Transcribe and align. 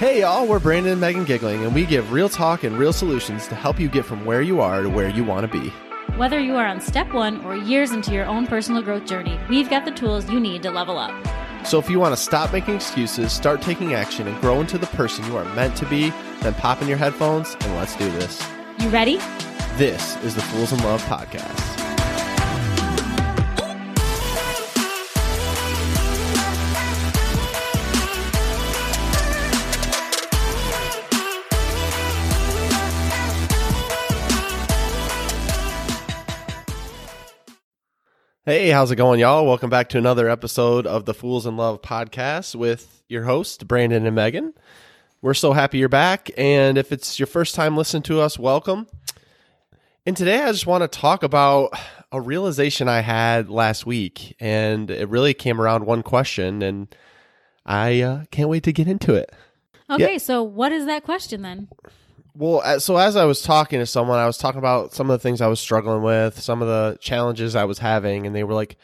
Hey 0.00 0.20
y'all, 0.20 0.46
we're 0.46 0.60
Brandon 0.60 0.92
and 0.92 1.00
Megan 1.02 1.26
Giggling, 1.26 1.62
and 1.62 1.74
we 1.74 1.84
give 1.84 2.10
real 2.10 2.30
talk 2.30 2.64
and 2.64 2.78
real 2.78 2.90
solutions 2.90 3.46
to 3.48 3.54
help 3.54 3.78
you 3.78 3.86
get 3.86 4.06
from 4.06 4.24
where 4.24 4.40
you 4.40 4.62
are 4.62 4.82
to 4.82 4.88
where 4.88 5.10
you 5.10 5.22
want 5.22 5.44
to 5.44 5.60
be. 5.60 5.68
Whether 6.16 6.40
you 6.40 6.56
are 6.56 6.64
on 6.64 6.80
step 6.80 7.12
one 7.12 7.44
or 7.44 7.54
years 7.54 7.92
into 7.92 8.10
your 8.10 8.24
own 8.24 8.46
personal 8.46 8.80
growth 8.80 9.04
journey, 9.04 9.38
we've 9.50 9.68
got 9.68 9.84
the 9.84 9.90
tools 9.90 10.26
you 10.30 10.40
need 10.40 10.62
to 10.62 10.70
level 10.70 10.96
up. 10.96 11.12
So 11.66 11.78
if 11.78 11.90
you 11.90 12.00
want 12.00 12.16
to 12.16 12.22
stop 12.22 12.50
making 12.50 12.76
excuses, 12.76 13.30
start 13.30 13.60
taking 13.60 13.92
action, 13.92 14.26
and 14.26 14.40
grow 14.40 14.62
into 14.62 14.78
the 14.78 14.86
person 14.86 15.22
you 15.26 15.36
are 15.36 15.44
meant 15.54 15.76
to 15.76 15.84
be, 15.84 16.08
then 16.40 16.54
pop 16.54 16.80
in 16.80 16.88
your 16.88 16.96
headphones 16.96 17.54
and 17.60 17.76
let's 17.76 17.94
do 17.96 18.10
this. 18.12 18.42
You 18.78 18.88
ready? 18.88 19.18
This 19.76 20.16
is 20.24 20.34
the 20.34 20.40
Fools 20.40 20.72
in 20.72 20.78
Love 20.78 21.04
podcast. 21.04 21.79
Hey, 38.46 38.70
how's 38.70 38.90
it 38.90 38.96
going, 38.96 39.20
y'all? 39.20 39.46
Welcome 39.46 39.68
back 39.68 39.90
to 39.90 39.98
another 39.98 40.26
episode 40.26 40.86
of 40.86 41.04
the 41.04 41.12
Fools 41.12 41.44
in 41.44 41.58
Love 41.58 41.82
podcast 41.82 42.54
with 42.54 43.02
your 43.06 43.24
host, 43.24 43.68
Brandon 43.68 44.06
and 44.06 44.16
Megan. 44.16 44.54
We're 45.20 45.34
so 45.34 45.52
happy 45.52 45.76
you're 45.76 45.90
back. 45.90 46.30
And 46.38 46.78
if 46.78 46.90
it's 46.90 47.18
your 47.18 47.26
first 47.26 47.54
time 47.54 47.76
listening 47.76 48.02
to 48.04 48.18
us, 48.18 48.38
welcome. 48.38 48.86
And 50.06 50.16
today 50.16 50.42
I 50.42 50.52
just 50.52 50.66
want 50.66 50.80
to 50.80 50.88
talk 50.88 51.22
about 51.22 51.74
a 52.10 52.18
realization 52.18 52.88
I 52.88 53.00
had 53.00 53.50
last 53.50 53.84
week. 53.84 54.34
And 54.40 54.90
it 54.90 55.10
really 55.10 55.34
came 55.34 55.60
around 55.60 55.84
one 55.84 56.02
question. 56.02 56.62
And 56.62 56.88
I 57.66 58.00
uh, 58.00 58.24
can't 58.30 58.48
wait 58.48 58.62
to 58.62 58.72
get 58.72 58.88
into 58.88 59.16
it. 59.16 59.30
Okay, 59.90 60.18
so 60.18 60.42
what 60.42 60.72
is 60.72 60.86
that 60.86 61.04
question 61.04 61.42
then? 61.42 61.68
Well, 62.34 62.80
so 62.80 62.96
as 62.96 63.16
I 63.16 63.24
was 63.24 63.42
talking 63.42 63.78
to 63.80 63.86
someone, 63.86 64.18
I 64.18 64.26
was 64.26 64.38
talking 64.38 64.58
about 64.58 64.92
some 64.92 65.10
of 65.10 65.18
the 65.18 65.22
things 65.22 65.40
I 65.40 65.48
was 65.48 65.60
struggling 65.60 66.02
with, 66.02 66.40
some 66.40 66.62
of 66.62 66.68
the 66.68 66.96
challenges 67.00 67.56
I 67.56 67.64
was 67.64 67.78
having, 67.78 68.26
and 68.26 68.34
they 68.34 68.44
were 68.44 68.54
like, 68.54 68.76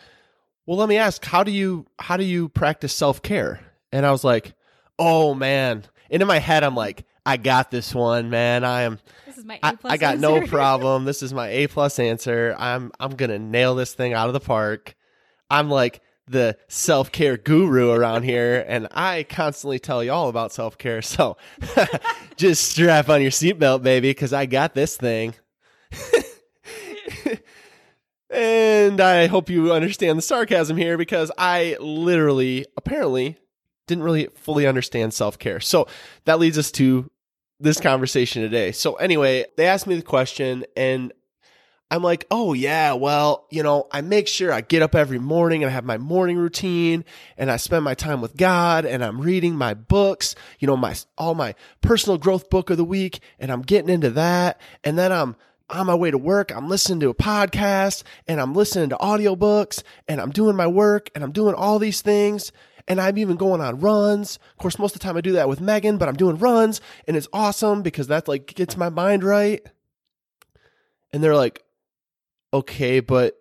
"Well, 0.67 0.77
let 0.77 0.89
me 0.89 0.97
ask, 0.97 1.25
how 1.25 1.43
do 1.45 1.51
you 1.51 1.87
how 1.99 2.17
do 2.17 2.25
you 2.25 2.49
practice 2.49 2.93
self 2.93 3.23
care?" 3.23 3.61
And 3.93 4.05
I 4.05 4.11
was 4.11 4.25
like, 4.25 4.55
"Oh 4.99 5.35
man!" 5.35 5.85
And 6.11 6.23
in 6.23 6.29
my 6.29 6.39
head, 6.39 6.65
I'm 6.65 6.75
like, 6.75 7.05
"I 7.25 7.37
got 7.37 7.71
this 7.71 7.95
one, 7.95 8.31
man. 8.31 8.65
I 8.65 8.83
am. 8.83 8.99
This 9.27 9.39
is 9.39 9.45
my 9.45 9.59
I, 9.63 9.71
A 9.71 9.77
plus 9.77 9.93
I 9.93 9.97
got 9.97 10.19
no 10.19 10.41
problem. 10.47 11.05
This 11.05 11.23
is 11.23 11.33
my 11.33 11.49
A 11.49 11.67
plus 11.67 11.99
answer. 11.99 12.55
I'm 12.59 12.91
I'm 12.99 13.13
gonna 13.17 13.39
nail 13.39 13.75
this 13.75 13.95
thing 13.95 14.13
out 14.13 14.29
of 14.29 14.33
the 14.35 14.41
park. 14.41 14.97
I'm 15.51 15.71
like." 15.71 16.01
The 16.29 16.57
self 16.69 17.13
care 17.13 17.37
guru 17.37 17.91
around 17.91 18.25
here, 18.25 18.65
and 18.67 18.89
I 18.91 19.25
constantly 19.29 19.79
tell 19.79 20.03
y'all 20.03 20.29
about 20.29 20.53
self 20.53 20.77
care. 20.77 21.01
So 21.03 21.37
just 22.37 22.69
strap 22.71 23.09
on 23.09 23.23
your 23.23 23.31
seatbelt, 23.31 23.83
baby, 23.83 24.11
because 24.11 24.33
I 24.33 24.47
got 24.47 24.75
this 24.75 24.97
thing. 24.97 25.35
and 28.31 29.01
I 29.01 29.27
hope 29.27 29.49
you 29.49 29.73
understand 29.73 30.19
the 30.19 30.23
sarcasm 30.23 30.77
here 30.77 30.99
because 30.99 31.31
I 31.39 31.77
literally, 31.81 32.67
apparently, 32.77 33.39
didn't 33.87 34.05
really 34.05 34.29
fully 34.35 34.67
understand 34.67 35.15
self 35.15 35.39
care. 35.39 35.61
So 35.61 35.87
that 36.25 36.39
leads 36.39 36.59
us 36.59 36.71
to 36.73 37.11
this 37.61 37.81
conversation 37.81 38.43
today. 38.43 38.73
So, 38.73 38.95
anyway, 38.95 39.47
they 39.57 39.67
asked 39.67 39.87
me 39.87 39.97
the 39.97 40.03
question, 40.03 40.65
and 40.77 41.13
I'm 41.91 42.03
like, 42.03 42.27
oh, 42.33 42.53
yeah, 42.53 42.95
well, 42.95 43.47
you 43.51 43.63
know, 43.63 43.87
I 43.93 44.01
make 44.01 44.27
sure 44.27 44.53
I 44.53 44.61
get 44.61 44.83
up 44.83 44.97
every 44.97 45.21
morning 45.21 45.63
and 45.63 45.71
I 45.71 45.73
have 45.73 45.85
my 45.85 45.99
morning 45.99 46.37
routine 46.37 47.05
and 47.37 47.49
I 47.49 47.59
spend 47.59 47.85
my 47.85 47.95
time 47.95 48.21
with 48.21 48.37
God 48.37 48.85
and 48.85 49.05
I'm 49.05 49.21
reading 49.21 49.55
my 49.55 49.75
books, 49.75 50.35
you 50.59 50.67
know, 50.67 50.77
my, 50.77 50.97
all 51.17 51.37
my 51.37 51.55
personal 51.83 52.19
growth 52.19 52.51
book 52.51 52.71
of 52.71 52.77
the 52.77 52.85
week 52.85 53.21
and 53.39 53.53
I'm 53.53 53.63
getting 53.63 53.89
into 53.89 54.11
that. 54.11 54.61
And 54.83 54.99
then 54.99 55.13
I'm, 55.13 55.37
on 55.69 55.87
my 55.87 55.95
way 55.95 56.11
to 56.11 56.19
work, 56.19 56.53
I'm 56.55 56.69
listening 56.69 57.01
to 57.01 57.09
a 57.09 57.15
podcast 57.15 58.05
and 58.29 58.41
I'm 58.41 58.55
listening 58.55 58.89
to 58.91 58.97
audiobooks 58.97 59.83
and 60.07 60.21
I'm 60.21 60.31
doing 60.31 60.55
my 60.55 60.67
work 60.67 61.11
and 61.15 61.25
I'm 61.25 61.33
doing 61.33 61.55
all 61.55 61.79
these 61.79 62.03
things. 62.03 62.53
And 62.89 63.01
I'm 63.01 63.19
even 63.19 63.37
going 63.37 63.61
on 63.61 63.81
runs. 63.81 64.39
Of 64.53 64.59
course, 64.59 64.79
most 64.79 64.95
of 64.95 65.01
the 65.01 65.05
time 65.05 65.17
I 65.17 65.21
do 65.21 65.33
that 65.33 65.49
with 65.49 65.61
Megan, 65.61 65.99
but 65.99 66.09
I'm 66.09 66.15
doing 66.15 66.37
runs 66.39 66.81
and 67.09 67.17
it's 67.17 67.27
awesome 67.33 67.83
because 67.83 68.07
that 68.07 68.29
like 68.29 68.55
gets 68.55 68.77
my 68.77 68.91
mind 68.91 69.25
right. 69.25 69.61
And 71.13 71.23
they're 71.23 71.35
like, 71.35 71.65
okay, 72.57 73.01
but 73.01 73.37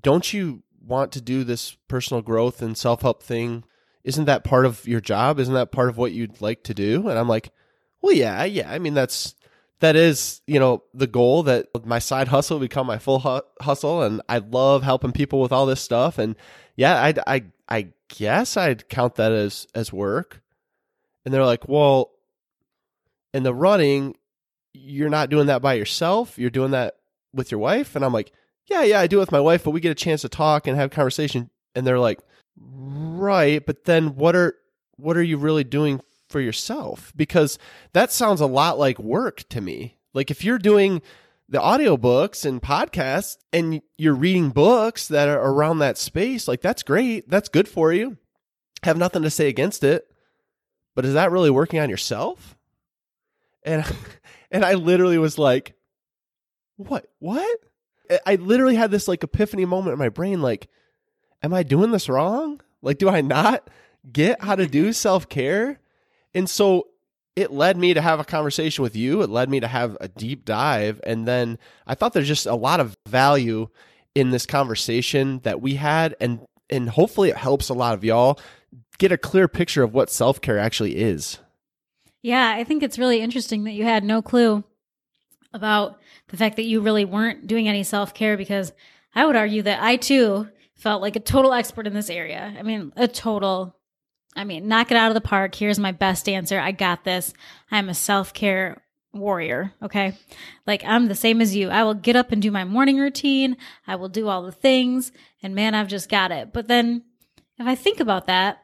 don't 0.00 0.32
you 0.32 0.62
want 0.80 1.12
to 1.12 1.20
do 1.20 1.44
this 1.44 1.76
personal 1.88 2.22
growth 2.22 2.62
and 2.62 2.76
self 2.76 3.02
help 3.02 3.22
thing? 3.22 3.64
Isn't 4.04 4.24
that 4.24 4.44
part 4.44 4.66
of 4.66 4.86
your 4.86 5.00
job? 5.00 5.38
Isn't 5.38 5.54
that 5.54 5.72
part 5.72 5.88
of 5.88 5.96
what 5.96 6.12
you'd 6.12 6.40
like 6.40 6.64
to 6.64 6.74
do? 6.74 7.08
And 7.08 7.18
I'm 7.18 7.28
like, 7.28 7.52
well, 8.00 8.12
yeah, 8.12 8.44
yeah. 8.44 8.70
I 8.70 8.78
mean, 8.78 8.94
that's 8.94 9.34
that 9.80 9.96
is 9.96 10.40
you 10.46 10.58
know 10.58 10.82
the 10.94 11.06
goal 11.06 11.44
that 11.44 11.66
my 11.84 11.98
side 11.98 12.28
hustle 12.28 12.58
become 12.58 12.86
my 12.86 12.98
full 12.98 13.20
hu- 13.20 13.42
hustle, 13.60 14.02
and 14.02 14.20
I 14.28 14.38
love 14.38 14.82
helping 14.82 15.12
people 15.12 15.40
with 15.40 15.52
all 15.52 15.66
this 15.66 15.80
stuff. 15.80 16.18
And 16.18 16.36
yeah, 16.76 17.00
I 17.00 17.14
I 17.26 17.44
I 17.68 17.88
guess 18.08 18.56
I'd 18.56 18.88
count 18.88 19.16
that 19.16 19.32
as 19.32 19.66
as 19.74 19.92
work. 19.92 20.42
And 21.24 21.32
they're 21.32 21.46
like, 21.46 21.68
well, 21.68 22.10
in 23.32 23.44
the 23.44 23.54
running, 23.54 24.16
you're 24.72 25.10
not 25.10 25.30
doing 25.30 25.46
that 25.46 25.62
by 25.62 25.74
yourself. 25.74 26.38
You're 26.38 26.50
doing 26.50 26.72
that 26.72 26.96
with 27.32 27.50
your 27.50 27.60
wife. 27.60 27.96
And 27.96 28.04
I'm 28.04 28.12
like, 28.12 28.32
yeah, 28.66 28.82
yeah, 28.82 29.00
I 29.00 29.06
do 29.06 29.18
it 29.18 29.20
with 29.20 29.32
my 29.32 29.40
wife, 29.40 29.64
but 29.64 29.70
we 29.70 29.80
get 29.80 29.90
a 29.90 29.94
chance 29.94 30.22
to 30.22 30.28
talk 30.28 30.66
and 30.66 30.76
have 30.76 30.90
conversation. 30.90 31.50
And 31.74 31.86
they're 31.86 31.98
like, 31.98 32.20
right, 32.56 33.64
but 33.64 33.84
then 33.84 34.14
what 34.16 34.36
are 34.36 34.54
what 34.96 35.16
are 35.16 35.22
you 35.22 35.36
really 35.36 35.64
doing 35.64 36.00
for 36.28 36.40
yourself? 36.40 37.12
Because 37.16 37.58
that 37.92 38.12
sounds 38.12 38.40
a 38.40 38.46
lot 38.46 38.78
like 38.78 38.98
work 38.98 39.48
to 39.50 39.60
me. 39.60 39.98
Like 40.14 40.30
if 40.30 40.44
you're 40.44 40.58
doing 40.58 41.02
the 41.48 41.58
audiobooks 41.58 42.44
and 42.44 42.62
podcasts 42.62 43.36
and 43.52 43.82
you're 43.98 44.14
reading 44.14 44.50
books 44.50 45.08
that 45.08 45.28
are 45.28 45.40
around 45.40 45.78
that 45.78 45.98
space, 45.98 46.46
like 46.46 46.60
that's 46.60 46.82
great. 46.82 47.28
That's 47.28 47.48
good 47.48 47.68
for 47.68 47.92
you. 47.92 48.16
Have 48.84 48.96
nothing 48.96 49.22
to 49.22 49.30
say 49.30 49.48
against 49.48 49.84
it. 49.84 50.06
But 50.94 51.04
is 51.04 51.14
that 51.14 51.30
really 51.30 51.50
working 51.50 51.80
on 51.80 51.90
yourself? 51.90 52.56
And 53.62 53.84
and 54.50 54.64
I 54.64 54.74
literally 54.74 55.18
was 55.18 55.38
like, 55.38 55.74
what? 56.76 57.06
What? 57.18 57.60
I 58.26 58.36
literally 58.36 58.76
had 58.76 58.90
this 58.90 59.08
like 59.08 59.24
epiphany 59.24 59.64
moment 59.64 59.94
in 59.94 59.98
my 59.98 60.08
brain 60.08 60.42
like, 60.42 60.68
am 61.42 61.54
I 61.54 61.62
doing 61.62 61.92
this 61.92 62.08
wrong? 62.08 62.60
Like, 62.82 62.98
do 62.98 63.08
I 63.08 63.20
not 63.20 63.68
get 64.10 64.42
how 64.42 64.54
to 64.54 64.66
do 64.66 64.92
self 64.92 65.28
care? 65.28 65.80
And 66.34 66.48
so 66.48 66.88
it 67.36 67.50
led 67.50 67.76
me 67.76 67.94
to 67.94 68.00
have 68.00 68.20
a 68.20 68.24
conversation 68.24 68.82
with 68.82 68.94
you. 68.94 69.22
It 69.22 69.30
led 69.30 69.48
me 69.48 69.60
to 69.60 69.68
have 69.68 69.96
a 70.00 70.08
deep 70.08 70.44
dive. 70.44 71.00
And 71.04 71.26
then 71.26 71.58
I 71.86 71.94
thought 71.94 72.12
there's 72.12 72.28
just 72.28 72.46
a 72.46 72.54
lot 72.54 72.80
of 72.80 72.94
value 73.06 73.68
in 74.14 74.30
this 74.30 74.44
conversation 74.44 75.40
that 75.44 75.62
we 75.62 75.74
had. 75.74 76.14
And, 76.20 76.40
and 76.68 76.90
hopefully 76.90 77.30
it 77.30 77.36
helps 77.36 77.70
a 77.70 77.74
lot 77.74 77.94
of 77.94 78.04
y'all 78.04 78.38
get 78.98 79.12
a 79.12 79.18
clear 79.18 79.48
picture 79.48 79.82
of 79.82 79.94
what 79.94 80.10
self 80.10 80.40
care 80.40 80.58
actually 80.58 80.96
is. 80.96 81.38
Yeah, 82.22 82.52
I 82.54 82.64
think 82.64 82.82
it's 82.82 82.98
really 82.98 83.20
interesting 83.20 83.64
that 83.64 83.72
you 83.72 83.84
had 83.84 84.04
no 84.04 84.22
clue 84.22 84.62
about 85.52 86.00
the 86.28 86.36
fact 86.36 86.56
that 86.56 86.64
you 86.64 86.80
really 86.80 87.04
weren't 87.04 87.46
doing 87.46 87.68
any 87.68 87.82
self 87.82 88.14
care 88.14 88.36
because 88.36 88.72
I 89.14 89.26
would 89.26 89.36
argue 89.36 89.62
that 89.62 89.82
I 89.82 89.96
too 89.96 90.48
felt 90.74 91.02
like 91.02 91.16
a 91.16 91.20
total 91.20 91.52
expert 91.52 91.86
in 91.86 91.94
this 91.94 92.10
area. 92.10 92.54
I 92.58 92.62
mean, 92.62 92.92
a 92.96 93.06
total, 93.06 93.76
I 94.34 94.44
mean, 94.44 94.68
knock 94.68 94.90
it 94.90 94.96
out 94.96 95.10
of 95.10 95.14
the 95.14 95.20
park. 95.20 95.54
Here's 95.54 95.78
my 95.78 95.92
best 95.92 96.28
answer. 96.28 96.58
I 96.58 96.72
got 96.72 97.04
this. 97.04 97.32
I'm 97.70 97.88
a 97.88 97.94
self 97.94 98.34
care 98.34 98.82
warrior. 99.12 99.72
Okay. 99.82 100.16
Like 100.66 100.84
I'm 100.84 101.06
the 101.06 101.14
same 101.14 101.40
as 101.40 101.54
you. 101.54 101.68
I 101.68 101.84
will 101.84 101.94
get 101.94 102.16
up 102.16 102.32
and 102.32 102.40
do 102.40 102.50
my 102.50 102.64
morning 102.64 102.98
routine. 102.98 103.56
I 103.86 103.96
will 103.96 104.08
do 104.08 104.28
all 104.28 104.42
the 104.42 104.52
things. 104.52 105.12
And 105.42 105.54
man, 105.54 105.74
I've 105.74 105.88
just 105.88 106.08
got 106.08 106.32
it. 106.32 106.52
But 106.52 106.68
then 106.68 107.04
if 107.58 107.66
I 107.66 107.74
think 107.74 108.00
about 108.00 108.26
that, 108.26 108.58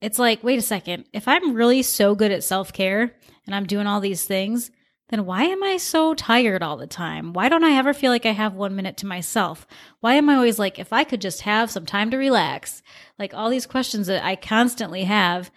it's 0.00 0.18
like, 0.18 0.44
wait 0.44 0.58
a 0.58 0.62
second. 0.62 1.06
If 1.12 1.26
I'm 1.26 1.54
really 1.54 1.82
so 1.82 2.14
good 2.14 2.30
at 2.30 2.44
self 2.44 2.72
care 2.72 3.14
and 3.46 3.54
I'm 3.54 3.66
doing 3.66 3.86
all 3.86 4.00
these 4.00 4.24
things, 4.24 4.70
then 5.08 5.24
why 5.24 5.44
am 5.44 5.62
I 5.62 5.78
so 5.78 6.14
tired 6.14 6.62
all 6.62 6.76
the 6.76 6.86
time? 6.86 7.32
Why 7.32 7.48
don't 7.48 7.64
I 7.64 7.76
ever 7.76 7.94
feel 7.94 8.10
like 8.10 8.26
I 8.26 8.32
have 8.32 8.54
one 8.54 8.76
minute 8.76 8.96
to 8.98 9.06
myself? 9.06 9.66
Why 10.00 10.14
am 10.14 10.28
I 10.28 10.34
always 10.34 10.58
like, 10.58 10.78
if 10.78 10.92
I 10.92 11.04
could 11.04 11.20
just 11.20 11.42
have 11.42 11.70
some 11.70 11.86
time 11.86 12.10
to 12.10 12.18
relax? 12.18 12.82
Like 13.18 13.32
all 13.32 13.48
these 13.48 13.66
questions 13.66 14.06
that 14.08 14.24
I 14.24 14.36
constantly 14.36 15.04
have, 15.04 15.50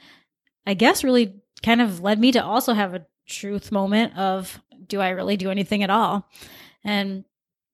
I 0.65 0.73
guess 0.73 1.03
really 1.03 1.41
kind 1.63 1.81
of 1.81 2.01
led 2.01 2.19
me 2.19 2.31
to 2.31 2.43
also 2.43 2.73
have 2.73 2.93
a 2.93 3.05
truth 3.27 3.71
moment 3.71 4.17
of, 4.17 4.61
do 4.87 5.01
I 5.01 5.09
really 5.09 5.37
do 5.37 5.51
anything 5.51 5.83
at 5.83 5.89
all? 5.89 6.29
And 6.83 7.25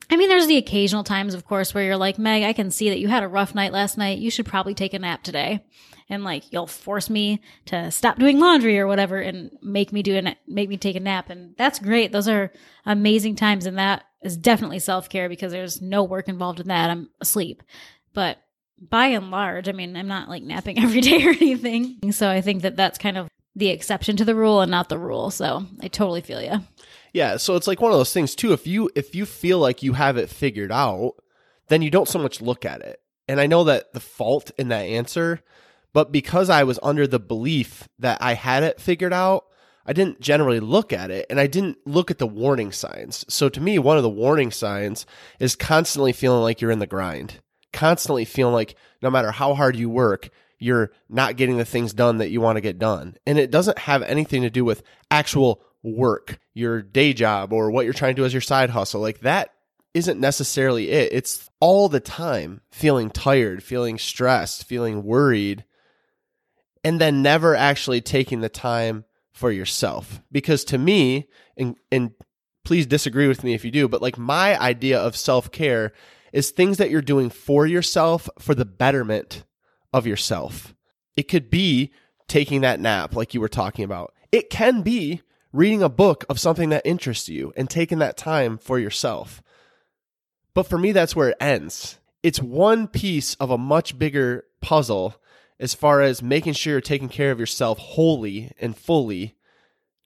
I 0.10 0.16
mean, 0.16 0.30
there's 0.30 0.48
the 0.48 0.58
occasional 0.58 1.04
times, 1.04 1.34
of 1.34 1.46
course, 1.46 1.74
where 1.74 1.84
you're 1.84 1.98
like, 1.98 2.18
Meg, 2.18 2.44
I 2.44 2.54
can 2.54 2.72
see 2.72 2.90
that 2.90 3.00
you 3.00 3.08
had 3.08 3.24
a 3.24 3.28
rough 3.28 3.54
night 3.54 3.74
last 3.74 3.98
night. 3.98 4.20
You 4.20 4.32
should 4.32 4.46
probably 4.46 4.74
take 4.74 4.94
a 4.94 5.00
nap 5.00 5.22
today. 5.22 5.66
And 6.10 6.24
like, 6.24 6.52
you'll 6.52 6.68
force 6.68 7.10
me 7.10 7.42
to 7.66 7.92
stop 7.92 8.18
doing 8.18 8.40
laundry 8.40 8.80
or 8.80 8.88
whatever 8.88 9.20
and 9.20 9.52
make 9.62 9.92
me 9.92 10.02
do 10.02 10.16
it, 10.16 10.38
make 10.48 10.70
me 10.70 10.78
take 10.78 10.96
a 10.96 11.02
nap. 11.02 11.30
And 11.30 11.54
that's 11.58 11.80
great. 11.80 12.12
Those 12.12 12.30
are 12.30 12.52
amazing 12.86 13.36
times. 13.36 13.66
And 13.66 13.78
that 13.78 14.06
is 14.22 14.38
definitely 14.38 14.80
self 14.80 15.10
care 15.10 15.28
because 15.28 15.52
there's 15.52 15.82
no 15.82 16.04
work 16.04 16.30
involved 16.30 16.60
in 16.60 16.68
that. 16.68 16.90
I'm 16.90 17.10
asleep. 17.20 17.62
But 18.14 18.38
by 18.80 19.08
and 19.08 19.32
large, 19.32 19.68
I 19.68 19.72
mean, 19.74 19.96
I'm 19.96 20.08
not 20.08 20.30
like 20.30 20.44
napping 20.44 20.80
every 20.84 21.02
day 21.02 21.26
or 21.26 21.32
anything. 21.32 22.12
So 22.12 22.30
I 22.30 22.42
think 22.42 22.62
that 22.62 22.76
that's 22.76 22.98
kind 22.98 23.18
of 23.18 23.28
the 23.56 23.70
exception 23.70 24.16
to 24.18 24.26
the 24.26 24.36
rule 24.36 24.62
and 24.62 24.72
not 24.72 24.88
the 24.88 25.00
rule. 25.00 25.32
So 25.32 25.66
I 25.82 25.88
totally 25.88 26.22
feel 26.22 26.42
you. 26.42 26.62
Yeah, 27.14 27.38
so 27.38 27.56
it's 27.56 27.68
like 27.68 27.82
one 27.82 27.92
of 27.92 27.98
those 27.98 28.14
things 28.14 28.36
too. 28.36 28.54
If 28.54 28.68
you 28.68 28.90
if 28.96 29.16
you 29.16 29.26
feel 29.26 29.60
like 29.60 29.82
you 29.82 29.94
have 29.94 30.18
it 30.18 30.30
figured 30.30 30.72
out, 30.72 31.14
then 31.68 31.82
you 31.82 31.90
don't 31.90 32.08
so 32.08 32.20
much 32.20 32.42
look 32.42 32.66
at 32.66 32.82
it. 32.82 33.02
And 33.28 33.42
I 33.42 33.48
know 33.48 33.64
that 33.66 33.94
the 33.94 34.00
fault 34.00 34.52
in 34.58 34.70
that 34.70 34.84
answer, 34.84 35.42
but 35.94 36.12
because 36.12 36.50
I 36.50 36.64
was 36.64 36.80
under 36.84 37.08
the 37.08 37.20
belief 37.20 37.88
that 38.00 38.22
I 38.22 38.34
had 38.34 38.64
it 38.64 38.80
figured 38.80 39.14
out, 39.14 39.46
I 39.86 39.94
didn't 39.94 40.20
generally 40.20 40.60
look 40.60 40.92
at 40.92 41.12
it 41.12 41.26
and 41.30 41.40
I 41.40 41.48
didn't 41.48 41.78
look 41.86 42.12
at 42.12 42.18
the 42.18 42.28
warning 42.28 42.72
signs. 42.72 43.26
So 43.30 43.48
to 43.50 43.62
me, 43.62 43.80
one 43.80 43.98
of 43.98 44.04
the 44.04 44.10
warning 44.10 44.52
signs 44.52 45.06
is 45.40 45.56
constantly 45.56 46.12
feeling 46.12 46.42
like 46.42 46.60
you're 46.60 46.72
in 46.72 46.80
the 46.80 46.88
grind, 46.88 47.40
constantly 47.72 48.26
feeling 48.26 48.54
like 48.54 48.76
no 49.02 49.10
matter 49.10 49.32
how 49.32 49.54
hard 49.54 49.78
you 49.78 49.90
work, 49.90 50.30
you're 50.60 50.92
not 51.08 51.38
getting 51.38 51.58
the 51.58 51.66
things 51.66 51.94
done 51.94 52.18
that 52.18 52.30
you 52.30 52.42
want 52.42 52.58
to 52.58 52.62
get 52.62 52.80
done. 52.80 53.16
And 53.26 53.40
it 53.40 53.52
doesn't 53.52 53.78
have 53.80 54.04
anything 54.04 54.42
to 54.42 54.50
do 54.50 54.66
with 54.66 54.84
actual 55.10 55.62
work, 55.84 56.40
your 56.54 56.82
day 56.82 57.14
job, 57.14 57.54
or 57.54 57.72
what 57.72 57.86
you're 57.86 57.94
trying 57.94 58.16
to 58.16 58.22
do 58.22 58.26
as 58.26 58.34
your 58.34 58.42
side 58.42 58.72
hustle. 58.72 59.00
Like 59.00 59.22
that 59.22 59.54
isn't 59.94 60.20
necessarily 60.20 60.90
it. 60.90 61.14
It's 61.14 61.50
all 61.60 61.88
the 61.88 62.00
time 62.00 62.62
feeling 62.72 63.10
tired, 63.10 63.64
feeling 63.64 63.98
stressed, 63.98 64.66
feeling 64.66 65.04
worried, 65.04 65.64
and 66.88 67.02
then 67.02 67.22
never 67.22 67.54
actually 67.54 68.00
taking 68.00 68.40
the 68.40 68.48
time 68.48 69.04
for 69.34 69.52
yourself. 69.52 70.22
Because 70.32 70.64
to 70.64 70.78
me, 70.78 71.28
and, 71.58 71.76
and 71.92 72.12
please 72.64 72.86
disagree 72.88 73.28
with 73.28 73.44
me 73.44 73.54
if 73.54 73.66
you 73.66 73.72
do, 73.72 73.90
but 73.90 74.02
like 74.02 74.18
my 74.18 74.58
idea 74.58 74.98
of 74.98 75.18
self 75.18 75.52
care 75.52 75.92
is 76.32 76.50
things 76.50 76.78
that 76.78 76.90
you're 76.90 77.02
doing 77.02 77.30
for 77.30 77.68
yourself 77.68 78.30
for 78.40 78.56
the 78.56 78.64
betterment 78.64 79.44
of 79.92 80.08
yourself. 80.08 80.74
It 81.18 81.24
could 81.24 81.50
be 81.50 81.92
taking 82.30 82.62
that 82.62 82.80
nap, 82.80 83.14
like 83.14 83.34
you 83.34 83.42
were 83.42 83.50
talking 83.50 83.84
about. 83.84 84.14
It 84.32 84.50
can 84.50 84.82
be 84.82 85.22
reading 85.52 85.84
a 85.84 85.90
book 85.90 86.24
of 86.30 86.40
something 86.40 86.70
that 86.70 86.86
interests 86.86 87.28
you 87.28 87.52
and 87.58 87.70
taking 87.70 88.00
that 88.00 88.16
time 88.16 88.58
for 88.58 88.80
yourself. 88.80 89.44
But 90.54 90.68
for 90.68 90.78
me, 90.78 90.94
that's 90.94 91.18
where 91.18 91.32
it 91.32 91.38
ends. 91.42 92.00
It's 92.24 92.42
one 92.42 92.88
piece 92.88 93.36
of 93.36 93.52
a 93.52 93.58
much 93.58 94.00
bigger 94.00 94.46
puzzle 94.62 95.16
as 95.60 95.74
far 95.74 96.02
as 96.02 96.22
making 96.22 96.54
sure 96.54 96.74
you're 96.74 96.82
taking 96.82 97.10
care 97.10 97.32
of 97.32 97.40
yourself 97.40 97.78
wholly 97.78 98.52
and 98.60 98.78
fully, 98.78 99.36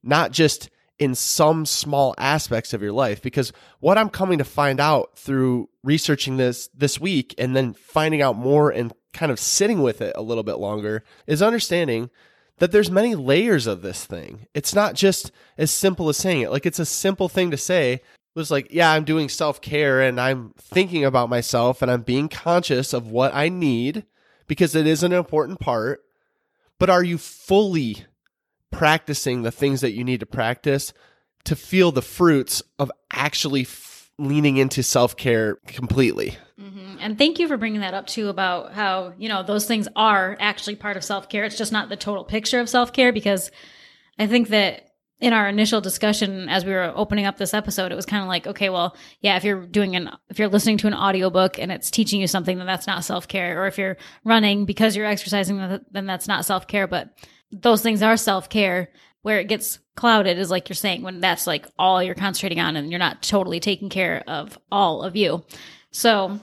not 0.04 0.32
just 0.32 0.70
in 0.98 1.16
some 1.16 1.66
small 1.66 2.14
aspects 2.18 2.74
of 2.74 2.82
your 2.82 2.92
life. 2.92 3.22
Because 3.22 3.52
what 3.80 3.98
I'm 3.98 4.10
coming 4.10 4.38
to 4.38 4.44
find 4.44 4.80
out 4.80 5.18
through 5.18 5.68
researching 5.84 6.38
this 6.38 6.70
this 6.76 7.00
week 7.00 7.34
and 7.38 7.56
then 7.56 7.74
finding 7.74 8.22
out 8.22 8.38
more 8.38 8.70
and 8.70 8.94
kind 9.12 9.32
of 9.32 9.40
sitting 9.40 9.82
with 9.82 10.02
it 10.02 10.14
a 10.16 10.22
little 10.22 10.44
bit 10.44 10.60
longer 10.60 11.04
is 11.28 11.42
understanding 11.42 12.10
that 12.60 12.72
there's 12.72 12.92
many 12.92 13.16
layers 13.16 13.66
of 13.66 13.82
this 13.82 14.06
thing. 14.06 14.46
It's 14.54 14.76
not 14.76 14.94
just 14.94 15.32
as 15.58 15.72
simple 15.72 16.08
as 16.10 16.18
saying 16.18 16.42
it. 16.42 16.52
Like 16.52 16.68
it's 16.68 16.80
a 16.80 16.86
simple 16.86 17.28
thing 17.28 17.50
to 17.50 17.58
say. 17.58 17.94
It 17.94 18.04
was 18.36 18.52
like, 18.52 18.68
yeah, 18.72 18.92
I'm 18.92 19.04
doing 19.04 19.28
self-care 19.28 20.02
and 20.02 20.22
I'm 20.22 20.54
thinking 20.58 21.04
about 21.04 21.30
myself 21.30 21.82
and 21.82 21.90
I'm 21.90 22.04
being 22.04 22.30
conscious 22.30 22.94
of 22.94 23.08
what 23.08 23.34
I 23.34 23.50
need 23.50 24.06
because 24.52 24.76
it 24.76 24.86
is 24.86 25.02
an 25.02 25.14
important 25.14 25.62
part. 25.62 26.02
But 26.78 26.90
are 26.90 27.06
you 27.06 27.18
fully 27.18 28.04
practicing 28.70 29.44
the 29.44 29.52
things 29.52 29.80
that 29.80 29.94
you 29.94 30.04
need 30.04 30.20
to 30.20 30.26
practice 30.26 30.92
to 31.46 31.56
feel 31.56 31.94
the 31.94 32.02
fruits 32.02 32.62
of 32.78 32.92
actually 33.14 33.62
f- 33.62 34.12
leaning 34.20 34.58
into 34.58 34.84
self-care 34.84 35.56
completely? 35.68 36.38
Mm-hmm. 36.60 36.98
And 37.00 37.18
thank 37.18 37.40
you 37.40 37.48
for 37.48 37.56
bringing 37.56 37.80
that 37.80 37.94
up 37.94 38.08
too 38.08 38.28
about 38.28 38.74
how, 38.74 39.14
you 39.18 39.30
know, 39.30 39.42
those 39.42 39.66
things 39.66 39.88
are 39.96 40.36
actually 40.42 40.76
part 40.76 40.98
of 40.98 41.04
self 41.06 41.30
care. 41.30 41.46
It's 41.46 41.58
just 41.58 41.72
not 41.72 41.88
the 41.88 41.96
total 41.96 42.26
picture 42.26 42.60
of 42.60 42.68
self 42.68 42.92
care 42.92 43.14
because 43.14 43.52
I 44.20 44.28
think 44.28 44.50
that 44.50 44.91
in 45.22 45.34
our 45.34 45.48
initial 45.48 45.80
discussion 45.80 46.50
as 46.50 46.66
we 46.66 46.72
were 46.72 46.92
opening 46.96 47.26
up 47.26 47.38
this 47.38 47.54
episode, 47.54 47.92
it 47.92 47.96
was 47.96 48.08
kind 48.08 48.24
of 48.24 48.28
like, 48.28 48.48
okay, 48.48 48.70
well, 48.70 48.98
yeah, 49.22 49.38
if 49.38 49.44
you're 49.44 49.68
doing 49.68 49.96
an, 49.96 50.10
if 50.30 50.40
you're 50.40 50.50
listening 50.50 50.80
to 50.80 50.88
an 50.88 50.96
audiobook 50.96 51.60
and 51.60 51.72
it's 51.72 51.92
teaching 51.92 52.20
you 52.20 52.28
something, 52.28 52.58
then 52.58 52.66
that's 52.66 52.88
not 52.88 53.06
self 53.06 53.28
care. 53.28 53.62
Or 53.62 53.68
if 53.68 53.78
you're 53.78 53.98
running 54.26 54.66
because 54.66 54.96
you're 54.96 55.06
exercising, 55.06 55.80
then 55.92 56.06
that's 56.08 56.28
not 56.28 56.44
self 56.44 56.68
care. 56.68 56.88
But 56.88 57.10
those 57.52 57.84
things 57.84 58.02
are 58.02 58.18
self 58.18 58.50
care. 58.50 58.90
Where 59.22 59.40
it 59.40 59.48
gets 59.48 59.78
clouded 59.96 60.40
is 60.40 60.50
like 60.50 60.68
you're 60.68 60.76
saying, 60.76 61.04
when 61.04 61.20
that's 61.20 61.46
like 61.46 61.68
all 61.78 62.02
you're 62.02 62.16
concentrating 62.16 62.60
on 62.60 62.76
and 62.76 62.90
you're 62.90 62.98
not 62.98 63.22
totally 63.22 63.60
taking 63.60 63.90
care 63.90 64.24
of 64.26 64.58
all 64.72 65.04
of 65.04 65.16
you. 65.16 65.46
So 65.92 66.40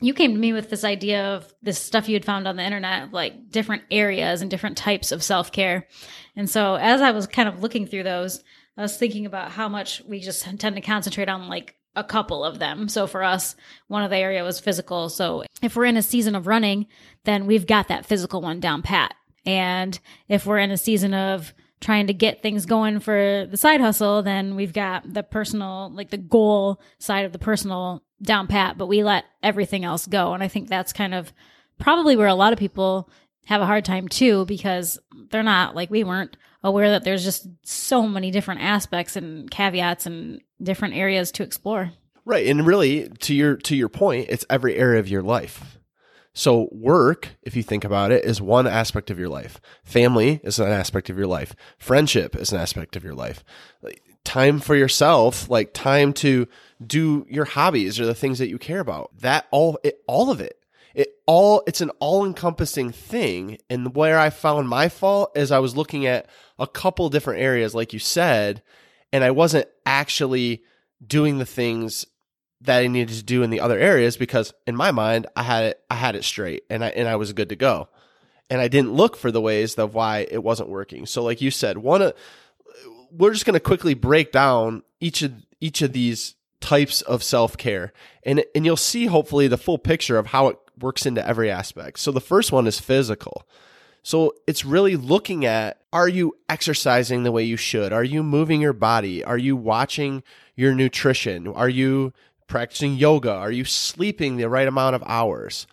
you 0.00 0.14
came 0.14 0.32
to 0.32 0.38
me 0.38 0.52
with 0.52 0.70
this 0.70 0.84
idea 0.84 1.34
of 1.34 1.52
this 1.62 1.78
stuff 1.78 2.08
you 2.08 2.14
had 2.14 2.24
found 2.24 2.46
on 2.46 2.56
the 2.56 2.64
internet, 2.64 3.12
like 3.12 3.50
different 3.50 3.82
areas 3.90 4.42
and 4.42 4.50
different 4.50 4.76
types 4.76 5.12
of 5.12 5.22
self 5.22 5.52
care. 5.52 5.88
And 6.34 6.48
so 6.48 6.74
as 6.74 7.00
I 7.00 7.12
was 7.12 7.26
kind 7.26 7.48
of 7.48 7.62
looking 7.62 7.86
through 7.86 8.02
those, 8.02 8.42
I 8.76 8.82
was 8.82 8.96
thinking 8.96 9.26
about 9.26 9.50
how 9.50 9.68
much 9.68 10.02
we 10.06 10.20
just 10.20 10.42
tend 10.42 10.76
to 10.76 10.80
concentrate 10.80 11.28
on 11.28 11.48
like 11.48 11.76
a 11.94 12.04
couple 12.04 12.44
of 12.44 12.58
them. 12.58 12.88
So 12.88 13.06
for 13.06 13.22
us, 13.22 13.56
one 13.88 14.02
of 14.02 14.10
the 14.10 14.18
area 14.18 14.44
was 14.44 14.60
physical. 14.60 15.08
So 15.08 15.44
if 15.62 15.74
we're 15.74 15.86
in 15.86 15.96
a 15.96 16.02
season 16.02 16.34
of 16.34 16.46
running, 16.46 16.86
then 17.24 17.46
we've 17.46 17.66
got 17.66 17.88
that 17.88 18.04
physical 18.04 18.42
one 18.42 18.60
down 18.60 18.82
pat. 18.82 19.14
And 19.46 19.98
if 20.28 20.44
we're 20.44 20.58
in 20.58 20.70
a 20.70 20.76
season 20.76 21.14
of 21.14 21.54
trying 21.80 22.06
to 22.08 22.14
get 22.14 22.42
things 22.42 22.66
going 22.66 23.00
for 23.00 23.46
the 23.50 23.56
side 23.56 23.80
hustle, 23.80 24.22
then 24.22 24.56
we've 24.56 24.72
got 24.72 25.10
the 25.12 25.22
personal, 25.22 25.90
like 25.94 26.10
the 26.10 26.18
goal 26.18 26.80
side 26.98 27.24
of 27.24 27.32
the 27.32 27.38
personal 27.38 28.02
down 28.22 28.46
pat, 28.46 28.78
but 28.78 28.86
we 28.86 29.04
let 29.04 29.24
everything 29.42 29.84
else 29.84 30.06
go. 30.06 30.32
And 30.32 30.42
I 30.42 30.48
think 30.48 30.68
that's 30.68 30.92
kind 30.92 31.14
of 31.14 31.32
probably 31.78 32.16
where 32.16 32.28
a 32.28 32.34
lot 32.34 32.52
of 32.52 32.58
people 32.58 33.10
have 33.46 33.60
a 33.60 33.66
hard 33.66 33.84
time 33.84 34.08
too, 34.08 34.44
because 34.46 34.98
they're 35.30 35.42
not 35.42 35.74
like 35.74 35.90
we 35.90 36.04
weren't 36.04 36.36
aware 36.62 36.90
that 36.90 37.04
there's 37.04 37.24
just 37.24 37.46
so 37.62 38.06
many 38.06 38.30
different 38.30 38.60
aspects 38.60 39.16
and 39.16 39.50
caveats 39.50 40.06
and 40.06 40.40
different 40.62 40.94
areas 40.94 41.30
to 41.32 41.42
explore. 41.42 41.92
Right. 42.24 42.46
And 42.48 42.66
really 42.66 43.08
to 43.08 43.34
your 43.34 43.56
to 43.56 43.76
your 43.76 43.88
point, 43.88 44.26
it's 44.28 44.44
every 44.50 44.76
area 44.76 44.98
of 44.98 45.08
your 45.08 45.22
life. 45.22 45.78
So 46.32 46.68
work, 46.70 47.30
if 47.42 47.56
you 47.56 47.62
think 47.62 47.84
about 47.84 48.12
it, 48.12 48.24
is 48.24 48.42
one 48.42 48.66
aspect 48.66 49.10
of 49.10 49.18
your 49.18 49.28
life. 49.28 49.58
Family 49.84 50.40
is 50.42 50.58
an 50.58 50.70
aspect 50.70 51.08
of 51.08 51.16
your 51.16 51.26
life. 51.26 51.56
Friendship 51.78 52.36
is 52.36 52.52
an 52.52 52.58
aspect 52.58 52.94
of 52.94 53.04
your 53.04 53.14
life. 53.14 53.42
Time 54.26 54.58
for 54.58 54.74
yourself, 54.74 55.48
like 55.48 55.72
time 55.72 56.12
to 56.14 56.48
do 56.84 57.24
your 57.30 57.44
hobbies 57.44 58.00
or 58.00 58.06
the 58.06 58.14
things 58.14 58.40
that 58.40 58.48
you 58.48 58.58
care 58.58 58.80
about. 58.80 59.16
That 59.20 59.46
all 59.52 59.78
it, 59.84 60.00
all 60.08 60.32
of 60.32 60.40
it. 60.40 60.58
It 60.96 61.14
all 61.26 61.62
it's 61.68 61.80
an 61.80 61.90
all-encompassing 62.00 62.90
thing. 62.90 63.58
And 63.70 63.94
where 63.94 64.18
I 64.18 64.30
found 64.30 64.68
my 64.68 64.88
fault 64.88 65.30
is 65.36 65.52
I 65.52 65.60
was 65.60 65.76
looking 65.76 66.06
at 66.06 66.26
a 66.58 66.66
couple 66.66 67.08
different 67.08 67.40
areas 67.40 67.72
like 67.72 67.92
you 67.92 68.00
said, 68.00 68.64
and 69.12 69.22
I 69.22 69.30
wasn't 69.30 69.68
actually 69.86 70.64
doing 71.06 71.38
the 71.38 71.46
things 71.46 72.04
that 72.62 72.80
I 72.80 72.88
needed 72.88 73.16
to 73.16 73.22
do 73.22 73.44
in 73.44 73.50
the 73.50 73.60
other 73.60 73.78
areas 73.78 74.16
because 74.16 74.52
in 74.66 74.74
my 74.74 74.90
mind 74.90 75.28
I 75.36 75.44
had 75.44 75.64
it 75.66 75.80
I 75.88 75.94
had 75.94 76.16
it 76.16 76.24
straight 76.24 76.64
and 76.68 76.84
I 76.84 76.88
and 76.88 77.06
I 77.06 77.14
was 77.14 77.32
good 77.32 77.50
to 77.50 77.56
go. 77.56 77.88
And 78.50 78.60
I 78.60 78.66
didn't 78.66 78.92
look 78.92 79.16
for 79.16 79.30
the 79.30 79.40
ways 79.40 79.76
of 79.76 79.94
why 79.94 80.26
it 80.28 80.42
wasn't 80.42 80.68
working. 80.68 81.06
So 81.06 81.22
like 81.22 81.40
you 81.40 81.52
said, 81.52 81.78
one 81.78 82.02
of 82.02 82.14
we're 83.16 83.32
just 83.32 83.46
going 83.46 83.54
to 83.54 83.60
quickly 83.60 83.94
break 83.94 84.32
down 84.32 84.82
each 85.00 85.22
of 85.22 85.32
each 85.60 85.82
of 85.82 85.92
these 85.92 86.34
types 86.60 87.02
of 87.02 87.22
self-care 87.22 87.92
and 88.24 88.44
and 88.54 88.64
you'll 88.64 88.76
see 88.76 89.06
hopefully 89.06 89.46
the 89.46 89.58
full 89.58 89.78
picture 89.78 90.18
of 90.18 90.26
how 90.28 90.48
it 90.48 90.58
works 90.78 91.06
into 91.06 91.26
every 91.26 91.50
aspect. 91.50 91.98
So 91.98 92.12
the 92.12 92.20
first 92.20 92.52
one 92.52 92.66
is 92.66 92.80
physical. 92.80 93.46
So 94.02 94.34
it's 94.46 94.64
really 94.64 94.96
looking 94.96 95.44
at 95.44 95.80
are 95.92 96.08
you 96.08 96.36
exercising 96.48 97.22
the 97.22 97.32
way 97.32 97.42
you 97.44 97.56
should? 97.56 97.92
Are 97.92 98.04
you 98.04 98.22
moving 98.22 98.60
your 98.60 98.72
body? 98.72 99.24
Are 99.24 99.38
you 99.38 99.56
watching 99.56 100.22
your 100.54 100.74
nutrition? 100.74 101.48
Are 101.48 101.68
you 101.68 102.12
practicing 102.46 102.94
yoga? 102.94 103.32
Are 103.32 103.50
you 103.50 103.64
sleeping 103.64 104.36
the 104.36 104.48
right 104.48 104.68
amount 104.68 104.94
of 104.94 105.02
hours? 105.06 105.66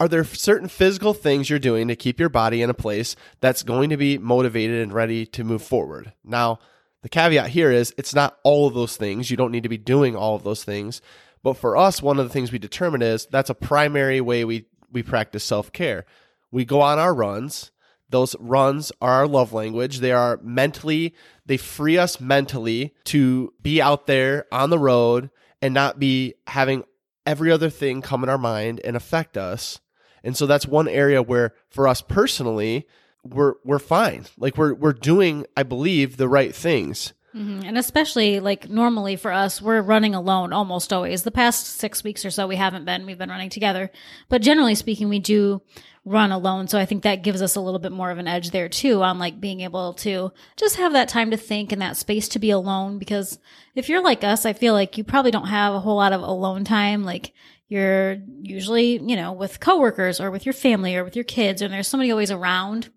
Are 0.00 0.08
there 0.08 0.22
certain 0.22 0.68
physical 0.68 1.12
things 1.12 1.50
you're 1.50 1.58
doing 1.58 1.88
to 1.88 1.96
keep 1.96 2.20
your 2.20 2.28
body 2.28 2.62
in 2.62 2.70
a 2.70 2.74
place 2.74 3.16
that's 3.40 3.64
going 3.64 3.90
to 3.90 3.96
be 3.96 4.16
motivated 4.16 4.80
and 4.80 4.92
ready 4.92 5.26
to 5.26 5.42
move 5.42 5.62
forward? 5.62 6.12
Now, 6.22 6.60
the 7.02 7.08
caveat 7.08 7.50
here 7.50 7.72
is 7.72 7.94
it's 7.98 8.14
not 8.14 8.38
all 8.44 8.68
of 8.68 8.74
those 8.74 8.96
things. 8.96 9.30
You 9.30 9.36
don't 9.36 9.50
need 9.50 9.64
to 9.64 9.68
be 9.68 9.78
doing 9.78 10.14
all 10.14 10.36
of 10.36 10.44
those 10.44 10.62
things. 10.62 11.02
But 11.42 11.54
for 11.54 11.76
us, 11.76 12.00
one 12.00 12.18
of 12.18 12.26
the 12.26 12.32
things 12.32 12.52
we 12.52 12.58
determine 12.58 13.02
is 13.02 13.26
that's 13.26 13.50
a 13.50 13.54
primary 13.54 14.20
way 14.20 14.44
we, 14.44 14.66
we 14.92 15.02
practice 15.02 15.42
self 15.42 15.72
care. 15.72 16.04
We 16.50 16.64
go 16.64 16.80
on 16.80 16.98
our 16.98 17.14
runs. 17.14 17.72
Those 18.08 18.36
runs 18.38 18.92
are 19.02 19.12
our 19.12 19.26
love 19.26 19.52
language. 19.52 19.98
They 19.98 20.12
are 20.12 20.38
mentally, 20.42 21.14
they 21.44 21.56
free 21.56 21.98
us 21.98 22.20
mentally 22.20 22.94
to 23.06 23.52
be 23.60 23.82
out 23.82 24.06
there 24.06 24.46
on 24.50 24.70
the 24.70 24.78
road 24.78 25.30
and 25.60 25.74
not 25.74 25.98
be 25.98 26.34
having 26.46 26.84
every 27.26 27.50
other 27.52 27.68
thing 27.68 28.00
come 28.00 28.22
in 28.22 28.30
our 28.30 28.38
mind 28.38 28.80
and 28.84 28.96
affect 28.96 29.36
us. 29.36 29.80
And 30.24 30.36
so 30.36 30.46
that's 30.46 30.66
one 30.66 30.88
area 30.88 31.22
where 31.22 31.54
for 31.70 31.88
us 31.88 32.00
personally, 32.00 32.86
we're 33.24 33.54
we're 33.64 33.78
fine. 33.78 34.26
Like 34.38 34.56
we're 34.56 34.74
we're 34.74 34.92
doing, 34.92 35.46
I 35.56 35.62
believe, 35.62 36.16
the 36.16 36.28
right 36.28 36.54
things. 36.54 37.12
Mhm. 37.34 37.62
And 37.64 37.76
especially 37.76 38.40
like 38.40 38.70
normally 38.70 39.16
for 39.16 39.30
us, 39.30 39.60
we're 39.60 39.82
running 39.82 40.14
alone 40.14 40.52
almost 40.52 40.92
always. 40.92 41.22
The 41.22 41.30
past 41.30 41.66
six 41.66 42.02
weeks 42.02 42.24
or 42.24 42.30
so, 42.30 42.46
we 42.46 42.56
haven't 42.56 42.84
been. 42.84 43.04
We've 43.06 43.18
been 43.18 43.28
running 43.28 43.50
together. 43.50 43.90
But 44.28 44.42
generally 44.42 44.74
speaking, 44.74 45.08
we 45.08 45.18
do 45.18 45.60
run 46.06 46.32
alone. 46.32 46.68
So 46.68 46.78
I 46.78 46.86
think 46.86 47.02
that 47.02 47.22
gives 47.22 47.42
us 47.42 47.54
a 47.54 47.60
little 47.60 47.78
bit 47.80 47.92
more 47.92 48.10
of 48.10 48.16
an 48.16 48.26
edge 48.26 48.50
there 48.50 48.68
too 48.68 49.02
on 49.02 49.18
like 49.18 49.40
being 49.42 49.60
able 49.60 49.92
to 49.94 50.32
just 50.56 50.76
have 50.76 50.94
that 50.94 51.10
time 51.10 51.30
to 51.30 51.36
think 51.36 51.70
and 51.70 51.82
that 51.82 51.98
space 51.98 52.28
to 52.28 52.38
be 52.38 52.50
alone. 52.50 52.98
Because 52.98 53.38
if 53.74 53.90
you're 53.90 54.02
like 54.02 54.24
us, 54.24 54.46
I 54.46 54.54
feel 54.54 54.72
like 54.72 54.96
you 54.96 55.04
probably 55.04 55.30
don't 55.30 55.48
have 55.48 55.74
a 55.74 55.80
whole 55.80 55.96
lot 55.96 56.14
of 56.14 56.22
alone 56.22 56.64
time. 56.64 57.04
Like 57.04 57.34
you're 57.68 58.16
usually, 58.40 58.98
you 58.98 59.16
know, 59.16 59.32
with 59.32 59.60
coworkers 59.60 60.20
or 60.20 60.30
with 60.30 60.46
your 60.46 60.54
family 60.54 60.96
or 60.96 61.04
with 61.04 61.16
your 61.16 61.24
kids, 61.24 61.60
and 61.62 61.72
there's 61.72 61.86
somebody 61.86 62.10
always 62.10 62.30
around. 62.30 62.88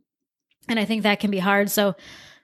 And 0.67 0.79
I 0.79 0.85
think 0.85 1.03
that 1.03 1.19
can 1.19 1.31
be 1.31 1.39
hard. 1.39 1.69
So 1.69 1.95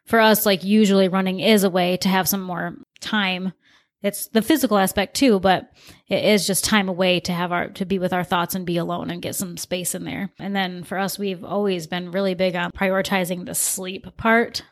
for 0.05 0.19
us, 0.19 0.45
like 0.45 0.63
usually 0.63 1.07
running 1.07 1.39
is 1.39 1.63
a 1.63 1.69
way 1.69 1.97
to 1.97 2.09
have 2.09 2.27
some 2.27 2.41
more 2.41 2.75
time. 2.99 3.53
It's 4.01 4.27
the 4.27 4.41
physical 4.41 4.77
aspect 4.77 5.15
too, 5.15 5.39
but 5.39 5.71
it 6.07 6.23
is 6.23 6.45
just 6.45 6.63
time 6.63 6.89
away 6.89 7.19
to 7.21 7.33
have 7.33 7.51
our 7.51 7.69
to 7.69 7.85
be 7.85 7.97
with 7.97 8.13
our 8.13 8.23
thoughts 8.23 8.55
and 8.55 8.65
be 8.65 8.77
alone 8.77 9.09
and 9.09 9.21
get 9.21 9.35
some 9.35 9.57
space 9.57 9.95
in 9.95 10.03
there. 10.03 10.29
And 10.39 10.55
then 10.55 10.83
for 10.83 10.97
us, 10.97 11.17
we've 11.17 11.43
always 11.43 11.87
been 11.87 12.11
really 12.11 12.35
big 12.35 12.55
on 12.55 12.71
prioritizing 12.71 13.45
the 13.45 13.55
sleep 13.55 14.17
part 14.17 14.63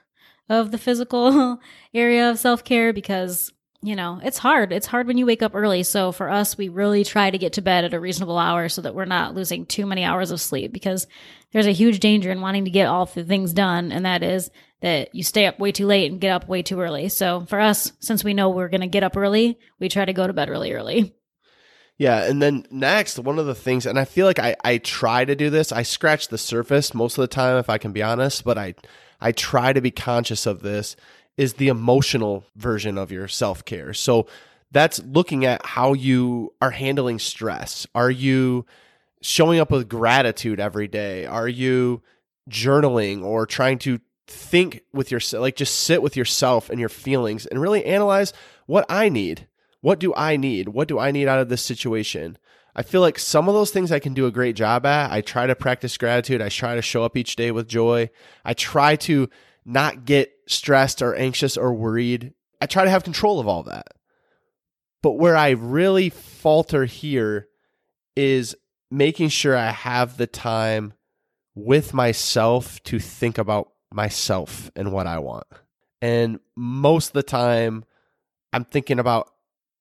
of 0.49 0.71
the 0.71 0.77
physical 0.77 1.59
area 1.93 2.29
of 2.29 2.39
self 2.39 2.63
care 2.63 2.93
because 2.93 3.51
you 3.85 3.95
know 3.95 4.19
it's 4.23 4.37
hard. 4.37 4.71
It's 4.71 4.87
hard 4.87 5.07
when 5.07 5.17
you 5.17 5.25
wake 5.25 5.43
up 5.43 5.55
early. 5.55 5.83
So 5.83 6.11
for 6.11 6.29
us, 6.29 6.57
we 6.57 6.69
really 6.69 7.03
try 7.03 7.29
to 7.29 7.37
get 7.37 7.53
to 7.53 7.61
bed 7.61 7.85
at 7.85 7.93
a 7.93 7.99
reasonable 7.99 8.37
hour 8.37 8.67
so 8.69 8.81
that 8.81 8.95
we're 8.95 9.05
not 9.05 9.35
losing 9.35 9.65
too 9.65 9.85
many 9.85 10.03
hours 10.03 10.31
of 10.31 10.41
sleep 10.41 10.73
because 10.73 11.07
there's 11.51 11.67
a 11.67 11.71
huge 11.71 11.99
danger 11.99 12.31
in 12.31 12.41
wanting 12.41 12.65
to 12.65 12.71
get 12.71 12.87
all 12.87 13.05
the 13.05 13.23
things 13.23 13.53
done, 13.53 13.91
and 13.91 14.05
that 14.05 14.23
is 14.23 14.49
that 14.81 15.13
you 15.15 15.23
stay 15.23 15.45
up 15.45 15.59
way 15.59 15.71
too 15.71 15.85
late 15.85 16.11
and 16.11 16.21
get 16.21 16.31
up 16.31 16.47
way 16.47 16.61
too 16.61 16.79
early. 16.79 17.09
So 17.09 17.45
for 17.47 17.59
us, 17.59 17.91
since 17.99 18.23
we 18.23 18.33
know 18.33 18.49
we're 18.49 18.69
going 18.69 18.81
to 18.81 18.87
get 18.87 19.03
up 19.03 19.15
early, 19.15 19.57
we 19.79 19.89
try 19.89 20.05
to 20.05 20.13
go 20.13 20.27
to 20.27 20.33
bed 20.33 20.49
really 20.49 20.73
early. 20.73 21.15
Yeah, 21.97 22.23
and 22.25 22.41
then 22.41 22.65
next, 22.71 23.17
one 23.19 23.39
of 23.39 23.45
the 23.45 23.55
things, 23.55 23.85
and 23.85 23.97
I 23.97 24.03
feel 24.03 24.25
like 24.25 24.39
I, 24.39 24.57
I 24.65 24.79
try 24.79 25.23
to 25.23 25.35
do 25.35 25.49
this. 25.49 25.71
I 25.71 25.83
scratch 25.83 26.27
the 26.27 26.37
surface 26.37 26.93
most 26.93 27.17
of 27.17 27.21
the 27.21 27.27
time, 27.27 27.57
if 27.57 27.69
I 27.69 27.77
can 27.77 27.93
be 27.93 28.03
honest, 28.03 28.43
but 28.43 28.57
I 28.57 28.75
I 29.21 29.31
try 29.31 29.71
to 29.71 29.81
be 29.81 29.91
conscious 29.91 30.45
of 30.45 30.61
this. 30.61 30.95
Is 31.37 31.55
the 31.55 31.67
emotional 31.67 32.45
version 32.55 32.97
of 32.97 33.11
your 33.11 33.27
self 33.27 33.65
care. 33.65 33.93
So 33.93 34.27
that's 34.71 35.01
looking 35.03 35.45
at 35.45 35.65
how 35.65 35.93
you 35.93 36.53
are 36.61 36.71
handling 36.71 37.19
stress. 37.19 37.87
Are 37.93 38.11
you 38.11 38.65
showing 39.21 39.59
up 39.59 39.71
with 39.71 39.89
gratitude 39.89 40.59
every 40.59 40.87
day? 40.87 41.25
Are 41.25 41.47
you 41.47 42.01
journaling 42.49 43.23
or 43.23 43.45
trying 43.45 43.79
to 43.79 43.99
think 44.27 44.81
with 44.93 45.11
yourself, 45.11 45.41
like 45.41 45.55
just 45.55 45.79
sit 45.81 46.01
with 46.01 46.15
yourself 46.15 46.69
and 46.69 46.79
your 46.79 46.89
feelings 46.89 47.45
and 47.45 47.61
really 47.61 47.85
analyze 47.85 48.33
what 48.65 48.85
I 48.89 49.09
need? 49.09 49.47
What 49.81 49.99
do 49.99 50.13
I 50.15 50.35
need? 50.35 50.69
What 50.69 50.87
do 50.87 50.99
I 50.99 51.11
need 51.11 51.27
out 51.27 51.39
of 51.39 51.49
this 51.49 51.61
situation? 51.61 52.37
I 52.75 52.81
feel 52.81 53.01
like 53.01 53.17
some 53.17 53.47
of 53.47 53.53
those 53.53 53.71
things 53.71 53.91
I 53.91 53.99
can 53.99 54.13
do 54.13 54.25
a 54.25 54.31
great 54.31 54.55
job 54.55 54.85
at. 54.85 55.11
I 55.11 55.21
try 55.21 55.47
to 55.47 55.55
practice 55.55 55.97
gratitude. 55.97 56.41
I 56.41 56.49
try 56.49 56.75
to 56.75 56.81
show 56.81 57.03
up 57.03 57.15
each 57.15 57.35
day 57.35 57.51
with 57.51 57.67
joy. 57.67 58.09
I 58.43 58.53
try 58.53 58.95
to 58.97 59.29
not 59.63 60.05
get 60.05 60.34
stressed 60.47 61.01
or 61.01 61.15
anxious 61.15 61.57
or 61.57 61.73
worried. 61.73 62.33
I 62.61 62.65
try 62.65 62.83
to 62.83 62.89
have 62.89 63.03
control 63.03 63.39
of 63.39 63.47
all 63.47 63.63
that. 63.63 63.87
But 65.01 65.13
where 65.13 65.35
I 65.35 65.51
really 65.51 66.09
falter 66.09 66.85
here 66.85 67.47
is 68.15 68.55
making 68.89 69.29
sure 69.29 69.55
I 69.55 69.71
have 69.71 70.17
the 70.17 70.27
time 70.27 70.93
with 71.53 71.93
myself 71.93 72.81
to 72.83 72.99
think 72.99 73.37
about 73.37 73.71
myself 73.91 74.71
and 74.75 74.91
what 74.91 75.07
I 75.07 75.19
want. 75.19 75.47
And 76.01 76.39
most 76.55 77.07
of 77.07 77.13
the 77.13 77.23
time, 77.23 77.85
I'm 78.51 78.65
thinking 78.65 78.99
about 78.99 79.31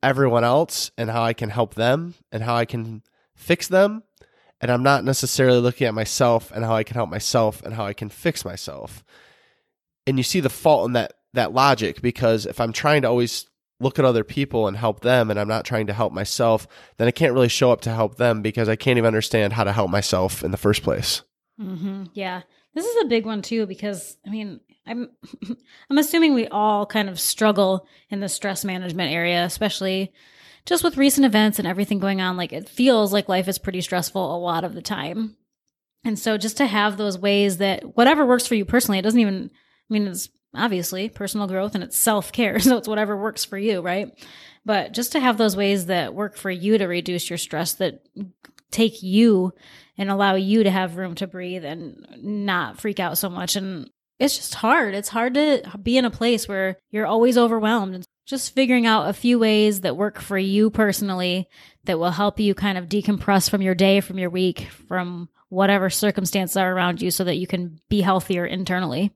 everyone 0.02 0.44
else 0.44 0.90
and 0.97 1.11
how 1.11 1.23
I 1.23 1.33
can 1.33 1.50
help 1.50 1.75
them 1.75 2.14
and 2.30 2.42
how 2.42 2.54
I 2.54 2.64
can 2.64 3.02
fix 3.35 3.68
them. 3.68 4.02
And 4.61 4.71
I'm 4.71 4.83
not 4.83 5.04
necessarily 5.04 5.59
looking 5.59 5.87
at 5.87 5.94
myself 5.94 6.50
and 6.50 6.64
how 6.64 6.75
I 6.75 6.85
can 6.85 6.94
help 6.94 7.11
myself 7.11 7.62
and 7.62 7.75
how 7.75 7.85
I 7.85 7.92
can 7.92 8.09
fix 8.09 8.44
myself. 8.44 9.04
And 10.06 10.18
you 10.18 10.23
see 10.23 10.40
the 10.40 10.50
fault 10.50 10.87
in 10.87 10.92
that 10.92 11.14
that 11.34 11.52
logic 11.52 12.00
because 12.00 12.46
if 12.46 12.61
I'm 12.61 12.73
trying 12.73 13.02
to 13.02 13.08
always 13.08 13.46
look 13.80 13.99
at 13.99 14.04
other 14.04 14.25
people 14.25 14.68
and 14.68 14.76
help 14.76 15.00
them 15.00 15.30
and 15.30 15.38
I'm 15.38 15.49
not 15.49 15.64
trying 15.64 15.88
to 15.88 15.92
help 15.92 16.12
myself, 16.12 16.66
then 16.96 17.08
I 17.08 17.11
can't 17.11 17.32
really 17.32 17.49
show 17.49 17.73
up 17.73 17.80
to 17.82 17.90
help 17.90 18.16
them 18.16 18.40
because 18.40 18.68
I 18.68 18.76
can't 18.76 18.99
even 18.99 19.08
understand 19.08 19.52
how 19.52 19.64
to 19.64 19.73
help 19.73 19.90
myself 19.90 20.44
in 20.44 20.52
the 20.52 20.56
first 20.56 20.82
place. 20.82 21.23
Mm-hmm. 21.61 22.04
Yeah. 22.14 22.42
This 22.75 22.87
is 22.87 23.04
a 23.04 23.08
big 23.08 23.26
one 23.26 23.42
too 23.42 23.66
because 23.66 24.16
I 24.26 24.30
mean, 24.30 24.61
I'm 24.87 25.11
I'm 25.90 25.99
assuming 25.99 26.34
we 26.34 26.49
all 26.49 26.87
kind 26.87 27.08
of 27.08 27.20
struggle 27.20 27.87
in 28.11 28.20
the 28.20 28.28
stress 28.28 28.64
management 28.64 29.12
area, 29.12 29.44
especially 29.44 30.12
just 30.66 30.82
with 30.82 30.96
recent 30.96 31.26
events 31.26 31.58
and 31.58 31.68
everything 31.68 31.99
going 31.99 32.20
on. 32.20 32.37
Like 32.37 32.52
it 32.52 32.68
feels 32.68 33.12
like 33.12 33.28
life 33.28 33.49
is 33.49 33.58
pretty 33.58 33.80
stressful 33.80 34.34
a 34.34 34.38
lot 34.38 34.64
of 34.64 34.75
the 34.75 34.82
time. 34.82 35.37
And 36.04 36.18
so 36.18 36.37
just 36.37 36.58
to 36.58 36.66
have 36.66 36.96
those 36.96 37.18
ways 37.18 37.58
that 37.58 37.96
whatever 37.96 38.26
works 38.26 38.46
for 38.46 38.54
you 38.54 38.64
personally, 38.64 38.99
it 38.99 39.02
doesn't 39.02 39.20
even 39.20 39.50
I 39.90 39.94
mean 39.94 40.06
it's 40.06 40.28
obviously 40.54 41.08
personal 41.08 41.46
growth 41.46 41.74
and 41.74 41.84
it's 41.84 41.96
self-care, 41.96 42.58
so 42.60 42.76
it's 42.76 42.88
whatever 42.88 43.16
works 43.16 43.44
for 43.44 43.58
you, 43.58 43.80
right? 43.80 44.12
But 44.64 44.92
just 44.92 45.12
to 45.12 45.20
have 45.20 45.36
those 45.36 45.56
ways 45.56 45.86
that 45.86 46.14
work 46.14 46.36
for 46.36 46.50
you 46.50 46.78
to 46.78 46.86
reduce 46.86 47.28
your 47.28 47.38
stress 47.38 47.74
that 47.74 48.02
take 48.70 49.02
you 49.02 49.52
and 49.96 50.10
allow 50.10 50.34
you 50.34 50.64
to 50.64 50.70
have 50.70 50.96
room 50.96 51.14
to 51.16 51.26
breathe 51.26 51.64
and 51.64 52.06
not 52.18 52.80
freak 52.80 52.98
out 52.98 53.18
so 53.18 53.30
much. 53.30 53.56
And 53.56 53.90
it's 54.18 54.36
just 54.36 54.54
hard. 54.54 54.94
It's 54.94 55.08
hard 55.08 55.34
to 55.34 55.62
be 55.82 55.96
in 55.96 56.04
a 56.04 56.10
place 56.10 56.48
where 56.48 56.78
you're 56.90 57.06
always 57.06 57.38
overwhelmed. 57.38 57.94
And 57.94 58.04
just 58.26 58.54
figuring 58.54 58.86
out 58.86 59.08
a 59.08 59.12
few 59.12 59.38
ways 59.38 59.82
that 59.82 59.96
work 59.96 60.18
for 60.18 60.38
you 60.38 60.70
personally 60.70 61.48
that 61.84 61.98
will 61.98 62.10
help 62.10 62.40
you 62.40 62.54
kind 62.54 62.78
of 62.78 62.88
decompress 62.88 63.50
from 63.50 63.62
your 63.62 63.74
day, 63.74 64.00
from 64.00 64.18
your 64.18 64.30
week, 64.30 64.68
from 64.88 65.28
whatever 65.50 65.90
circumstances 65.90 66.56
are 66.56 66.72
around 66.72 67.02
you 67.02 67.10
so 67.10 67.24
that 67.24 67.36
you 67.36 67.46
can 67.46 67.78
be 67.88 68.00
healthier 68.00 68.46
internally. 68.46 69.12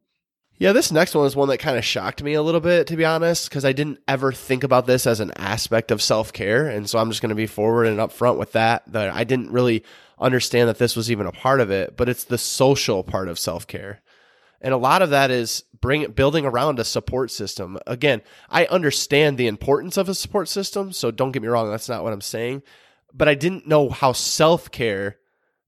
Yeah, 0.60 0.72
this 0.72 0.90
next 0.90 1.14
one 1.14 1.24
is 1.24 1.36
one 1.36 1.48
that 1.50 1.58
kind 1.58 1.78
of 1.78 1.84
shocked 1.84 2.20
me 2.20 2.34
a 2.34 2.42
little 2.42 2.60
bit, 2.60 2.88
to 2.88 2.96
be 2.96 3.04
honest, 3.04 3.48
because 3.48 3.64
I 3.64 3.72
didn't 3.72 4.00
ever 4.08 4.32
think 4.32 4.64
about 4.64 4.86
this 4.86 5.06
as 5.06 5.20
an 5.20 5.30
aspect 5.36 5.92
of 5.92 6.02
self 6.02 6.32
care. 6.32 6.66
And 6.66 6.90
so 6.90 6.98
I'm 6.98 7.10
just 7.10 7.22
going 7.22 7.30
to 7.30 7.36
be 7.36 7.46
forward 7.46 7.86
and 7.86 7.98
upfront 7.98 8.38
with 8.38 8.52
that. 8.52 8.82
That 8.90 9.14
I 9.14 9.22
didn't 9.22 9.52
really 9.52 9.84
understand 10.18 10.68
that 10.68 10.78
this 10.78 10.96
was 10.96 11.12
even 11.12 11.26
a 11.26 11.32
part 11.32 11.60
of 11.60 11.70
it, 11.70 11.96
but 11.96 12.08
it's 12.08 12.24
the 12.24 12.38
social 12.38 13.04
part 13.04 13.28
of 13.28 13.38
self 13.38 13.68
care. 13.68 14.02
And 14.60 14.74
a 14.74 14.78
lot 14.78 15.00
of 15.02 15.10
that 15.10 15.30
is 15.30 15.62
bring 15.80 16.10
building 16.10 16.44
around 16.44 16.80
a 16.80 16.84
support 16.84 17.30
system. 17.30 17.78
Again, 17.86 18.20
I 18.50 18.66
understand 18.66 19.38
the 19.38 19.46
importance 19.46 19.96
of 19.96 20.08
a 20.08 20.14
support 20.14 20.48
system, 20.48 20.90
so 20.90 21.12
don't 21.12 21.30
get 21.30 21.42
me 21.42 21.46
wrong, 21.46 21.70
that's 21.70 21.88
not 21.88 22.02
what 22.02 22.12
I'm 22.12 22.20
saying. 22.20 22.64
But 23.14 23.28
I 23.28 23.36
didn't 23.36 23.68
know 23.68 23.90
how 23.90 24.10
self 24.10 24.72
care 24.72 25.18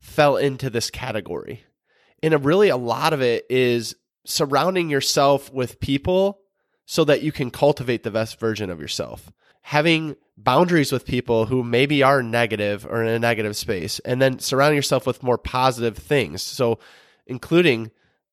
fell 0.01 0.37
into 0.37 0.69
this 0.69 0.91
category. 0.91 1.65
And 2.25 2.45
really, 2.45 2.71
a 2.71 2.77
lot 2.77 3.13
of 3.13 3.23
it 3.23 3.47
is 3.49 3.95
surrounding 4.31 4.89
yourself 4.91 5.53
with 5.53 5.81
people 5.81 6.41
so 6.87 7.05
that 7.05 7.23
you 7.23 7.33
can 7.33 7.51
cultivate 7.51 8.03
the 8.03 8.11
best 8.11 8.41
version 8.41 8.71
of 8.71 8.81
yourself. 8.81 9.31
Having 9.63 10.17
boundaries 10.37 10.91
with 10.91 11.05
people 11.05 11.47
who 11.47 11.63
maybe 11.63 12.03
are 12.03 12.23
negative 12.23 12.87
or 12.87 13.03
in 13.03 13.09
a 13.09 13.19
negative 13.19 13.57
space, 13.57 13.99
and 14.01 14.21
then 14.21 14.39
surrounding 14.39 14.77
yourself 14.77 15.07
with 15.07 15.23
more 15.23 15.39
positive 15.39 15.97
things. 15.97 16.43
So, 16.43 16.79
including 17.27 17.91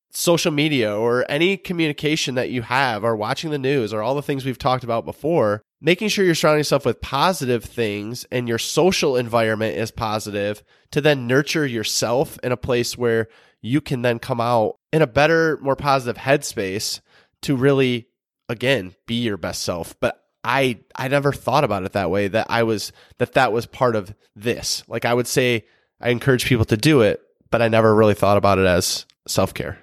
social 0.10 0.52
media 0.52 0.96
or 0.96 1.26
any 1.30 1.58
communication 1.58 2.36
that 2.36 2.50
you 2.50 2.62
have, 2.64 3.04
or 3.04 3.16
watching 3.16 3.52
the 3.52 3.60
news, 3.60 3.94
or 3.94 4.02
all 4.02 4.16
the 4.16 4.22
things 4.22 4.46
we've 4.46 4.58
talked 4.58 4.84
about 4.84 5.06
before, 5.06 5.62
making 5.80 6.08
sure 6.08 6.26
you're 6.26 6.34
surrounding 6.34 6.62
yourself 6.62 6.86
with 6.86 7.02
positive 7.02 7.64
things 7.64 8.26
and 8.32 8.48
your 8.48 8.58
social 8.58 9.16
environment 9.16 9.78
is 9.78 9.92
positive 9.92 10.64
to 10.92 11.02
then 11.02 11.28
nurture 11.28 11.68
yourself 11.68 12.40
in 12.42 12.52
a 12.52 12.58
place 12.58 12.98
where 12.98 13.28
you 13.62 13.82
can 13.82 14.02
then 14.02 14.20
come 14.20 14.42
out 14.42 14.78
in 14.94 15.02
a 15.02 15.08
better, 15.08 15.58
more 15.62 15.76
positive 15.76 16.22
headspace 16.22 17.02
to 17.44 17.56
really, 17.56 18.08
again, 18.50 18.96
be 19.06 19.16
your 19.16 19.38
best 19.38 19.64
self. 19.64 20.00
But 20.00 20.24
I, 20.44 20.80
I 20.96 21.08
never 21.08 21.34
thought 21.34 21.64
about 21.64 21.84
it 21.84 21.94
that 21.94 22.12
way. 22.12 22.28
That 22.28 22.48
I 22.50 22.64
was 22.64 22.92
that 23.18 23.34
that 23.34 23.52
was 23.52 23.66
part 23.66 23.96
of 23.96 24.16
this. 24.36 24.84
Like 24.88 25.06
I 25.06 25.14
would 25.14 25.28
say, 25.28 25.66
I 26.00 26.10
encourage 26.10 26.46
people 26.46 26.66
to 26.66 26.78
do 26.78 27.02
it, 27.02 27.22
but 27.50 27.62
I 27.62 27.68
never 27.68 27.94
really 27.94 28.14
thought 28.14 28.38
about 28.38 28.60
it 28.60 28.66
as 28.66 29.06
self 29.28 29.54
care. 29.54 29.80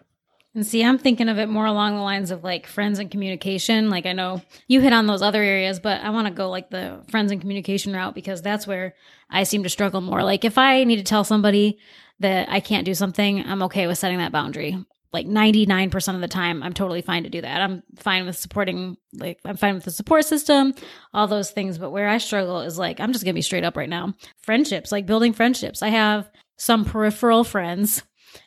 And 0.54 0.64
see, 0.64 0.84
I'm 0.84 0.98
thinking 0.98 1.28
of 1.28 1.38
it 1.38 1.48
more 1.48 1.66
along 1.66 1.96
the 1.96 2.02
lines 2.02 2.30
of 2.30 2.44
like 2.44 2.68
friends 2.68 3.00
and 3.00 3.10
communication. 3.10 3.90
Like 3.90 4.06
I 4.06 4.12
know 4.12 4.40
you 4.68 4.80
hit 4.80 4.92
on 4.92 5.06
those 5.06 5.20
other 5.20 5.42
areas, 5.42 5.80
but 5.80 6.00
I 6.00 6.10
want 6.10 6.28
to 6.28 6.32
go 6.32 6.48
like 6.48 6.70
the 6.70 7.04
friends 7.10 7.32
and 7.32 7.40
communication 7.40 7.92
route 7.92 8.14
because 8.14 8.40
that's 8.40 8.66
where 8.66 8.94
I 9.28 9.42
seem 9.42 9.64
to 9.64 9.68
struggle 9.68 10.00
more. 10.00 10.22
Like 10.22 10.44
if 10.44 10.56
I 10.56 10.84
need 10.84 10.96
to 10.96 11.02
tell 11.02 11.24
somebody 11.24 11.78
that 12.24 12.50
I 12.50 12.60
can't 12.60 12.86
do 12.86 12.94
something, 12.94 13.44
I'm 13.44 13.62
okay 13.64 13.86
with 13.86 13.98
setting 13.98 14.18
that 14.18 14.32
boundary. 14.32 14.82
Like 15.12 15.26
99% 15.26 16.14
of 16.14 16.20
the 16.22 16.26
time, 16.26 16.62
I'm 16.62 16.72
totally 16.72 17.02
fine 17.02 17.22
to 17.22 17.28
do 17.28 17.42
that. 17.42 17.60
I'm 17.60 17.82
fine 17.98 18.24
with 18.24 18.36
supporting, 18.36 18.96
like, 19.12 19.38
I'm 19.44 19.58
fine 19.58 19.74
with 19.74 19.84
the 19.84 19.90
support 19.90 20.24
system, 20.24 20.74
all 21.12 21.28
those 21.28 21.50
things. 21.50 21.76
But 21.76 21.90
where 21.90 22.08
I 22.08 22.16
struggle 22.18 22.62
is 22.62 22.78
like, 22.78 22.98
I'm 22.98 23.12
just 23.12 23.24
to 23.26 23.32
be 23.32 23.42
straight 23.42 23.62
up 23.62 23.76
right 23.76 23.88
now. 23.88 24.14
Friendships, 24.42 24.90
like 24.90 25.04
building 25.04 25.34
friendships. 25.34 25.82
I 25.82 25.88
have 25.90 26.28
some 26.56 26.86
peripheral 26.86 27.44
friends, 27.44 28.02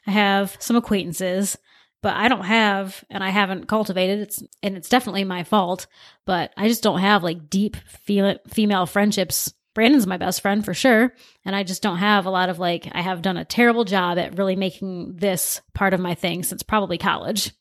I 0.08 0.12
have 0.12 0.58
some 0.60 0.76
acquaintances, 0.76 1.56
but 2.02 2.16
I 2.16 2.28
don't 2.28 2.46
have, 2.46 3.04
and 3.10 3.24
I 3.24 3.30
haven't 3.30 3.68
cultivated. 3.68 4.20
It's 4.20 4.44
and 4.64 4.76
it's 4.76 4.90
definitely 4.90 5.24
my 5.24 5.44
fault, 5.44 5.88
but 6.26 6.52
I 6.58 6.68
just 6.68 6.84
don't 6.84 7.00
have 7.00 7.24
like 7.24 7.50
deep 7.50 7.76
fe- 7.76 8.40
female 8.48 8.88
friendships. 8.88 9.54
Brandon's 9.78 10.08
my 10.08 10.18
best 10.18 10.42
friend 10.42 10.66
for 10.66 10.74
sure, 10.74 11.14
and 11.46 11.56
I 11.56 11.62
just 11.62 11.84
don't 11.84 12.00
have 12.00 12.26
a 12.26 12.32
lot 12.32 12.50
of 12.50 12.58
like. 12.58 12.90
I 12.94 13.02
have 13.02 13.22
done 13.22 13.38
a 13.38 13.46
terrible 13.46 13.84
job 13.84 14.18
at 14.18 14.36
really 14.36 14.56
making 14.56 15.18
this 15.18 15.62
part 15.76 15.94
of 15.94 16.00
my 16.00 16.16
thing 16.16 16.42
since 16.42 16.64
probably 16.64 16.98
college. 16.98 17.52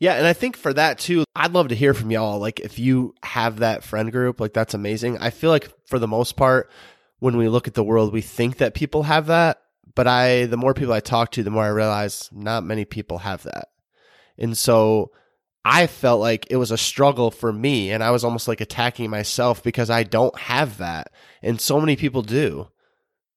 Yeah, 0.00 0.14
and 0.14 0.26
I 0.26 0.32
think 0.32 0.56
for 0.56 0.72
that 0.72 0.98
too, 0.98 1.22
I'd 1.36 1.52
love 1.52 1.68
to 1.68 1.76
hear 1.76 1.94
from 1.94 2.10
y'all. 2.10 2.40
Like, 2.40 2.58
if 2.58 2.80
you 2.80 3.14
have 3.22 3.60
that 3.60 3.84
friend 3.84 4.10
group, 4.10 4.40
like 4.40 4.54
that's 4.54 4.74
amazing. 4.74 5.18
I 5.18 5.30
feel 5.30 5.50
like 5.50 5.70
for 5.86 6.00
the 6.00 6.08
most 6.08 6.34
part, 6.34 6.68
when 7.20 7.36
we 7.36 7.48
look 7.48 7.68
at 7.68 7.74
the 7.74 7.84
world, 7.84 8.12
we 8.12 8.20
think 8.20 8.56
that 8.56 8.74
people 8.74 9.04
have 9.04 9.28
that, 9.28 9.62
but 9.94 10.08
I, 10.08 10.46
the 10.46 10.56
more 10.56 10.74
people 10.74 10.94
I 10.94 10.98
talk 10.98 11.30
to, 11.30 11.44
the 11.44 11.50
more 11.52 11.62
I 11.62 11.68
realize 11.68 12.28
not 12.32 12.64
many 12.64 12.84
people 12.84 13.18
have 13.18 13.44
that. 13.44 13.68
And 14.36 14.58
so 14.58 15.12
I 15.64 15.86
felt 15.86 16.20
like 16.20 16.46
it 16.50 16.56
was 16.56 16.70
a 16.70 16.78
struggle 16.78 17.30
for 17.30 17.52
me, 17.52 17.90
and 17.90 18.02
I 18.02 18.10
was 18.10 18.22
almost 18.22 18.48
like 18.48 18.60
attacking 18.60 19.08
myself 19.08 19.62
because 19.62 19.88
I 19.88 20.02
don't 20.02 20.38
have 20.38 20.78
that, 20.78 21.10
and 21.42 21.60
so 21.60 21.80
many 21.80 21.96
people 21.96 22.22
do. 22.22 22.68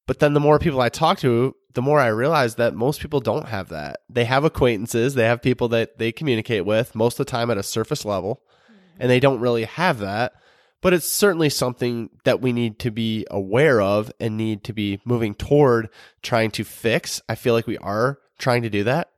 But 0.08 0.20
then 0.20 0.34
the 0.34 0.40
more 0.40 0.60
people 0.60 0.82
I 0.82 0.90
talk 0.90 1.20
to, 1.20 1.56
the 1.74 1.82
more 1.82 2.00
I 2.00 2.08
realize 2.08 2.56
that 2.56 2.74
most 2.74 3.02
people 3.02 3.20
don't 3.20 3.48
have 3.48 3.70
that. 3.70 4.00
They 4.10 4.26
have 4.26 4.44
acquaintances, 4.44 5.14
they 5.14 5.26
have 5.26 5.42
people 5.42 5.70
that 5.70 6.00
they 6.00 6.12
communicate 6.12 6.66
with 6.66 6.96
most 6.96 7.20
of 7.20 7.26
the 7.26 7.32
time 7.32 7.50
at 7.50 7.58
a 7.58 7.64
surface 7.64 8.04
level, 8.04 8.42
mm-hmm. 8.66 9.02
and 9.02 9.10
they 9.10 9.20
don't 9.20 9.40
really 9.40 9.66
have 9.66 10.00
that. 10.00 10.34
But 10.82 10.94
it's 10.94 11.10
certainly 11.10 11.50
something 11.50 12.10
that 12.24 12.42
we 12.42 12.54
need 12.54 12.78
to 12.80 12.92
be 12.92 13.26
aware 13.32 13.82
of 13.82 14.12
and 14.20 14.38
need 14.38 14.64
to 14.66 14.74
be 14.74 15.00
moving 15.06 15.34
toward 15.34 15.90
trying 16.22 16.52
to 16.52 16.64
fix. 16.64 17.22
I 17.28 17.36
feel 17.36 17.54
like 17.54 17.68
we 17.68 17.78
are 17.80 18.20
trying 18.38 18.62
to 18.62 18.70
do 18.70 18.84
that. 18.84 19.10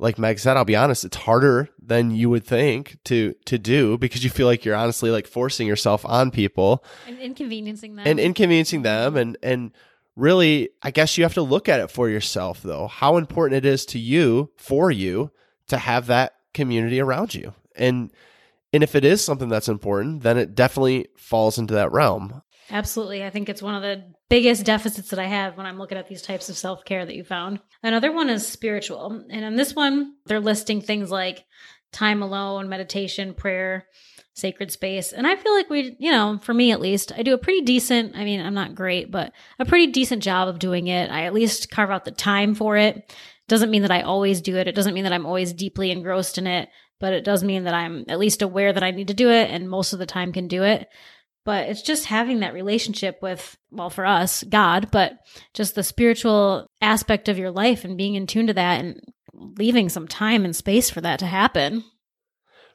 Like 0.00 0.18
Meg 0.18 0.38
said, 0.38 0.56
I'll 0.56 0.64
be 0.64 0.76
honest, 0.76 1.04
it's 1.04 1.16
harder 1.16 1.68
than 1.80 2.10
you 2.10 2.30
would 2.30 2.44
think 2.44 2.96
to 3.04 3.34
to 3.44 3.58
do 3.58 3.98
because 3.98 4.24
you 4.24 4.30
feel 4.30 4.46
like 4.46 4.64
you're 4.64 4.74
honestly 4.74 5.10
like 5.10 5.26
forcing 5.26 5.66
yourself 5.68 6.04
on 6.06 6.30
people 6.30 6.82
And 7.06 7.18
inconveniencing 7.18 7.96
them. 7.96 8.06
and 8.06 8.18
inconveniencing 8.18 8.82
them. 8.82 9.16
And 9.16 9.36
and 9.42 9.72
really 10.16 10.70
i 10.82 10.90
guess 10.90 11.16
you 11.16 11.22
have 11.24 11.34
to 11.34 11.40
look 11.40 11.68
at 11.68 11.80
it 11.80 11.88
for 11.90 12.08
yourself 12.10 12.62
though 12.62 12.88
how 12.88 13.16
important 13.16 13.56
it 13.56 13.64
is 13.64 13.86
to 13.86 13.98
you 13.98 14.50
for 14.56 14.90
you 14.90 15.30
to 15.68 15.78
have 15.78 16.06
that 16.08 16.34
community 16.52 17.00
around 17.00 17.32
you. 17.34 17.54
And 17.76 18.10
and 18.72 18.82
if 18.82 18.94
it 18.94 19.04
is 19.04 19.24
something 19.24 19.48
that's 19.48 19.68
important 19.68 20.22
then 20.22 20.36
it 20.36 20.54
definitely 20.54 21.06
falls 21.16 21.58
into 21.58 21.74
that 21.74 21.92
realm 21.92 22.42
Absolutely. 22.70 23.24
I 23.24 23.30
think 23.30 23.48
it's 23.48 23.62
one 23.62 23.74
of 23.74 23.82
the 23.82 24.04
biggest 24.28 24.64
deficits 24.64 25.10
that 25.10 25.18
I 25.18 25.26
have 25.26 25.56
when 25.56 25.66
I'm 25.66 25.78
looking 25.78 25.98
at 25.98 26.08
these 26.08 26.22
types 26.22 26.48
of 26.48 26.56
self 26.56 26.84
care 26.84 27.04
that 27.04 27.16
you 27.16 27.24
found. 27.24 27.60
Another 27.82 28.12
one 28.12 28.30
is 28.30 28.46
spiritual. 28.46 29.24
And 29.28 29.44
on 29.44 29.56
this 29.56 29.74
one, 29.74 30.14
they're 30.26 30.40
listing 30.40 30.80
things 30.80 31.10
like 31.10 31.44
time 31.92 32.22
alone, 32.22 32.68
meditation, 32.68 33.34
prayer, 33.34 33.86
sacred 34.34 34.70
space. 34.70 35.12
And 35.12 35.26
I 35.26 35.36
feel 35.36 35.52
like 35.52 35.68
we, 35.68 35.96
you 35.98 36.12
know, 36.12 36.38
for 36.42 36.54
me 36.54 36.70
at 36.70 36.80
least, 36.80 37.12
I 37.16 37.22
do 37.22 37.34
a 37.34 37.38
pretty 37.38 37.62
decent, 37.62 38.16
I 38.16 38.24
mean, 38.24 38.40
I'm 38.40 38.54
not 38.54 38.76
great, 38.76 39.10
but 39.10 39.32
a 39.58 39.64
pretty 39.64 39.88
decent 39.88 40.22
job 40.22 40.48
of 40.48 40.60
doing 40.60 40.86
it. 40.86 41.10
I 41.10 41.24
at 41.24 41.34
least 41.34 41.70
carve 41.70 41.90
out 41.90 42.04
the 42.04 42.12
time 42.12 42.54
for 42.54 42.76
it. 42.76 43.14
Doesn't 43.48 43.70
mean 43.70 43.82
that 43.82 43.90
I 43.90 44.02
always 44.02 44.40
do 44.40 44.56
it. 44.56 44.68
It 44.68 44.76
doesn't 44.76 44.94
mean 44.94 45.04
that 45.04 45.12
I'm 45.12 45.26
always 45.26 45.52
deeply 45.52 45.90
engrossed 45.90 46.38
in 46.38 46.46
it, 46.46 46.68
but 47.00 47.12
it 47.12 47.24
does 47.24 47.42
mean 47.42 47.64
that 47.64 47.74
I'm 47.74 48.04
at 48.08 48.20
least 48.20 48.42
aware 48.42 48.72
that 48.72 48.84
I 48.84 48.92
need 48.92 49.08
to 49.08 49.14
do 49.14 49.28
it 49.30 49.50
and 49.50 49.68
most 49.68 49.92
of 49.92 49.98
the 49.98 50.06
time 50.06 50.32
can 50.32 50.46
do 50.46 50.62
it 50.62 50.88
but 51.50 51.68
it's 51.68 51.82
just 51.82 52.04
having 52.04 52.40
that 52.40 52.54
relationship 52.54 53.18
with 53.20 53.58
well 53.72 53.90
for 53.90 54.06
us 54.06 54.44
god 54.44 54.88
but 54.92 55.18
just 55.52 55.74
the 55.74 55.82
spiritual 55.82 56.70
aspect 56.80 57.28
of 57.28 57.38
your 57.38 57.50
life 57.50 57.84
and 57.84 57.98
being 57.98 58.14
in 58.14 58.24
tune 58.24 58.46
to 58.46 58.54
that 58.54 58.78
and 58.78 59.00
leaving 59.34 59.88
some 59.88 60.06
time 60.06 60.44
and 60.44 60.54
space 60.54 60.90
for 60.90 61.00
that 61.00 61.18
to 61.18 61.26
happen. 61.26 61.82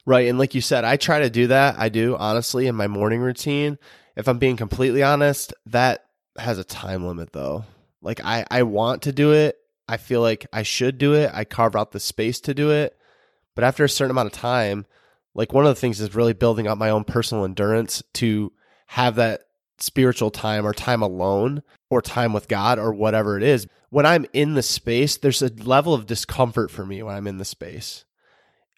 Right 0.06 0.28
and 0.28 0.38
like 0.38 0.56
you 0.56 0.60
said 0.62 0.84
i 0.84 0.98
try 0.98 1.20
to 1.20 1.30
do 1.30 1.48
that. 1.48 1.76
I 1.80 1.88
do 1.88 2.18
honestly 2.18 2.68
in 2.68 2.76
my 2.76 2.88
morning 2.88 3.22
routine. 3.22 3.78
If 4.18 4.28
i'm 4.28 4.40
being 4.40 4.58
completely 4.58 5.02
honest 5.02 5.54
that 5.68 6.04
has 6.38 6.58
a 6.58 6.66
time 6.66 7.08
limit 7.08 7.32
though. 7.32 7.64
Like 8.02 8.20
i 8.26 8.46
i 8.52 8.64
want 8.64 9.04
to 9.04 9.14
do 9.14 9.32
it. 9.32 9.58
I 9.88 9.96
feel 9.96 10.20
like 10.20 10.48
i 10.52 10.64
should 10.64 10.98
do 10.98 11.14
it. 11.14 11.32
I 11.34 11.46
carve 11.46 11.78
out 11.78 11.94
the 11.94 12.00
space 12.02 12.42
to 12.42 12.54
do 12.54 12.72
it. 12.72 12.98
But 13.56 13.64
after 13.64 13.86
a 13.86 13.90
certain 13.90 14.12
amount 14.12 14.34
of 14.34 14.34
time 14.34 14.86
like 15.34 15.54
one 15.54 15.66
of 15.66 15.70
the 15.70 15.80
things 15.80 16.02
is 16.02 16.16
really 16.16 16.34
building 16.34 16.68
up 16.68 16.78
my 16.78 16.90
own 16.90 17.04
personal 17.04 17.46
endurance 17.46 18.04
to 18.16 18.52
have 18.88 19.16
that 19.16 19.42
spiritual 19.78 20.32
time 20.32 20.66
or 20.66 20.74
time 20.74 21.02
alone 21.02 21.62
or 21.90 22.02
time 22.02 22.34
with 22.34 22.48
God 22.48 22.80
or 22.80 22.94
whatever 22.94 23.38
it 23.38 23.44
is. 23.44 23.68
When 23.90 24.06
I'm 24.06 24.26
in 24.34 24.54
the 24.54 24.64
space, 24.64 25.18
there's 25.18 25.42
a 25.42 25.50
level 25.50 25.94
of 25.94 26.06
discomfort 26.06 26.72
for 26.72 26.86
me 26.86 27.04
when 27.04 27.16
I'm 27.16 27.28
in 27.28 27.38
the 27.38 27.46
space. 27.46 28.06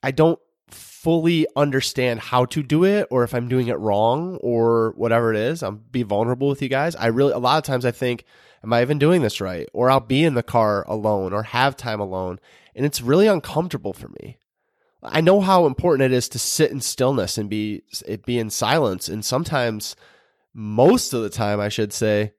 I 0.02 0.12
don't 0.12 0.39
fully 0.70 1.48
understand 1.56 2.20
how 2.20 2.46
to 2.46 2.62
do 2.62 2.84
it 2.84 3.08
or 3.10 3.24
if 3.24 3.34
I'm 3.34 3.48
doing 3.48 3.67
it 3.67 3.80
wrong 3.80 4.38
or 4.41 4.93
whatever 4.98 5.32
it 5.32 5.39
is. 5.39 5.63
I'll 5.63 5.72
be 5.72 6.04
vulnerable 6.04 6.50
with 6.50 6.62
you 6.62 6.70
guys. 6.70 6.96
I 6.96 7.08
really, 7.08 7.34
a 7.34 7.39
lot 7.39 7.58
of 7.58 7.63
times 7.63 7.86
I 7.86 7.91
think, 7.91 8.26
am 8.63 8.74
I 8.74 8.82
even 8.82 9.00
doing 9.00 9.22
this 9.22 9.39
right? 9.39 9.70
Or 9.74 9.89
I'll 9.89 10.00
be 10.00 10.24
in 10.24 10.34
the 10.34 10.43
car 10.43 10.84
alone 10.88 11.34
or 11.34 11.43
have 11.43 11.78
time 11.78 12.00
alone. 12.00 12.39
And 12.76 12.86
it's 12.86 13.02
really 13.02 13.28
uncomfortable 13.28 13.93
for 13.93 14.10
me. 14.22 14.38
I 15.12 15.22
know 15.22 15.41
how 15.41 15.65
important 15.65 16.12
it 16.12 16.15
is 16.15 16.30
to 16.30 16.39
sit 16.39 16.72
in 16.72 16.82
stillness 16.82 17.38
and 17.38 17.50
be 17.50 17.84
be 18.26 18.39
in 18.39 18.50
silence, 18.50 19.10
and 19.10 19.24
sometimes, 19.24 19.96
most 20.54 21.13
of 21.13 21.22
the 21.22 21.30
time, 21.30 21.60
I 21.60 21.70
should 21.70 21.93
say, 21.93 22.34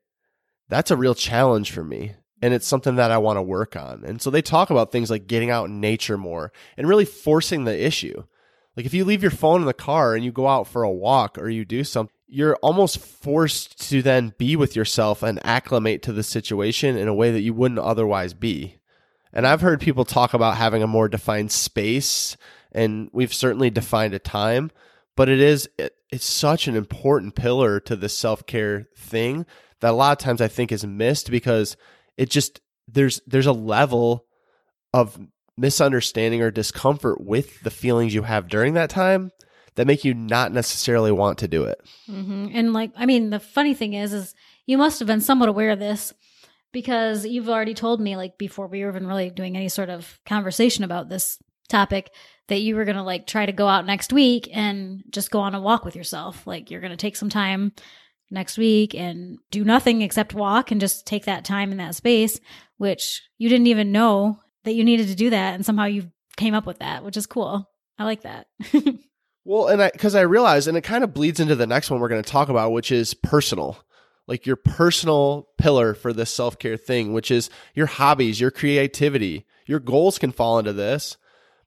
that's 0.69 0.91
a 0.91 0.97
real 0.97 1.15
challenge 1.15 1.71
for 1.73 1.85
me, 1.85 2.15
and 2.43 2.55
it's 2.55 2.67
something 2.67 2.97
that 2.97 3.11
I 3.11 3.19
want 3.19 3.37
to 3.37 3.43
work 3.43 3.77
on. 3.77 4.05
And 4.05 4.21
so 4.21 4.31
they 4.31 4.43
talk 4.43 4.71
about 4.71 4.93
things 4.93 5.11
like 5.11 5.27
getting 5.27 5.51
out 5.51 5.67
in 5.67 5.81
nature 5.81 6.19
more 6.19 6.53
and 6.77 6.89
really 6.89 7.05
forcing 7.05 7.65
the 7.65 7.87
issue. 7.87 8.25
Like 8.77 8.87
if 8.87 8.95
you 8.95 9.05
leave 9.05 9.23
your 9.23 9.33
phone 9.33 9.61
in 9.61 9.67
the 9.67 9.75
car 9.75 10.15
and 10.15 10.25
you 10.25 10.31
go 10.31 10.47
out 10.47 10.69
for 10.69 10.85
a 10.85 10.91
walk 10.91 11.37
or 11.37 11.49
you 11.49 11.65
do 11.65 11.83
something, 11.83 12.15
you're 12.29 12.57
almost 12.57 12.99
forced 12.99 13.89
to 13.89 14.03
then 14.03 14.35
be 14.39 14.55
with 14.55 14.77
yourself 14.77 15.23
and 15.23 15.45
acclimate 15.45 16.03
to 16.03 16.13
the 16.13 16.23
situation 16.23 16.97
in 16.97 17.09
a 17.09 17.15
way 17.15 17.33
that 17.33 17.41
you 17.41 17.55
wouldn't 17.55 17.81
otherwise 17.81 18.35
be. 18.35 18.77
And 19.33 19.47
I've 19.47 19.63
heard 19.63 19.81
people 19.81 20.05
talk 20.05 20.33
about 20.33 20.57
having 20.57 20.83
a 20.83 20.87
more 20.87 21.09
defined 21.09 21.51
space, 21.51 22.37
and 22.73 23.09
we've 23.13 23.35
certainly 23.35 23.71
defined 23.71 24.15
a 24.15 24.19
time, 24.19 24.71
but 25.17 25.29
it 25.29 25.41
is 25.41 25.69
it, 25.79 25.95
it's 26.11 26.25
such 26.25 26.69
an 26.69 26.77
important 26.77 27.35
pillar 27.35 27.81
to 27.81 27.97
the 27.97 28.09
self-care 28.09 28.89
thing 28.97 29.47
that 29.81 29.91
a 29.91 29.93
lot 29.93 30.13
of 30.13 30.19
times 30.19 30.41
I 30.41 30.49
think 30.49 30.73
is 30.73 30.87
missed 30.87 31.31
because 31.31 31.77
it 32.17 32.31
just 32.31 32.61
there's 32.87 33.21
there's 33.27 33.47
a 33.47 33.53
level 33.53 34.27
of 34.93 35.19
misunderstanding 35.57 36.41
or 36.41 36.51
discomfort 36.51 37.21
with 37.21 37.61
the 37.63 37.71
feelings 37.71 38.15
you 38.15 38.23
have 38.23 38.49
during 38.49 38.75
that 38.75 38.91
time 38.91 39.31
that 39.75 39.87
make 39.87 40.05
you 40.05 40.15
not 40.15 40.53
necessarily 40.53 41.13
want 41.13 41.39
to 41.39 41.49
do 41.49 41.65
it. 41.65 41.81
mm-hmm. 42.09 42.49
and 42.53 42.73
like 42.73 42.91
i 42.97 43.07
mean 43.07 43.31
the 43.31 43.41
funny 43.41 43.75
thing 43.75 43.95
is 43.95 44.13
is 44.13 44.35
you 44.67 44.79
must 44.79 44.99
have 44.99 45.07
been 45.07 45.21
somewhat 45.21 45.49
aware 45.49 45.71
of 45.71 45.79
this 45.79 46.13
because 46.73 47.27
you've 47.27 47.49
already 47.49 47.75
told 47.75 48.01
me 48.01 48.17
like 48.17 48.39
before 48.39 48.67
we 48.67 48.83
were 48.83 48.91
even 48.91 49.07
really 49.07 49.31
doing 49.31 49.57
any 49.57 49.69
sort 49.69 49.89
of 49.89 50.21
conversation 50.27 50.85
about 50.85 51.09
this 51.09 51.39
topic 51.69 52.11
that 52.49 52.61
you 52.61 52.77
were 52.77 52.85
going 52.85 52.97
to 52.97 53.03
like 53.03 53.27
try 53.27 53.47
to 53.47 53.53
go 53.53 53.69
out 53.69 53.87
next 53.87 54.13
week 54.13 54.49
and 54.53 55.03
just 55.11 55.31
go 55.31 55.41
on 55.41 55.55
a 55.55 55.61
walk 55.61 55.85
with 55.85 55.97
yourself. 55.97 56.47
Like 56.47 56.71
you're 56.71 56.81
going 56.81 56.91
to 56.91 56.97
take 56.97 57.17
some 57.17 57.29
time 57.29 57.73
next 58.31 58.59
week 58.59 58.95
and 58.95 59.39
do 59.51 59.65
nothing 59.65 60.03
except 60.03 60.35
walk 60.35 60.71
and 60.71 60.81
just 60.81 61.07
take 61.07 61.25
that 61.25 61.45
time 61.45 61.73
in 61.73 61.79
that 61.79 61.95
space 61.95 62.39
which 62.77 63.23
you 63.39 63.49
didn't 63.49 63.69
even 63.69 63.91
know 63.91 64.39
that 64.65 64.75
you 64.75 64.85
needed 64.85 65.09
to 65.09 65.15
do 65.15 65.31
that 65.31 65.55
and 65.55 65.65
somehow 65.65 65.87
you 65.87 66.11
came 66.37 66.53
up 66.53 66.67
with 66.67 66.79
that 66.81 67.03
which 67.03 67.17
is 67.17 67.27
cool. 67.27 67.69
I 67.99 68.05
like 68.05 68.23
that. 68.23 68.47
Well, 69.49 69.69
and 69.69 69.83
I 69.83 69.91
because 69.91 70.15
I 70.15 70.21
realized, 70.21 70.69
and 70.69 70.77
it 70.77 70.83
kind 70.83 71.03
of 71.03 71.15
bleeds 71.15 71.41
into 71.41 71.57
the 71.57 71.67
next 71.67 71.91
one 71.91 72.01
we're 72.01 72.11
going 72.11 72.23
to 72.23 72.31
talk 72.31 72.51
about, 72.51 72.71
which 72.71 72.93
is 72.93 73.15
personal, 73.15 73.79
like 74.27 74.45
your 74.45 74.57
personal 74.57 75.49
pillar 75.57 75.95
for 75.95 76.13
this 76.13 76.29
self 76.29 76.59
care 76.59 76.77
thing, 76.77 77.15
which 77.15 77.31
is 77.31 77.49
your 77.75 77.87
hobbies, 77.87 78.39
your 78.39 78.51
creativity, 78.51 79.47
your 79.65 79.81
goals 79.81 80.19
can 80.19 80.33
fall 80.33 80.59
into 80.59 80.75
this. 80.75 81.17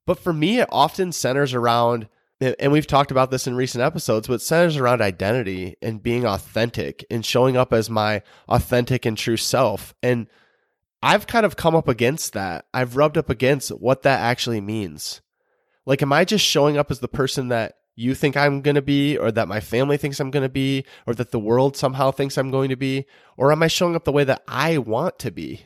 But 0.05 0.19
for 0.19 0.33
me, 0.33 0.59
it 0.59 0.67
often 0.71 1.11
centers 1.11 1.53
around, 1.53 2.07
and 2.39 2.71
we've 2.71 2.87
talked 2.87 3.11
about 3.11 3.31
this 3.31 3.47
in 3.47 3.55
recent 3.55 3.83
episodes, 3.83 4.27
but 4.27 4.41
centers 4.41 4.77
around 4.77 5.01
identity 5.01 5.75
and 5.81 6.01
being 6.01 6.25
authentic 6.25 7.05
and 7.11 7.25
showing 7.25 7.55
up 7.55 7.71
as 7.71 7.89
my 7.89 8.23
authentic 8.49 9.05
and 9.05 9.17
true 9.17 9.37
self. 9.37 9.93
And 10.01 10.27
I've 11.03 11.27
kind 11.27 11.45
of 11.45 11.55
come 11.55 11.75
up 11.75 11.87
against 11.87 12.33
that. 12.33 12.65
I've 12.73 12.95
rubbed 12.95 13.17
up 13.17 13.29
against 13.29 13.69
what 13.69 14.03
that 14.03 14.19
actually 14.19 14.61
means. 14.61 15.21
Like, 15.85 16.01
am 16.01 16.13
I 16.13 16.25
just 16.25 16.45
showing 16.45 16.77
up 16.77 16.91
as 16.91 16.99
the 16.99 17.07
person 17.07 17.49
that 17.49 17.75
you 17.95 18.15
think 18.15 18.37
I'm 18.37 18.61
going 18.61 18.75
to 18.75 18.81
be, 18.81 19.17
or 19.17 19.31
that 19.31 19.47
my 19.47 19.59
family 19.59 19.97
thinks 19.97 20.19
I'm 20.19 20.31
going 20.31 20.43
to 20.43 20.49
be, 20.49 20.85
or 21.05 21.13
that 21.15 21.31
the 21.31 21.39
world 21.39 21.75
somehow 21.75 22.11
thinks 22.11 22.37
I'm 22.37 22.49
going 22.49 22.69
to 22.69 22.75
be? 22.75 23.05
Or 23.37 23.51
am 23.51 23.61
I 23.61 23.67
showing 23.67 23.95
up 23.95 24.05
the 24.05 24.11
way 24.11 24.23
that 24.23 24.43
I 24.47 24.77
want 24.77 25.19
to 25.19 25.31
be? 25.31 25.65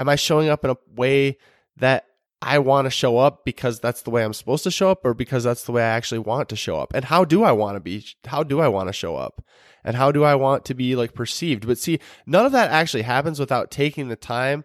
Am 0.00 0.08
I 0.08 0.16
showing 0.16 0.48
up 0.48 0.64
in 0.64 0.70
a 0.70 0.76
way 0.94 1.38
that 1.76 2.06
I 2.42 2.58
want 2.58 2.86
to 2.86 2.90
show 2.90 3.18
up 3.18 3.44
because 3.44 3.80
that's 3.80 4.02
the 4.02 4.10
way 4.10 4.24
I'm 4.24 4.34
supposed 4.34 4.64
to 4.64 4.70
show 4.70 4.90
up, 4.90 5.04
or 5.04 5.14
because 5.14 5.44
that's 5.44 5.64
the 5.64 5.72
way 5.72 5.82
I 5.82 5.96
actually 5.96 6.18
want 6.18 6.48
to 6.50 6.56
show 6.56 6.78
up? 6.78 6.92
And 6.94 7.04
how 7.06 7.24
do 7.24 7.44
I 7.44 7.52
want 7.52 7.76
to 7.76 7.80
be? 7.80 8.04
How 8.26 8.42
do 8.42 8.60
I 8.60 8.68
want 8.68 8.88
to 8.88 8.92
show 8.92 9.16
up? 9.16 9.42
And 9.84 9.96
how 9.96 10.12
do 10.12 10.24
I 10.24 10.34
want 10.34 10.64
to 10.66 10.74
be 10.74 10.96
like 10.96 11.14
perceived? 11.14 11.66
But 11.66 11.78
see, 11.78 11.98
none 12.26 12.44
of 12.44 12.52
that 12.52 12.70
actually 12.70 13.02
happens 13.02 13.40
without 13.40 13.70
taking 13.70 14.08
the 14.08 14.16
time 14.16 14.64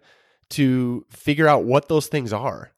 to 0.49 1.05
figure 1.09 1.47
out 1.47 1.65
what 1.65 1.87
those 1.87 2.07
things 2.07 2.31
are 2.33 2.71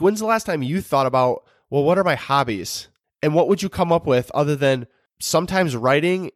When's 0.00 0.20
the 0.20 0.26
last 0.26 0.44
time 0.44 0.62
you 0.62 0.80
thought 0.80 1.06
about, 1.06 1.44
well, 1.70 1.82
what 1.82 1.98
are 1.98 2.04
my 2.04 2.14
hobbies? 2.14 2.88
And 3.22 3.34
what 3.34 3.48
would 3.48 3.62
you 3.62 3.68
come 3.68 3.92
up 3.92 4.06
with 4.06 4.30
other 4.32 4.54
than 4.54 4.86
sometimes 5.20 5.76
writing, 5.76 6.30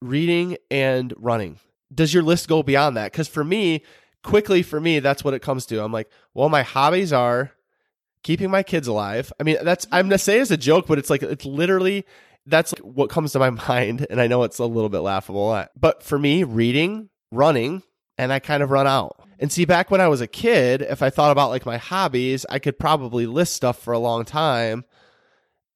reading, 0.00 0.56
and 0.70 1.12
running? 1.16 1.58
Does 1.92 2.14
your 2.14 2.22
list 2.22 2.48
go 2.48 2.62
beyond 2.62 2.96
that? 2.96 3.12
Because 3.12 3.28
for 3.28 3.42
me, 3.42 3.82
quickly 4.22 4.62
for 4.62 4.80
me, 4.80 5.00
that's 5.00 5.24
what 5.24 5.34
it 5.34 5.42
comes 5.42 5.66
to. 5.66 5.82
I'm 5.82 5.92
like, 5.92 6.08
well, 6.34 6.48
my 6.48 6.62
hobbies 6.62 7.12
are 7.12 7.52
keeping 8.22 8.50
my 8.50 8.62
kids 8.62 8.88
alive. 8.88 9.32
I 9.38 9.42
mean, 9.42 9.58
that's 9.62 9.86
I'm 9.92 10.06
gonna 10.06 10.18
say 10.18 10.40
as 10.40 10.50
a 10.50 10.56
joke, 10.56 10.86
but 10.86 10.98
it's 10.98 11.10
like 11.10 11.22
it's 11.22 11.44
literally 11.44 12.04
that's 12.46 12.72
like 12.72 12.82
what 12.82 13.10
comes 13.10 13.32
to 13.32 13.38
my 13.38 13.50
mind, 13.68 14.06
and 14.10 14.20
I 14.20 14.26
know 14.26 14.42
it's 14.42 14.58
a 14.58 14.64
little 14.64 14.88
bit 14.88 15.00
laughable. 15.00 15.50
Uh, 15.50 15.66
but 15.76 16.02
for 16.02 16.18
me, 16.18 16.44
reading, 16.44 17.10
running, 17.30 17.82
and 18.16 18.32
I 18.32 18.38
kind 18.38 18.62
of 18.62 18.70
run 18.70 18.86
out. 18.86 19.16
And 19.38 19.52
see, 19.52 19.64
back 19.64 19.90
when 19.90 20.00
I 20.00 20.08
was 20.08 20.20
a 20.20 20.26
kid, 20.26 20.82
if 20.82 21.02
I 21.02 21.10
thought 21.10 21.30
about 21.30 21.50
like 21.50 21.64
my 21.64 21.76
hobbies, 21.76 22.44
I 22.50 22.58
could 22.58 22.78
probably 22.78 23.26
list 23.26 23.54
stuff 23.54 23.78
for 23.78 23.92
a 23.92 23.98
long 23.98 24.24
time. 24.24 24.84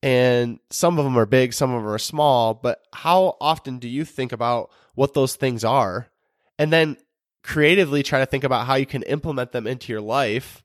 And 0.02 0.58
some 0.70 0.98
of 0.98 1.04
them 1.04 1.16
are 1.16 1.26
big, 1.26 1.52
some 1.52 1.72
of 1.72 1.82
them 1.82 1.92
are 1.92 1.98
small. 1.98 2.54
But 2.54 2.82
how 2.92 3.36
often 3.40 3.78
do 3.78 3.88
you 3.88 4.04
think 4.04 4.32
about 4.32 4.70
what 4.96 5.14
those 5.14 5.36
things 5.36 5.62
are? 5.62 6.08
And 6.58 6.72
then 6.72 6.96
creatively 7.44 8.02
try 8.02 8.18
to 8.18 8.26
think 8.26 8.42
about 8.42 8.66
how 8.66 8.74
you 8.74 8.86
can 8.86 9.04
implement 9.04 9.52
them 9.52 9.68
into 9.68 9.92
your 9.92 10.00
life 10.00 10.64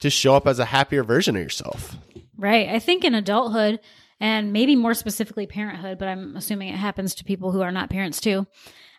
to 0.00 0.10
show 0.10 0.34
up 0.34 0.46
as 0.46 0.58
a 0.58 0.66
happier 0.66 1.02
version 1.02 1.36
of 1.36 1.42
yourself. 1.42 1.96
Right. 2.36 2.68
I 2.68 2.78
think 2.78 3.04
in 3.04 3.14
adulthood, 3.14 3.80
and 4.20 4.52
maybe 4.52 4.76
more 4.76 4.94
specifically 4.94 5.46
parenthood, 5.46 5.98
but 5.98 6.08
I'm 6.08 6.36
assuming 6.36 6.68
it 6.68 6.76
happens 6.76 7.14
to 7.16 7.24
people 7.24 7.52
who 7.52 7.60
are 7.60 7.72
not 7.72 7.90
parents 7.90 8.20
too. 8.20 8.46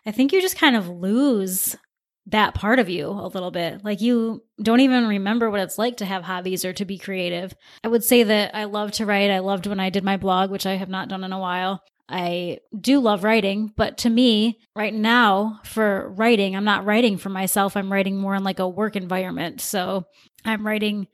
I 0.06 0.12
think 0.12 0.32
you 0.32 0.40
just 0.40 0.56
kind 0.58 0.76
of 0.76 0.88
lose 0.88 1.76
that 2.26 2.54
part 2.54 2.78
of 2.78 2.88
you 2.88 3.08
a 3.08 3.28
little 3.28 3.50
bit. 3.50 3.84
Like 3.84 4.00
you 4.00 4.44
don't 4.62 4.80
even 4.80 5.08
remember 5.08 5.50
what 5.50 5.60
it's 5.60 5.78
like 5.78 5.96
to 5.98 6.04
have 6.04 6.22
hobbies 6.22 6.64
or 6.64 6.72
to 6.74 6.84
be 6.84 6.98
creative. 6.98 7.54
I 7.82 7.88
would 7.88 8.04
say 8.04 8.22
that 8.22 8.54
I 8.54 8.64
love 8.64 8.92
to 8.92 9.06
write. 9.06 9.30
I 9.30 9.38
loved 9.38 9.66
when 9.66 9.80
I 9.80 9.90
did 9.90 10.04
my 10.04 10.18
blog, 10.18 10.50
which 10.50 10.66
I 10.66 10.74
have 10.76 10.90
not 10.90 11.08
done 11.08 11.24
in 11.24 11.32
a 11.32 11.38
while. 11.38 11.82
I 12.08 12.60
do 12.78 13.00
love 13.00 13.22
writing, 13.22 13.72
but 13.76 13.98
to 13.98 14.10
me, 14.10 14.58
right 14.74 14.94
now, 14.94 15.60
for 15.64 16.08
writing, 16.16 16.56
I'm 16.56 16.64
not 16.64 16.86
writing 16.86 17.18
for 17.18 17.28
myself. 17.28 17.76
I'm 17.76 17.92
writing 17.92 18.16
more 18.16 18.34
in 18.34 18.44
like 18.44 18.60
a 18.60 18.68
work 18.68 18.96
environment. 18.96 19.60
So 19.60 20.04
I'm 20.48 20.66
writing 20.66 21.08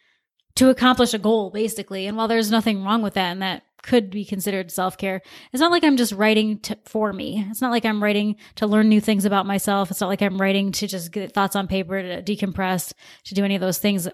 to 0.57 0.71
accomplish 0.71 1.15
a 1.15 1.19
goal, 1.19 1.51
basically. 1.51 2.07
And 2.07 2.17
while 2.17 2.29
there's 2.29 2.51
nothing 2.51 2.85
wrong 2.85 3.03
with 3.03 3.15
that, 3.15 3.33
and 3.33 3.43
that 3.43 3.65
could 3.85 4.11
be 4.11 4.25
considered 4.25 4.71
self 4.71 4.97
care. 4.97 5.21
It's 5.53 5.61
not 5.61 5.71
like 5.71 5.85
I'm 5.85 5.97
just 5.97 6.13
writing 6.13 6.59
to, 6.61 6.79
for 6.85 7.13
me. 7.13 7.45
It's 7.51 7.61
not 7.61 7.71
like 7.71 7.85
I'm 7.85 8.03
writing 8.03 8.37
to 8.57 8.67
learn 8.67 8.89
new 8.89 9.01
things 9.01 9.25
about 9.25 9.47
myself. 9.47 9.91
It's 9.91 10.01
not 10.01 10.09
like 10.09 10.23
I'm 10.23 10.41
writing 10.41 10.73
to 10.73 10.87
just 10.87 11.13
get 11.13 11.33
thoughts 11.33 11.55
on 11.55 11.69
paper, 11.69 12.01
to 12.01 12.23
decompress, 12.23 12.93
to 13.25 13.35
do 13.35 13.45
any 13.45 13.55
of 13.55 13.61
those 13.61 13.79
things. 13.79 14.09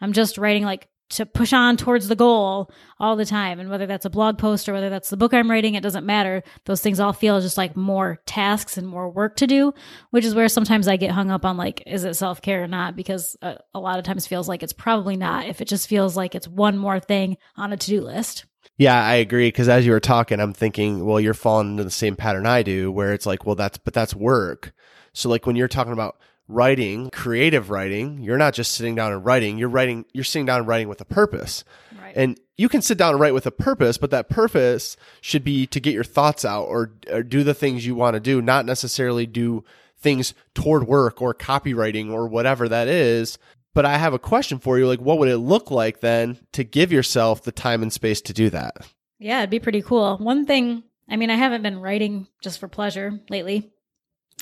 I'm 0.00 0.12
just 0.12 0.36
writing 0.36 0.64
like 0.64 0.88
to 1.10 1.26
push 1.26 1.52
on 1.52 1.76
towards 1.76 2.08
the 2.08 2.16
goal 2.16 2.70
all 2.98 3.16
the 3.16 3.26
time. 3.26 3.60
And 3.60 3.70
whether 3.70 3.86
that's 3.86 4.06
a 4.06 4.10
blog 4.10 4.38
post 4.38 4.68
or 4.68 4.72
whether 4.72 4.90
that's 4.90 5.10
the 5.10 5.16
book 5.16 5.34
I'm 5.34 5.50
writing, 5.50 5.74
it 5.74 5.82
doesn't 5.82 6.06
matter. 6.06 6.42
Those 6.64 6.80
things 6.80 6.98
all 6.98 7.12
feel 7.12 7.40
just 7.40 7.58
like 7.58 7.76
more 7.76 8.20
tasks 8.26 8.76
and 8.76 8.86
more 8.86 9.10
work 9.10 9.36
to 9.36 9.46
do, 9.46 9.74
which 10.10 10.24
is 10.24 10.34
where 10.34 10.48
sometimes 10.48 10.88
I 10.88 10.96
get 10.96 11.10
hung 11.10 11.30
up 11.30 11.44
on 11.44 11.56
like, 11.56 11.82
is 11.86 12.04
it 12.04 12.14
self 12.14 12.40
care 12.40 12.64
or 12.64 12.68
not? 12.68 12.96
Because 12.96 13.36
a, 13.42 13.58
a 13.74 13.80
lot 13.80 13.98
of 13.98 14.04
times 14.04 14.26
feels 14.26 14.48
like 14.48 14.62
it's 14.62 14.72
probably 14.72 15.16
not 15.16 15.46
if 15.46 15.60
it 15.60 15.68
just 15.68 15.88
feels 15.88 16.16
like 16.16 16.34
it's 16.34 16.48
one 16.48 16.78
more 16.78 17.00
thing 17.00 17.36
on 17.56 17.72
a 17.72 17.76
to 17.76 17.86
do 17.86 18.00
list. 18.00 18.46
Yeah, 18.76 19.00
I 19.00 19.14
agree. 19.16 19.48
Because 19.48 19.68
as 19.68 19.86
you 19.86 19.92
were 19.92 20.00
talking, 20.00 20.40
I'm 20.40 20.52
thinking, 20.52 21.04
well, 21.04 21.20
you're 21.20 21.34
falling 21.34 21.72
into 21.72 21.84
the 21.84 21.90
same 21.90 22.16
pattern 22.16 22.46
I 22.46 22.62
do, 22.62 22.90
where 22.90 23.12
it's 23.12 23.26
like, 23.26 23.46
well, 23.46 23.54
that's, 23.54 23.78
but 23.78 23.94
that's 23.94 24.14
work. 24.14 24.72
So, 25.12 25.28
like, 25.28 25.46
when 25.46 25.54
you're 25.54 25.68
talking 25.68 25.92
about 25.92 26.16
writing, 26.48 27.10
creative 27.10 27.70
writing, 27.70 28.20
you're 28.20 28.38
not 28.38 28.54
just 28.54 28.72
sitting 28.72 28.94
down 28.94 29.12
and 29.12 29.24
writing, 29.24 29.58
you're 29.58 29.68
writing, 29.68 30.04
you're 30.12 30.24
sitting 30.24 30.46
down 30.46 30.60
and 30.60 30.68
writing 30.68 30.88
with 30.88 31.00
a 31.00 31.06
purpose. 31.06 31.64
Right. 32.00 32.12
And 32.16 32.40
you 32.56 32.68
can 32.68 32.82
sit 32.82 32.98
down 32.98 33.12
and 33.12 33.20
write 33.20 33.34
with 33.34 33.46
a 33.46 33.50
purpose, 33.50 33.98
but 33.98 34.10
that 34.10 34.28
purpose 34.28 34.96
should 35.20 35.44
be 35.44 35.66
to 35.68 35.80
get 35.80 35.94
your 35.94 36.04
thoughts 36.04 36.44
out 36.44 36.64
or, 36.64 36.92
or 37.10 37.22
do 37.22 37.42
the 37.42 37.54
things 37.54 37.86
you 37.86 37.94
want 37.94 38.14
to 38.14 38.20
do, 38.20 38.42
not 38.42 38.66
necessarily 38.66 39.26
do 39.26 39.64
things 39.98 40.34
toward 40.54 40.86
work 40.86 41.22
or 41.22 41.34
copywriting 41.34 42.12
or 42.12 42.28
whatever 42.28 42.68
that 42.68 42.88
is 42.88 43.38
but 43.74 43.84
I 43.84 43.98
have 43.98 44.14
a 44.14 44.18
question 44.18 44.58
for 44.58 44.78
you. 44.78 44.86
Like, 44.86 45.00
what 45.00 45.18
would 45.18 45.28
it 45.28 45.38
look 45.38 45.70
like 45.70 46.00
then 46.00 46.38
to 46.52 46.64
give 46.64 46.92
yourself 46.92 47.42
the 47.42 47.52
time 47.52 47.82
and 47.82 47.92
space 47.92 48.20
to 48.22 48.32
do 48.32 48.48
that? 48.50 48.76
Yeah, 49.18 49.40
it'd 49.40 49.50
be 49.50 49.60
pretty 49.60 49.82
cool. 49.82 50.16
One 50.18 50.46
thing, 50.46 50.84
I 51.10 51.16
mean, 51.16 51.30
I 51.30 51.34
haven't 51.34 51.62
been 51.62 51.80
writing 51.80 52.28
just 52.40 52.60
for 52.60 52.68
pleasure 52.68 53.20
lately, 53.28 53.70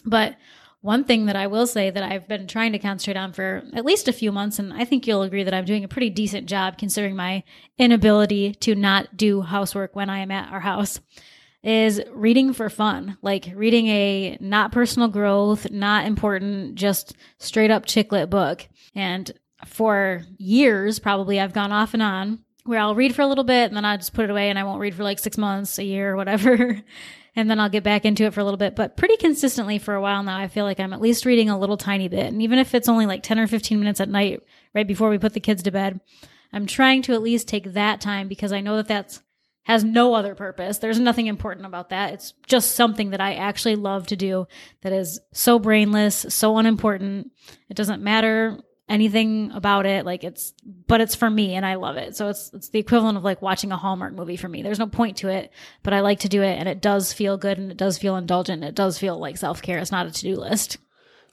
but 0.05 0.37
one 0.83 1.05
thing 1.05 1.27
that 1.27 1.37
I 1.37 1.47
will 1.47 1.67
say 1.67 1.91
that 1.91 2.03
I've 2.03 2.29
been 2.29 2.47
trying 2.47 2.73
to 2.73 2.79
concentrate 2.79 3.17
on 3.17 3.33
for 3.33 3.63
at 3.73 3.85
least 3.85 4.09
a 4.09 4.13
few 4.13 4.33
months, 4.33 4.59
and 4.59 4.73
I 4.75 4.85
think 4.85 5.07
you'll 5.07 5.23
agree 5.23 5.45
that 5.45 5.55
I'm 5.55 5.65
doing 5.65 5.85
a 5.85 5.89
pretty 5.89 6.11
decent 6.11 6.49
job 6.49 6.77
considering 6.77 7.17
my 7.17 7.45
inability 7.79 8.55
to 8.55 8.75
not 8.75 9.17
do 9.17 9.43
housework 9.43 9.97
when 9.97 10.11
I 10.11 10.19
am 10.19 10.33
at 10.33 10.53
our 10.53 10.61
house, 10.61 11.01
is 11.63 12.03
reading 12.11 12.53
for 12.53 12.69
fun. 12.69 13.17
Like 13.23 13.53
reading 13.55 13.87
a 13.87 14.37
not 14.41 14.73
personal 14.73 15.07
growth, 15.07 15.71
not 15.71 16.05
important, 16.07 16.75
just 16.75 17.15
straight 17.39 17.71
up 17.71 17.87
chick 17.87 18.11
lit 18.11 18.29
book. 18.29 18.69
And 18.97 19.31
for 19.65 20.25
years, 20.37 20.99
probably 20.99 21.39
I've 21.39 21.53
gone 21.53 21.71
off 21.71 21.95
and 21.95 22.03
on 22.03 22.41
where 22.65 22.79
I'll 22.79 22.95
read 22.95 23.15
for 23.15 23.23
a 23.23 23.27
little 23.27 23.45
bit 23.45 23.69
and 23.69 23.77
then 23.77 23.85
I'll 23.85 23.99
just 23.99 24.13
put 24.13 24.25
it 24.25 24.31
away 24.31 24.51
and 24.51 24.59
I 24.59 24.65
won't 24.65 24.81
read 24.81 24.95
for 24.95 25.03
like 25.03 25.19
six 25.19 25.37
months, 25.37 25.79
a 25.79 25.85
year, 25.85 26.13
or 26.13 26.17
whatever. 26.17 26.81
and 27.37 27.51
then 27.51 27.59
I'll 27.59 27.69
get 27.69 27.83
back 27.83 28.05
into 28.05 28.25
it 28.25 28.35
for 28.35 28.41
a 28.41 28.45
little 28.45 28.59
bit. 28.59 28.77
But 28.77 28.97
pretty 28.97 29.17
consistently 29.17 29.79
for 29.79 29.95
a 29.95 30.01
while 30.01 30.23
now, 30.23 30.39
I 30.39 30.49
feel 30.49 30.65
like 30.65 30.79
I'm 30.79 30.93
at 30.93 31.01
least 31.01 31.25
reading 31.25 31.51
a 31.51 31.59
little 31.59 31.77
tiny 31.77 32.09
bit. 32.09 32.27
And 32.27 32.43
even 32.43 32.59
if 32.59 32.75
it's 32.75 32.89
only 32.89 33.07
like 33.07 33.23
10 33.23 33.39
or 33.39 33.47
15 33.47 33.79
minutes 33.79 34.01
at 34.01 34.09
night, 34.09 34.43
right 34.75 34.87
before 34.87 35.11
we 35.11 35.19
put 35.19 35.33
the 35.33 35.41
kids 35.41 35.63
to 35.65 35.71
bed, 35.71 36.01
I'm 36.53 36.67
trying 36.67 37.03
to 37.03 37.15
at 37.15 37.23
least 37.23 37.49
take 37.49 37.73
that 37.73 38.01
time 38.01 38.29
because 38.29 38.53
I 38.53 38.61
know 38.61 38.77
that 38.77 38.89
that's 38.89 39.23
has 39.65 39.85
no 39.85 40.15
other 40.15 40.35
purpose. 40.35 40.79
There's 40.79 40.99
nothing 40.99 41.29
important 41.29 41.67
about 41.67 41.91
that. 41.91 42.13
It's 42.15 42.35
just 42.49 42.75
something 42.75 43.11
that 43.11 43.21
I 43.21 43.35
actually 43.35 43.77
love 43.77 44.09
to 44.09 44.17
do 44.17 44.49
that 44.81 44.93
is 44.93 45.21
so 45.33 45.61
brainless, 45.61 46.27
so 46.29 46.59
unimportant. 46.59 47.31
It 47.69 47.77
doesn't 47.77 48.03
matter 48.03 48.59
anything 48.89 49.51
about 49.53 49.87
it 49.87 50.05
like 50.05 50.25
it's 50.25 50.53
but 50.87 51.01
it's 51.01 51.15
for 51.15 51.31
me 51.31 51.55
and 51.55 51.65
I 51.65 51.77
love 51.77 51.97
it. 51.97 52.17
So 52.17 52.29
it's 52.29 52.51
it's 52.53 52.69
the 52.71 52.79
equivalent 52.79 53.17
of 53.17 53.25
like 53.25 53.41
watching 53.41 53.73
a 53.73 53.77
Hallmark 53.77 54.15
movie 54.15 54.37
for 54.37 54.49
me. 54.49 54.63
There's 54.63 54.79
no 54.79 54.87
point 54.87 55.19
to 55.19 55.29
it, 55.29 55.53
but 55.83 55.93
I 55.93 56.01
like 56.01 56.21
to 56.21 56.29
do 56.29 56.43
it 56.43 56.59
and 56.59 56.69
it 56.69 56.81
does 56.81 57.13
feel 57.13 57.37
good 57.37 57.59
and 57.59 57.71
it 57.71 57.77
does 57.77 57.99
feel 57.99 58.17
indulgent. 58.17 58.65
It 58.65 58.75
does 58.75 58.99
feel 58.99 59.19
like 59.19 59.37
self-care. 59.37 59.79
It's 59.79 59.93
not 59.93 60.07
a 60.07 60.11
to-do 60.11 60.37
list. 60.37 60.79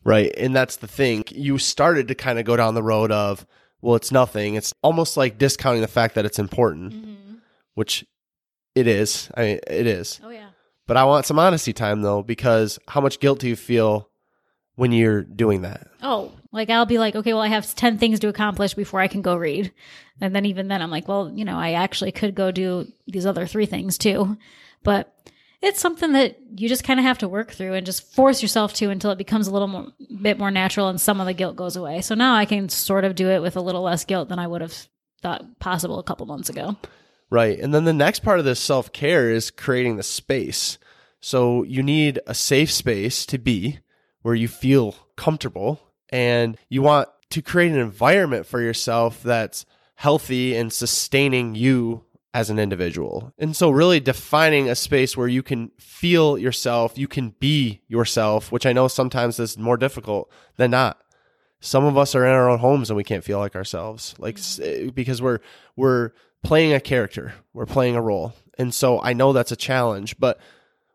Right. 0.04 0.34
And 0.38 0.56
that's 0.56 0.78
the 0.78 0.88
thing. 0.88 1.24
You 1.30 1.58
started 1.58 2.08
to 2.08 2.16
kind 2.16 2.40
of 2.40 2.46
go 2.46 2.56
down 2.56 2.76
the 2.76 2.84
road 2.84 3.12
of 3.12 3.46
well, 3.82 3.96
it's 3.96 4.12
nothing. 4.12 4.56
It's 4.56 4.74
almost 4.82 5.18
like 5.18 5.38
discounting 5.38 5.82
the 5.82 5.88
fact 5.88 6.16
that 6.16 6.26
it's 6.26 6.40
important, 6.40 6.94
mm-hmm. 6.94 7.36
which 7.76 8.06
it 8.76 8.88
is. 8.88 9.30
I 9.36 9.42
mean, 9.42 9.60
it 9.68 9.88
is. 9.88 10.20
Oh 10.24 10.30
yeah. 10.30 10.50
But 10.86 10.98
I 10.98 11.06
want 11.06 11.26
some 11.26 11.40
honesty 11.40 11.74
time 11.74 12.02
though, 12.02 12.24
because 12.24 12.80
how 12.88 13.02
much 13.02 13.20
guilt 13.20 13.40
do 13.40 13.48
you 13.48 13.56
feel 13.56 14.10
when 14.76 14.92
you're 14.92 15.24
doing 15.24 15.62
that? 15.62 15.88
Oh, 16.02 16.32
like 16.52 16.70
I'll 16.70 16.86
be 16.86 16.98
like, 16.98 17.16
okay, 17.16 17.34
well, 17.34 17.42
I 17.42 17.48
have 17.48 17.76
10 17.76 17.98
things 17.98 18.20
to 18.22 18.28
accomplish 18.28 18.74
before 18.74 19.00
I 19.00 19.08
can 19.08 19.22
go 19.22 19.36
read. 19.36 19.72
And 20.20 20.36
then 20.36 20.46
even 20.46 20.68
then 20.68 20.82
I'm 20.82 20.92
like, 20.92 21.08
well, 21.08 21.32
you 21.34 21.46
know, 21.46 21.58
I 21.58 21.74
actually 21.74 22.12
could 22.12 22.36
go 22.36 22.52
do 22.52 22.88
these 23.08 23.26
other 23.26 23.46
three 23.46 23.66
things 23.66 23.98
too. 23.98 24.38
But 24.84 25.14
it's 25.62 25.80
something 25.80 26.14
that 26.14 26.38
you 26.56 26.68
just 26.70 26.84
kind 26.84 27.00
of 27.00 27.06
have 27.06 27.20
to 27.20 27.28
work 27.28 27.52
through 27.52 27.74
and 27.74 27.86
just 27.86 28.14
force 28.16 28.42
yourself 28.42 28.74
to 28.76 28.90
until 28.90 29.12
it 29.12 29.18
becomes 29.18 29.48
a 29.48 29.52
little 29.52 29.68
more, 29.68 29.88
bit 30.22 30.40
more 30.40 30.52
natural 30.52 30.88
and 30.88 31.00
some 31.00 31.20
of 31.20 31.28
the 31.28 31.34
guilt 31.34 31.56
goes 31.56 31.76
away. 31.76 32.02
So 32.02 32.16
now 32.16 32.36
I 32.36 32.46
can 32.46 32.70
sort 32.70 33.04
of 33.04 33.16
do 33.16 33.30
it 33.30 33.42
with 33.42 33.56
a 33.56 33.62
little 33.62 33.82
less 33.82 34.06
guilt 34.06 34.30
than 34.30 34.40
I 34.40 34.48
would 34.48 34.62
have 34.62 34.88
thought 35.22 35.60
possible 35.60 36.00
a 36.00 36.04
couple 36.04 36.26
months 36.26 36.50
ago. 36.50 36.78
Right. 37.30 37.60
And 37.60 37.74
then 37.74 37.84
the 37.84 37.94
next 37.94 38.22
part 38.22 38.40
of 38.40 38.46
this 38.46 38.60
self 38.60 38.92
care 38.92 39.30
is 39.30 39.52
creating 39.52 39.98
the 39.98 40.04
space. 40.04 40.78
So 41.20 41.64
you 41.64 41.84
need 41.84 42.20
a 42.26 42.34
safe 42.34 42.72
space 42.72 43.26
to 43.28 43.38
be 43.38 43.80
where 44.22 44.36
you 44.36 44.48
feel 44.48 44.96
comfortable 45.16 45.80
and 46.12 46.58
you 46.70 46.82
want 46.82 47.10
to 47.32 47.42
create 47.42 47.72
an 47.72 47.80
environment 47.80 48.46
for 48.46 48.62
yourself 48.62 49.22
that's 49.24 49.66
healthy 49.96 50.56
and 50.56 50.72
sustaining 50.72 51.56
you 51.56 52.04
as 52.34 52.50
an 52.50 52.60
individual. 52.60 53.34
And 53.38 53.56
so 53.56 53.70
really 53.70 54.00
defining 54.00 54.70
a 54.70 54.76
space 54.76 55.18
where 55.18 55.28
you 55.28 55.44
can 55.44 55.72
feel 55.80 56.38
yourself, 56.38 56.98
you 56.98 57.08
can 57.08 57.36
be 57.40 57.82
yourself, 57.88 58.52
which 58.52 58.66
I 58.66 58.74
know 58.74 58.88
sometimes 58.88 59.40
is 59.40 59.58
more 59.58 59.78
difficult 59.78 60.32
than 60.58 60.72
not. 60.72 61.02
Some 61.60 61.86
of 61.86 61.98
us 61.98 62.16
are 62.16 62.26
in 62.26 62.32
our 62.32 62.50
own 62.50 62.60
homes 62.60 62.90
and 62.90 62.98
we 62.98 63.04
can't 63.04 63.24
feel 63.24 63.40
like 63.40 63.56
ourselves. 63.56 64.16
Like 64.18 64.36
mm-hmm. 64.36 64.90
because 64.90 65.22
we're 65.22 65.40
we're 65.76 66.12
playing 66.44 66.74
a 66.74 66.80
character, 66.80 67.34
we're 67.54 67.66
playing 67.66 67.96
a 67.96 68.02
role. 68.02 68.34
And 68.58 68.74
so 68.74 69.02
I 69.02 69.14
know 69.14 69.34
that's 69.34 69.52
a 69.52 69.58
challenge, 69.58 70.18
but 70.20 70.40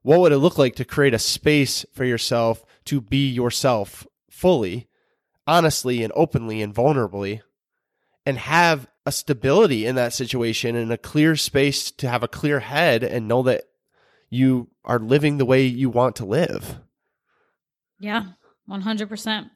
what 0.02 0.20
would 0.20 0.32
it 0.32 0.38
look 0.38 0.58
like 0.58 0.76
to 0.76 0.84
create 0.84 1.14
a 1.14 1.18
space 1.18 1.84
for 1.92 2.04
yourself 2.04 2.64
to 2.86 3.00
be 3.00 3.28
yourself 3.28 4.06
fully, 4.30 4.86
honestly, 5.46 6.02
and 6.02 6.12
openly 6.16 6.62
and 6.62 6.74
vulnerably, 6.74 7.40
and 8.26 8.38
have 8.38 8.86
a 9.06 9.12
stability 9.12 9.84
in 9.86 9.96
that 9.96 10.12
situation 10.12 10.76
and 10.76 10.92
a 10.92 10.98
clear 10.98 11.36
space 11.36 11.90
to 11.90 12.08
have 12.08 12.22
a 12.22 12.28
clear 12.28 12.60
head 12.60 13.02
and 13.02 13.28
know 13.28 13.42
that 13.42 13.64
you 14.30 14.68
are 14.84 14.98
living 14.98 15.38
the 15.38 15.44
way 15.44 15.64
you 15.64 15.90
want 15.90 16.16
to 16.16 16.24
live? 16.24 16.78
Yeah, 17.98 18.24
100%. 18.68 19.50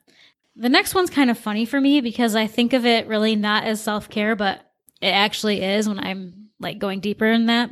The 0.57 0.69
next 0.69 0.95
one's 0.95 1.11
kind 1.11 1.31
of 1.31 1.39
funny 1.39 1.65
for 1.65 1.81
me 1.81 2.01
because 2.01 2.35
I 2.35 2.47
think 2.47 2.73
of 2.73 2.85
it 2.85 3.07
really 3.07 3.37
not 3.37 3.65
as 3.65 3.81
self 3.81 4.09
care, 4.09 4.37
but 4.37 4.61
it 5.01 5.09
actually 5.09 5.63
is 5.63 5.89
when 5.89 6.01
I'm 6.01 6.49
like 6.61 6.79
going 6.79 7.01
deeper 7.01 7.27
in 7.27 7.47
that, 7.47 7.71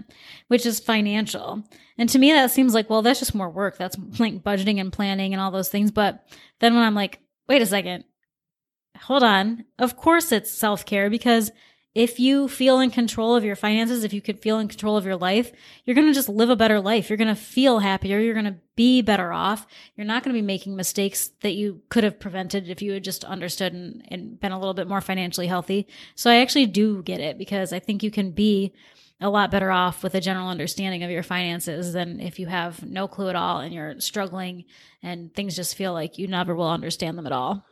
which 0.49 0.65
is 0.65 0.79
financial. 0.79 1.65
And 1.99 2.09
to 2.11 2.19
me, 2.19 2.33
that 2.33 2.51
seems 2.51 2.75
like, 2.75 2.89
well, 2.89 3.03
that's 3.03 3.19
just 3.19 3.35
more 3.35 3.51
work. 3.51 3.77
That's 3.77 3.97
like 4.19 4.45
budgeting 4.45 4.81
and 4.81 4.93
planning 4.93 5.33
and 5.33 5.41
all 5.41 5.51
those 5.51 5.69
things. 5.69 5.91
But 5.91 6.25
then 6.61 6.75
when 6.75 6.85
I'm 6.85 6.95
like, 6.95 7.21
wait 7.49 7.63
a 7.63 7.67
second, 7.67 8.05
hold 9.03 9.23
on. 9.23 9.65
Of 9.79 9.97
course 9.97 10.33
it's 10.33 10.51
self 10.51 10.85
care 10.85 11.11
because 11.11 11.51
if 11.97 12.21
you 12.21 12.47
feel 12.47 12.79
in 12.81 12.91
control 12.91 13.35
of 13.35 13.43
your 13.43 13.57
finances, 13.57 14.05
if 14.05 14.13
you 14.13 14.21
could 14.21 14.39
feel 14.43 14.59
in 14.59 14.69
control 14.69 14.99
of 14.99 15.07
your 15.07 15.17
life, 15.17 15.51
you're 15.87 15.95
going 15.95 16.07
to 16.07 16.13
just 16.13 16.29
live 16.29 16.51
a 16.51 16.55
better 16.57 16.79
life. 16.79 17.09
You're 17.09 17.17
going 17.17 17.35
to 17.35 17.35
feel 17.35 17.79
happier. 17.79 18.19
You're 18.19 18.35
going 18.35 18.45
to 18.45 18.59
be 18.77 19.01
better 19.01 19.33
off. 19.33 19.67
You're 19.97 20.07
not 20.07 20.23
going 20.23 20.35
to 20.35 20.39
be 20.39 20.47
making 20.47 20.77
mistakes 20.77 21.31
that 21.41 21.55
you 21.55 21.81
could 21.89 22.05
have 22.05 22.21
prevented 22.21 22.69
if 22.69 22.83
you 22.83 22.93
had 22.93 23.03
just 23.03 23.25
understood 23.25 23.73
and, 23.73 24.05
and 24.09 24.39
been 24.39 24.53
a 24.53 24.59
little 24.59 24.75
bit 24.75 24.89
more 24.89 25.01
financially 25.01 25.47
healthy. 25.47 25.87
So 26.15 26.31
I 26.31 26.37
actually 26.37 26.67
do 26.67 27.03
get 27.03 27.21
it 27.21 27.39
because 27.39 27.73
I 27.73 27.79
think 27.79 28.03
you 28.03 28.11
can 28.11 28.31
be 28.33 28.75
a 29.21 29.31
lot 29.31 29.51
better 29.51 29.71
off 29.71 30.03
with 30.03 30.15
a 30.15 30.21
general 30.21 30.49
understanding 30.49 31.03
of 31.03 31.11
your 31.11 31.23
finances 31.23 31.93
than 31.93 32.21
if 32.21 32.39
you 32.39 32.47
have 32.47 32.83
no 32.85 33.09
clue 33.09 33.29
at 33.29 33.37
all 33.37 33.61
and 33.61 33.73
you're 33.73 33.99
struggling 34.01 34.65
and 35.03 35.35
things 35.35 35.57
just 35.57 35.75
feel 35.75 35.93
like 35.93 36.19
you 36.19 36.27
never 36.27 36.55
will 36.55 36.69
understand 36.69 37.17
them 37.17 37.27
at 37.27 37.33
all. 37.33 37.65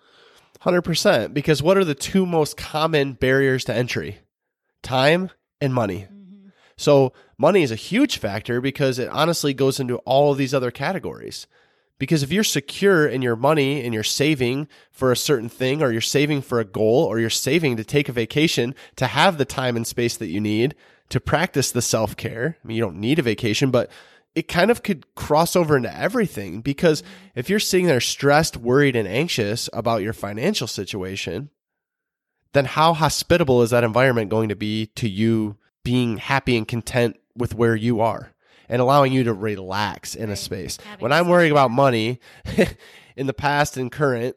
100%. 0.63 1.35
Because 1.35 1.63
what 1.63 1.77
are 1.77 1.85
the 1.85 1.95
two 1.95 2.25
most 2.25 2.57
common 2.57 3.13
barriers 3.13 3.65
to 3.65 3.75
entry? 3.75 4.21
Time 4.83 5.31
and 5.61 5.75
money. 5.75 6.07
Mm-hmm. 6.11 6.49
So, 6.77 7.13
money 7.37 7.63
is 7.63 7.71
a 7.71 7.77
huge 7.77 8.19
factor 8.19 8.61
because 8.61 8.99
it 8.99 9.09
honestly 9.09 9.53
goes 9.53 9.79
into 9.79 9.99
all 9.99 10.33
of 10.33 10.39
these 10.39 10.55
other 10.55 10.71
categories. 10.71 11.47
Because 11.99 12.23
if 12.23 12.33
you're 12.33 12.45
secure 12.45 13.07
in 13.07 13.23
your 13.23 13.37
money 13.37 13.85
and 13.85 13.95
you're 13.95 14.03
saving 14.03 14.69
for 14.91 15.13
a 15.13 15.17
certain 15.17 15.49
thing, 15.49 15.83
or 15.83 15.93
you're 15.93 16.01
saving 16.01 16.43
for 16.43 16.59
a 16.59 16.65
goal, 16.65 17.05
or 17.05 17.21
you're 17.21 17.31
saving 17.31 17.77
to 17.77 17.85
take 17.85 18.09
a 18.09 18.13
vacation 18.13 18.75
to 18.97 19.07
have 19.07 19.39
the 19.39 19.45
time 19.45 19.77
and 19.77 19.87
space 19.87 20.17
that 20.17 20.27
you 20.27 20.41
need 20.41 20.75
to 21.11 21.21
practice 21.21 21.71
the 21.71 21.83
self 21.83 22.17
care, 22.17 22.59
I 22.63 22.67
mean, 22.67 22.77
you 22.77 22.83
don't 22.83 23.01
need 23.01 23.19
a 23.19 23.23
vacation, 23.23 23.71
but 23.71 23.91
it 24.35 24.49
kind 24.49 24.71
of 24.71 24.83
could 24.83 25.15
cross 25.15 25.55
over 25.55 25.77
into 25.77 25.97
everything 25.97 26.61
because 26.61 27.03
mm-hmm. 27.03 27.39
if 27.39 27.49
you're 27.49 27.61
sitting 27.61 27.87
there 27.87 28.01
stressed, 28.01 28.57
worried, 28.57 28.97
and 28.97 29.07
anxious 29.09 29.71
about 29.73 30.03
your 30.03 30.13
financial 30.13 30.67
situation, 30.67 31.51
then 32.53 32.65
how 32.65 32.95
hospitable 32.95 33.63
is 33.63 33.71
that 33.71 33.85
environment 33.85 34.31
going 34.31 34.49
to 34.49 34.57
be 34.57 34.87
to 34.97 35.09
you 35.09 35.57
being 35.83 36.17
happy 36.17 36.57
and 36.57 36.67
content 36.67 37.17
with 37.37 37.55
where 37.55 37.77
you 37.77 38.01
are 38.01 38.33
and 38.69 38.81
allowing 38.81 39.13
you 39.13 39.25
to 39.25 39.33
relax 39.33 40.15
in 40.15 40.31
a 40.31 40.37
space? 40.37 40.79
When 40.99 41.13
I'm 41.13 41.29
worrying 41.29 41.53
about 41.53 41.71
money 41.71 42.21
in 43.17 43.27
the 43.27 43.35
past 43.35 43.77
and 43.77 43.91
current, 43.91 44.37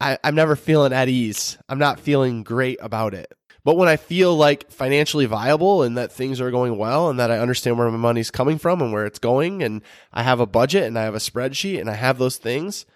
I, 0.00 0.18
I'm 0.22 0.34
never 0.34 0.56
feeling 0.56 0.92
at 0.92 1.08
ease. 1.08 1.58
I'm 1.68 1.78
not 1.78 2.00
feeling 2.00 2.42
great 2.42 2.78
about 2.80 3.14
it. 3.14 3.32
But 3.68 3.76
when 3.76 3.90
I 3.90 3.98
feel 3.98 4.34
like 4.34 4.70
financially 4.70 5.26
viable 5.26 5.82
and 5.82 5.98
that 5.98 6.10
things 6.10 6.40
are 6.40 6.50
going 6.50 6.78
well 6.78 7.10
and 7.10 7.20
that 7.20 7.30
I 7.30 7.38
understand 7.38 7.76
where 7.76 7.90
my 7.90 7.98
money's 7.98 8.30
coming 8.30 8.56
from 8.56 8.80
and 8.80 8.94
where 8.94 9.04
it's 9.04 9.18
going 9.18 9.62
and 9.62 9.82
I 10.10 10.22
have 10.22 10.40
a 10.40 10.46
budget 10.46 10.84
and 10.84 10.98
I 10.98 11.02
have 11.02 11.14
a 11.14 11.18
spreadsheet 11.18 11.78
and 11.78 11.90
I 11.90 11.92
have 11.92 12.16
those 12.16 12.38
things, 12.38 12.86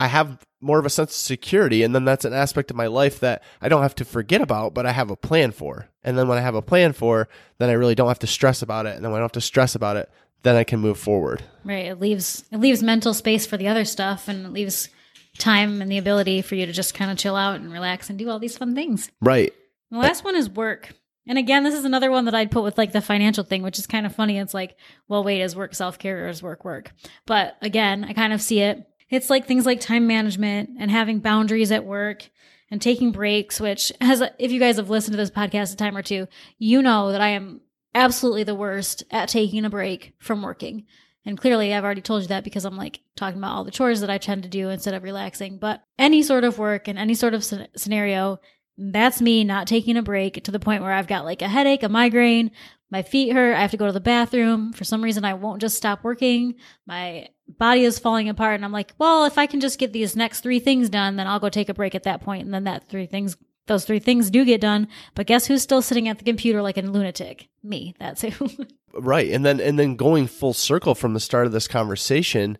I 0.00 0.06
have 0.06 0.46
more 0.58 0.78
of 0.78 0.86
a 0.86 0.88
sense 0.88 1.10
of 1.10 1.16
security. 1.16 1.82
And 1.82 1.94
then 1.94 2.06
that's 2.06 2.24
an 2.24 2.32
aspect 2.32 2.70
of 2.70 2.78
my 2.78 2.86
life 2.86 3.20
that 3.20 3.42
I 3.60 3.68
don't 3.68 3.82
have 3.82 3.94
to 3.96 4.06
forget 4.06 4.40
about, 4.40 4.72
but 4.72 4.86
I 4.86 4.92
have 4.92 5.10
a 5.10 5.16
plan 5.16 5.52
for. 5.52 5.90
And 6.02 6.16
then 6.16 6.28
when 6.28 6.38
I 6.38 6.40
have 6.40 6.54
a 6.54 6.62
plan 6.62 6.94
for, 6.94 7.28
then 7.58 7.68
I 7.68 7.74
really 7.74 7.94
don't 7.94 8.08
have 8.08 8.18
to 8.20 8.26
stress 8.26 8.62
about 8.62 8.86
it. 8.86 8.96
And 8.96 9.04
then 9.04 9.12
when 9.12 9.18
I 9.18 9.20
don't 9.20 9.26
have 9.26 9.32
to 9.32 9.42
stress 9.42 9.74
about 9.74 9.98
it, 9.98 10.10
then 10.44 10.56
I 10.56 10.64
can 10.64 10.80
move 10.80 10.98
forward. 10.98 11.42
Right. 11.62 11.84
It 11.84 12.00
leaves 12.00 12.42
it 12.50 12.60
leaves 12.60 12.82
mental 12.82 13.12
space 13.12 13.44
for 13.44 13.58
the 13.58 13.68
other 13.68 13.84
stuff 13.84 14.28
and 14.28 14.46
it 14.46 14.52
leaves 14.54 14.88
time 15.36 15.82
and 15.82 15.92
the 15.92 15.98
ability 15.98 16.40
for 16.40 16.54
you 16.54 16.64
to 16.64 16.72
just 16.72 16.94
kind 16.94 17.10
of 17.10 17.18
chill 17.18 17.36
out 17.36 17.56
and 17.56 17.70
relax 17.70 18.08
and 18.08 18.18
do 18.18 18.30
all 18.30 18.38
these 18.38 18.56
fun 18.56 18.74
things. 18.74 19.10
Right. 19.20 19.52
The 19.90 19.98
last 19.98 20.24
one 20.24 20.36
is 20.36 20.50
work. 20.50 20.94
And 21.28 21.38
again, 21.38 21.64
this 21.64 21.74
is 21.74 21.84
another 21.84 22.10
one 22.10 22.26
that 22.26 22.34
I'd 22.34 22.50
put 22.50 22.62
with 22.62 22.78
like 22.78 22.92
the 22.92 23.00
financial 23.00 23.44
thing, 23.44 23.62
which 23.62 23.78
is 23.78 23.86
kind 23.86 24.06
of 24.06 24.14
funny. 24.14 24.38
It's 24.38 24.54
like, 24.54 24.76
well, 25.08 25.24
wait, 25.24 25.40
is 25.40 25.56
work 25.56 25.74
self 25.74 25.98
care 25.98 26.24
or 26.24 26.28
is 26.28 26.42
work 26.42 26.64
work? 26.64 26.92
But 27.26 27.56
again, 27.62 28.04
I 28.04 28.12
kind 28.12 28.32
of 28.32 28.40
see 28.40 28.60
it. 28.60 28.86
It's 29.10 29.30
like 29.30 29.46
things 29.46 29.66
like 29.66 29.80
time 29.80 30.06
management 30.06 30.70
and 30.78 30.90
having 30.90 31.20
boundaries 31.20 31.72
at 31.72 31.84
work 31.84 32.28
and 32.70 32.82
taking 32.82 33.12
breaks, 33.12 33.60
which 33.60 33.92
has, 34.00 34.22
if 34.38 34.50
you 34.50 34.58
guys 34.60 34.76
have 34.76 34.90
listened 34.90 35.12
to 35.12 35.16
this 35.16 35.30
podcast 35.30 35.72
a 35.72 35.76
time 35.76 35.96
or 35.96 36.02
two, 36.02 36.26
you 36.58 36.82
know 36.82 37.12
that 37.12 37.20
I 37.20 37.28
am 37.28 37.60
absolutely 37.94 38.44
the 38.44 38.54
worst 38.54 39.04
at 39.10 39.28
taking 39.28 39.64
a 39.64 39.70
break 39.70 40.14
from 40.18 40.42
working. 40.42 40.86
And 41.24 41.38
clearly, 41.38 41.74
I've 41.74 41.84
already 41.84 42.02
told 42.02 42.22
you 42.22 42.28
that 42.28 42.44
because 42.44 42.64
I'm 42.64 42.76
like 42.76 43.00
talking 43.16 43.38
about 43.38 43.52
all 43.52 43.64
the 43.64 43.72
chores 43.72 44.00
that 44.00 44.10
I 44.10 44.18
tend 44.18 44.44
to 44.44 44.48
do 44.48 44.68
instead 44.68 44.94
of 44.94 45.02
relaxing. 45.02 45.58
But 45.58 45.82
any 45.98 46.22
sort 46.22 46.44
of 46.44 46.58
work 46.58 46.86
and 46.86 46.98
any 46.98 47.14
sort 47.14 47.34
of 47.34 47.44
scenario, 47.44 48.38
that's 48.78 49.20
me 49.20 49.44
not 49.44 49.66
taking 49.66 49.96
a 49.96 50.02
break 50.02 50.44
to 50.44 50.50
the 50.50 50.58
point 50.58 50.82
where 50.82 50.92
I've 50.92 51.06
got 51.06 51.24
like 51.24 51.42
a 51.42 51.48
headache, 51.48 51.82
a 51.82 51.88
migraine, 51.88 52.50
my 52.90 53.02
feet 53.02 53.32
hurt, 53.32 53.54
I 53.54 53.60
have 53.60 53.72
to 53.72 53.76
go 53.76 53.86
to 53.86 53.92
the 53.92 54.00
bathroom. 54.00 54.72
For 54.72 54.84
some 54.84 55.02
reason, 55.02 55.24
I 55.24 55.34
won't 55.34 55.60
just 55.60 55.76
stop 55.76 56.04
working. 56.04 56.54
My 56.86 57.28
body 57.48 57.82
is 57.82 57.98
falling 57.98 58.28
apart. 58.28 58.54
And 58.54 58.64
I'm 58.64 58.72
like, 58.72 58.92
well, 58.98 59.24
if 59.24 59.38
I 59.38 59.46
can 59.46 59.60
just 59.60 59.78
get 59.78 59.92
these 59.92 60.14
next 60.14 60.40
three 60.40 60.60
things 60.60 60.88
done, 60.88 61.16
then 61.16 61.26
I'll 61.26 61.40
go 61.40 61.48
take 61.48 61.68
a 61.68 61.74
break 61.74 61.94
at 61.94 62.04
that 62.04 62.22
point. 62.22 62.44
And 62.44 62.54
then 62.54 62.64
that 62.64 62.88
three 62.88 63.06
things, 63.06 63.36
those 63.66 63.84
three 63.84 63.98
things 63.98 64.30
do 64.30 64.44
get 64.44 64.60
done. 64.60 64.86
But 65.14 65.26
guess 65.26 65.46
who's 65.46 65.62
still 65.62 65.82
sitting 65.82 66.08
at 66.08 66.18
the 66.18 66.24
computer 66.24 66.62
like 66.62 66.76
a 66.76 66.82
lunatic? 66.82 67.48
Me. 67.64 67.94
That's 67.98 68.22
who. 68.22 68.48
right. 68.94 69.30
And 69.30 69.44
then, 69.44 69.60
and 69.60 69.78
then 69.78 69.96
going 69.96 70.28
full 70.28 70.54
circle 70.54 70.94
from 70.94 71.12
the 71.12 71.20
start 71.20 71.46
of 71.46 71.52
this 71.52 71.66
conversation, 71.66 72.56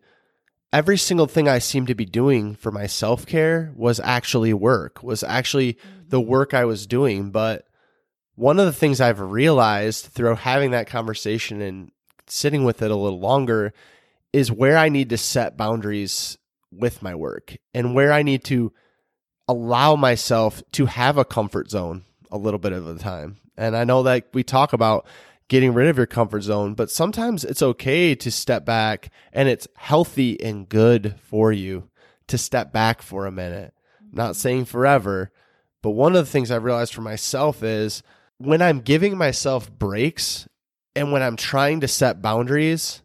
every 0.72 0.98
single 0.98 1.26
thing 1.26 1.48
I 1.48 1.58
seemed 1.58 1.88
to 1.88 1.94
be 1.94 2.04
doing 2.04 2.54
for 2.54 2.70
my 2.70 2.86
self 2.86 3.26
care 3.26 3.72
was 3.76 4.00
actually 4.00 4.52
work, 4.52 5.02
was 5.02 5.22
actually 5.22 5.74
mm-hmm. 5.74 6.08
the 6.08 6.20
work 6.20 6.54
I 6.54 6.64
was 6.64 6.86
doing. 6.86 7.30
But 7.30 7.66
one 8.34 8.58
of 8.58 8.66
the 8.66 8.72
things 8.72 9.00
I've 9.00 9.20
realized 9.20 10.06
through 10.06 10.36
having 10.36 10.72
that 10.72 10.86
conversation 10.86 11.60
and 11.60 11.90
sitting 12.26 12.64
with 12.64 12.82
it 12.82 12.90
a 12.90 12.96
little 12.96 13.20
longer 13.20 13.72
is 14.32 14.52
where 14.52 14.76
I 14.76 14.88
need 14.88 15.10
to 15.10 15.16
set 15.16 15.56
boundaries 15.56 16.36
with 16.70 17.02
my 17.02 17.14
work 17.14 17.56
and 17.72 17.94
where 17.94 18.12
I 18.12 18.22
need 18.22 18.44
to 18.44 18.72
allow 19.48 19.96
myself 19.96 20.62
to 20.72 20.86
have 20.86 21.16
a 21.16 21.24
comfort 21.24 21.70
zone 21.70 22.04
a 22.30 22.36
little 22.36 22.58
bit 22.58 22.72
of 22.72 22.84
the 22.84 22.98
time. 22.98 23.38
And 23.56 23.76
I 23.76 23.84
know 23.84 24.02
that 24.02 24.26
we 24.34 24.42
talk 24.42 24.72
about 24.72 25.06
getting 25.48 25.74
rid 25.74 25.88
of 25.88 25.96
your 25.96 26.06
comfort 26.06 26.42
zone, 26.42 26.74
but 26.74 26.90
sometimes 26.90 27.44
it's 27.44 27.62
okay 27.62 28.14
to 28.14 28.30
step 28.30 28.64
back 28.64 29.10
and 29.32 29.48
it's 29.48 29.68
healthy 29.76 30.40
and 30.42 30.68
good 30.68 31.14
for 31.22 31.52
you 31.52 31.88
to 32.28 32.36
step 32.36 32.72
back 32.72 33.02
for 33.02 33.26
a 33.26 33.32
minute. 33.32 33.72
Not 34.12 34.32
mm-hmm. 34.32 34.40
saying 34.40 34.64
forever, 34.66 35.30
but 35.82 35.90
one 35.90 36.16
of 36.16 36.24
the 36.24 36.30
things 36.30 36.50
I've 36.50 36.64
realized 36.64 36.94
for 36.94 37.02
myself 37.02 37.62
is 37.62 38.02
when 38.38 38.60
I'm 38.60 38.80
giving 38.80 39.16
myself 39.16 39.70
breaks 39.70 40.48
and 40.94 41.12
when 41.12 41.22
I'm 41.22 41.36
trying 41.36 41.80
to 41.80 41.88
set 41.88 42.22
boundaries, 42.22 43.02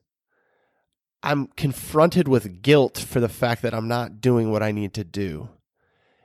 I'm 1.24 1.48
confronted 1.56 2.28
with 2.28 2.62
guilt 2.62 2.98
for 2.98 3.20
the 3.20 3.30
fact 3.30 3.62
that 3.62 3.74
I'm 3.74 3.88
not 3.88 4.22
doing 4.22 4.52
what 4.52 4.64
I 4.64 4.72
need 4.72 4.94
to 4.96 5.04
do. 5.04 5.50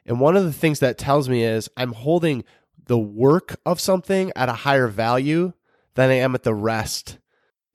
And 0.06 0.20
one 0.20 0.36
of 0.36 0.44
the 0.44 0.52
things 0.52 0.78
that 0.80 0.96
tells 0.96 1.28
me 1.28 1.42
is 1.44 1.68
I'm 1.76 1.92
holding 1.92 2.44
the 2.86 2.98
work 2.98 3.56
of 3.66 3.80
something 3.80 4.32
at 4.36 4.48
a 4.48 4.54
higher 4.54 4.86
value 4.86 5.52
than 5.96 6.10
I 6.10 6.14
am 6.14 6.34
at 6.34 6.44
the 6.44 6.54
rest. 6.54 7.18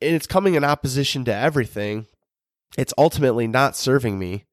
And 0.01 0.15
it's 0.15 0.27
coming 0.27 0.55
in 0.55 0.63
opposition 0.63 1.25
to 1.25 1.35
everything. 1.35 2.07
It's 2.77 2.93
ultimately 2.97 3.47
not 3.47 3.75
serving 3.75 4.17
me. 4.17 4.45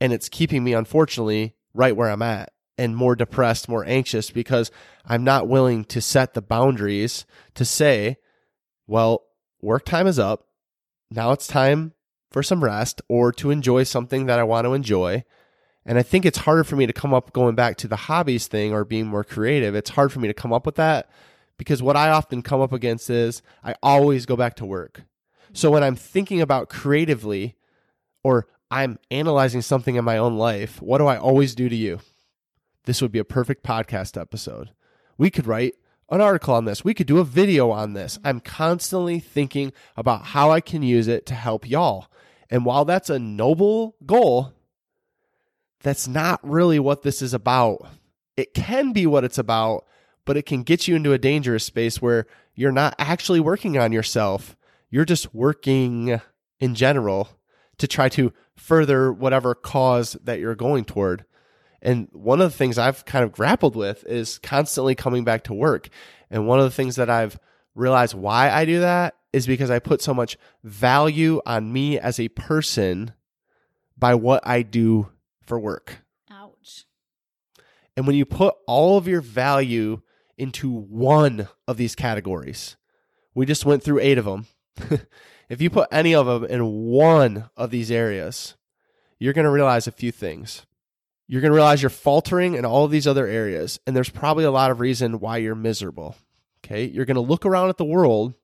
And 0.00 0.12
it's 0.12 0.28
keeping 0.28 0.64
me, 0.64 0.74
unfortunately, 0.74 1.54
right 1.72 1.96
where 1.96 2.10
I'm 2.10 2.22
at 2.22 2.52
and 2.76 2.96
more 2.96 3.14
depressed, 3.14 3.68
more 3.68 3.84
anxious 3.86 4.30
because 4.30 4.70
I'm 5.06 5.22
not 5.22 5.48
willing 5.48 5.84
to 5.86 6.00
set 6.00 6.34
the 6.34 6.42
boundaries 6.42 7.24
to 7.54 7.64
say, 7.64 8.16
well, 8.86 9.22
work 9.62 9.84
time 9.84 10.06
is 10.06 10.18
up. 10.18 10.48
Now 11.10 11.32
it's 11.32 11.46
time 11.46 11.92
for 12.32 12.42
some 12.42 12.64
rest 12.64 13.00
or 13.08 13.30
to 13.32 13.50
enjoy 13.50 13.84
something 13.84 14.26
that 14.26 14.40
I 14.40 14.42
want 14.42 14.64
to 14.64 14.74
enjoy. 14.74 15.24
And 15.86 15.98
I 15.98 16.02
think 16.02 16.24
it's 16.24 16.38
harder 16.38 16.64
for 16.64 16.76
me 16.76 16.86
to 16.86 16.92
come 16.92 17.14
up 17.14 17.32
going 17.32 17.54
back 17.54 17.76
to 17.78 17.88
the 17.88 17.96
hobbies 17.96 18.48
thing 18.48 18.72
or 18.72 18.84
being 18.84 19.06
more 19.06 19.24
creative. 19.24 19.74
It's 19.74 19.90
hard 19.90 20.12
for 20.12 20.18
me 20.18 20.28
to 20.28 20.34
come 20.34 20.52
up 20.52 20.66
with 20.66 20.74
that 20.76 21.08
because 21.58 21.82
what 21.82 21.96
I 21.96 22.10
often 22.10 22.42
come 22.42 22.60
up 22.60 22.72
against 22.72 23.10
is 23.10 23.42
I 23.62 23.74
always 23.82 24.26
go 24.26 24.36
back 24.36 24.56
to 24.56 24.66
work. 24.66 25.02
So 25.52 25.70
when 25.70 25.84
I'm 25.84 25.96
thinking 25.96 26.40
about 26.40 26.68
creatively 26.68 27.56
or 28.22 28.46
I'm 28.70 28.98
analyzing 29.10 29.62
something 29.62 29.94
in 29.94 30.04
my 30.04 30.18
own 30.18 30.36
life, 30.36 30.82
what 30.82 30.98
do 30.98 31.06
I 31.06 31.16
always 31.16 31.54
do 31.54 31.68
to 31.68 31.76
you? 31.76 32.00
this 32.84 33.00
would 33.00 33.12
be 33.12 33.18
a 33.18 33.24
perfect 33.24 33.64
podcast 33.64 34.20
episode. 34.20 34.70
We 35.18 35.30
could 35.30 35.46
write 35.46 35.74
an 36.10 36.20
article 36.20 36.54
on 36.54 36.64
this. 36.64 36.84
We 36.84 36.94
could 36.94 37.06
do 37.06 37.18
a 37.18 37.24
video 37.24 37.70
on 37.70 37.94
this. 37.94 38.18
I'm 38.24 38.40
constantly 38.40 39.20
thinking 39.20 39.72
about 39.96 40.26
how 40.26 40.50
I 40.50 40.60
can 40.60 40.82
use 40.82 41.08
it 41.08 41.26
to 41.26 41.34
help 41.34 41.68
y'all. 41.68 42.06
And 42.50 42.64
while 42.64 42.84
that's 42.84 43.10
a 43.10 43.18
noble 43.18 43.96
goal, 44.04 44.52
that's 45.80 46.06
not 46.06 46.40
really 46.42 46.78
what 46.78 47.02
this 47.02 47.22
is 47.22 47.34
about. 47.34 47.86
It 48.36 48.54
can 48.54 48.92
be 48.92 49.06
what 49.06 49.24
it's 49.24 49.38
about, 49.38 49.86
but 50.24 50.36
it 50.36 50.46
can 50.46 50.62
get 50.62 50.88
you 50.88 50.96
into 50.96 51.12
a 51.12 51.18
dangerous 51.18 51.64
space 51.64 52.00
where 52.00 52.26
you're 52.54 52.72
not 52.72 52.94
actually 52.98 53.40
working 53.40 53.78
on 53.78 53.92
yourself. 53.92 54.56
You're 54.90 55.04
just 55.04 55.34
working 55.34 56.20
in 56.60 56.74
general 56.74 57.28
to 57.78 57.88
try 57.88 58.08
to 58.10 58.32
further 58.56 59.12
whatever 59.12 59.54
cause 59.54 60.16
that 60.24 60.38
you're 60.38 60.54
going 60.54 60.84
toward. 60.84 61.24
And 61.82 62.08
one 62.12 62.40
of 62.40 62.50
the 62.50 62.56
things 62.56 62.78
I've 62.78 63.04
kind 63.04 63.24
of 63.24 63.32
grappled 63.32 63.76
with 63.76 64.04
is 64.06 64.38
constantly 64.38 64.94
coming 64.94 65.24
back 65.24 65.44
to 65.44 65.54
work. 65.54 65.88
And 66.30 66.46
one 66.46 66.58
of 66.58 66.64
the 66.64 66.70
things 66.70 66.96
that 66.96 67.10
I've 67.10 67.38
realized 67.74 68.14
why 68.14 68.50
I 68.50 68.64
do 68.64 68.80
that 68.80 69.16
is 69.32 69.46
because 69.46 69.70
I 69.70 69.80
put 69.80 70.00
so 70.00 70.14
much 70.14 70.38
value 70.62 71.42
on 71.44 71.72
me 71.72 71.98
as 71.98 72.18
a 72.18 72.28
person 72.28 73.12
by 73.98 74.14
what 74.14 74.46
I 74.46 74.62
do 74.62 75.10
for 75.42 75.58
work. 75.58 75.98
Ouch. 76.30 76.86
And 77.96 78.06
when 78.06 78.16
you 78.16 78.24
put 78.24 78.54
all 78.66 78.96
of 78.96 79.08
your 79.08 79.20
value 79.20 80.00
into 80.38 80.70
one 80.70 81.48
of 81.66 81.76
these 81.76 81.94
categories, 81.94 82.76
we 83.34 83.46
just 83.46 83.64
went 83.64 83.82
through 83.82 84.00
eight 84.00 84.18
of 84.18 84.24
them. 84.24 84.46
if 85.48 85.60
you 85.60 85.70
put 85.70 85.88
any 85.92 86.14
of 86.14 86.26
them 86.26 86.44
in 86.44 86.66
one 86.66 87.50
of 87.56 87.70
these 87.70 87.90
areas, 87.90 88.54
you're 89.18 89.32
going 89.32 89.44
to 89.44 89.50
realize 89.50 89.86
a 89.86 89.92
few 89.92 90.12
things. 90.12 90.66
You're 91.26 91.40
going 91.40 91.52
to 91.52 91.56
realize 91.56 91.82
you're 91.82 91.90
faltering 91.90 92.54
in 92.54 92.64
all 92.64 92.84
of 92.84 92.90
these 92.90 93.06
other 93.06 93.26
areas, 93.26 93.80
and 93.86 93.96
there's 93.96 94.10
probably 94.10 94.44
a 94.44 94.50
lot 94.50 94.70
of 94.70 94.80
reason 94.80 95.20
why 95.20 95.38
you're 95.38 95.54
miserable. 95.54 96.16
Okay. 96.64 96.84
You're 96.84 97.06
going 97.06 97.14
to 97.16 97.20
look 97.20 97.46
around 97.46 97.70
at 97.70 97.78
the 97.78 97.84
world, 97.84 98.34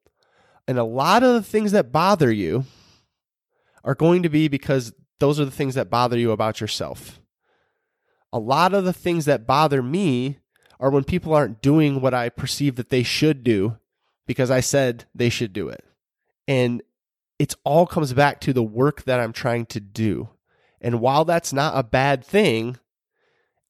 and 0.66 0.79
a 0.79 0.85
lot 0.85 1.22
of 1.22 1.35
the 1.35 1.42
things 1.42 1.72
that 1.72 1.92
bother 1.92 2.31
you 2.33 2.64
are 3.85 3.94
going 3.94 4.22
to 4.22 4.29
be 4.29 4.48
because 4.48 4.92
those 5.18 5.38
are 5.38 5.44
the 5.44 5.50
things 5.50 5.74
that 5.74 5.90
bother 5.90 6.18
you 6.18 6.33
about 6.33 6.61
yourself. 6.61 7.20
A 8.33 8.38
lot 8.38 8.74
of 8.74 8.85
the 8.85 8.92
things 8.92 9.24
that 9.24 9.46
bother 9.46 9.83
me 9.83 10.38
are 10.80 10.90
when 10.90 11.04
people 11.04 11.34
aren't 11.34 11.62
doing 11.62 12.00
what 12.00 12.14
I 12.14 12.30
perceive 12.30 12.76
that 12.76 12.88
they 12.88 13.04
should 13.04 13.44
do 13.44 13.76
because 14.26 14.50
I 14.50 14.60
said 14.60 15.04
they 15.14 15.28
should 15.28 15.52
do 15.52 15.68
it. 15.68 15.84
And 16.48 16.82
it 17.38 17.54
all 17.62 17.86
comes 17.86 18.12
back 18.12 18.40
to 18.40 18.52
the 18.52 18.62
work 18.62 19.04
that 19.04 19.20
I'm 19.20 19.32
trying 19.32 19.66
to 19.66 19.80
do. 19.80 20.30
And 20.80 21.00
while 21.00 21.24
that's 21.24 21.52
not 21.52 21.76
a 21.76 21.82
bad 21.82 22.24
thing, 22.24 22.78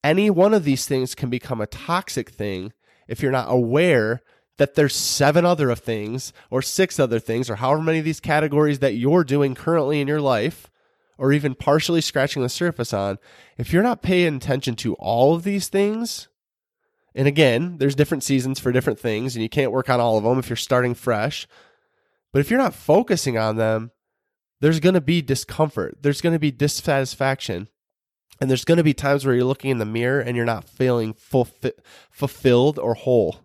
any 0.03 0.29
one 0.29 0.53
of 0.53 0.63
these 0.63 0.85
things 0.87 1.13
can 1.13 1.29
become 1.29 1.61
a 1.61 1.67
toxic 1.67 2.29
thing 2.29 2.73
if 3.07 3.21
you're 3.21 3.31
not 3.31 3.51
aware 3.51 4.21
that 4.57 4.75
there's 4.75 4.95
seven 4.95 5.45
other 5.45 5.73
things 5.75 6.31
or 6.49 6.61
six 6.61 6.99
other 6.99 7.19
things 7.19 7.49
or 7.49 7.55
however 7.55 7.81
many 7.81 7.99
of 7.99 8.05
these 8.05 8.19
categories 8.19 8.79
that 8.79 8.93
you're 8.93 9.23
doing 9.23 9.53
currently 9.53 9.99
in 9.99 10.07
your 10.07 10.21
life 10.21 10.69
or 11.17 11.33
even 11.33 11.55
partially 11.55 12.01
scratching 12.01 12.41
the 12.41 12.49
surface 12.49 12.93
on. 12.93 13.19
If 13.57 13.73
you're 13.73 13.83
not 13.83 14.01
paying 14.01 14.35
attention 14.35 14.75
to 14.77 14.93
all 14.95 15.35
of 15.35 15.43
these 15.43 15.67
things, 15.67 16.27
and 17.13 17.27
again, 17.27 17.77
there's 17.77 17.95
different 17.95 18.23
seasons 18.23 18.59
for 18.59 18.71
different 18.71 18.99
things, 18.99 19.35
and 19.35 19.43
you 19.43 19.49
can't 19.49 19.71
work 19.71 19.89
on 19.89 19.99
all 19.99 20.17
of 20.17 20.23
them 20.23 20.39
if 20.39 20.49
you're 20.49 20.55
starting 20.55 20.93
fresh. 20.93 21.47
But 22.31 22.39
if 22.39 22.49
you're 22.49 22.59
not 22.59 22.73
focusing 22.73 23.37
on 23.37 23.57
them, 23.57 23.91
there's 24.61 24.79
going 24.79 24.95
to 24.95 25.01
be 25.01 25.21
discomfort. 25.21 25.97
There's 26.01 26.21
going 26.21 26.33
to 26.33 26.39
be 26.39 26.51
dissatisfaction. 26.51 27.67
And 28.39 28.49
there's 28.49 28.65
going 28.65 28.77
to 28.77 28.83
be 28.83 28.93
times 28.93 29.25
where 29.25 29.35
you're 29.35 29.43
looking 29.43 29.69
in 29.69 29.77
the 29.77 29.85
mirror 29.85 30.19
and 30.19 30.35
you're 30.35 30.45
not 30.45 30.67
feeling 30.67 31.13
fulfi- 31.13 31.73
fulfilled 32.09 32.79
or 32.79 32.95
whole 32.95 33.41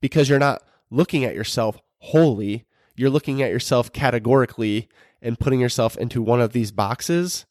because 0.00 0.28
you're 0.28 0.38
not 0.38 0.62
looking 0.90 1.24
at 1.24 1.34
yourself 1.34 1.78
wholly. 1.98 2.64
You're 2.96 3.10
looking 3.10 3.42
at 3.42 3.50
yourself 3.50 3.92
categorically 3.92 4.88
and 5.20 5.38
putting 5.38 5.60
yourself 5.60 5.96
into 5.96 6.22
one 6.22 6.40
of 6.40 6.52
these 6.52 6.72
boxes. 6.72 7.44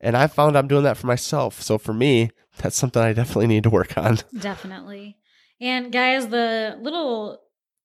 And 0.00 0.16
I 0.16 0.28
found 0.28 0.56
I'm 0.56 0.68
doing 0.68 0.84
that 0.84 0.96
for 0.96 1.06
myself. 1.06 1.60
So 1.60 1.76
for 1.76 1.92
me, 1.92 2.30
that's 2.62 2.76
something 2.76 3.02
I 3.02 3.12
definitely 3.12 3.46
need 3.46 3.64
to 3.64 3.70
work 3.70 3.96
on. 3.96 4.18
Definitely. 4.38 5.16
And 5.60 5.92
guys, 5.92 6.28
the 6.28 6.78
little 6.80 7.40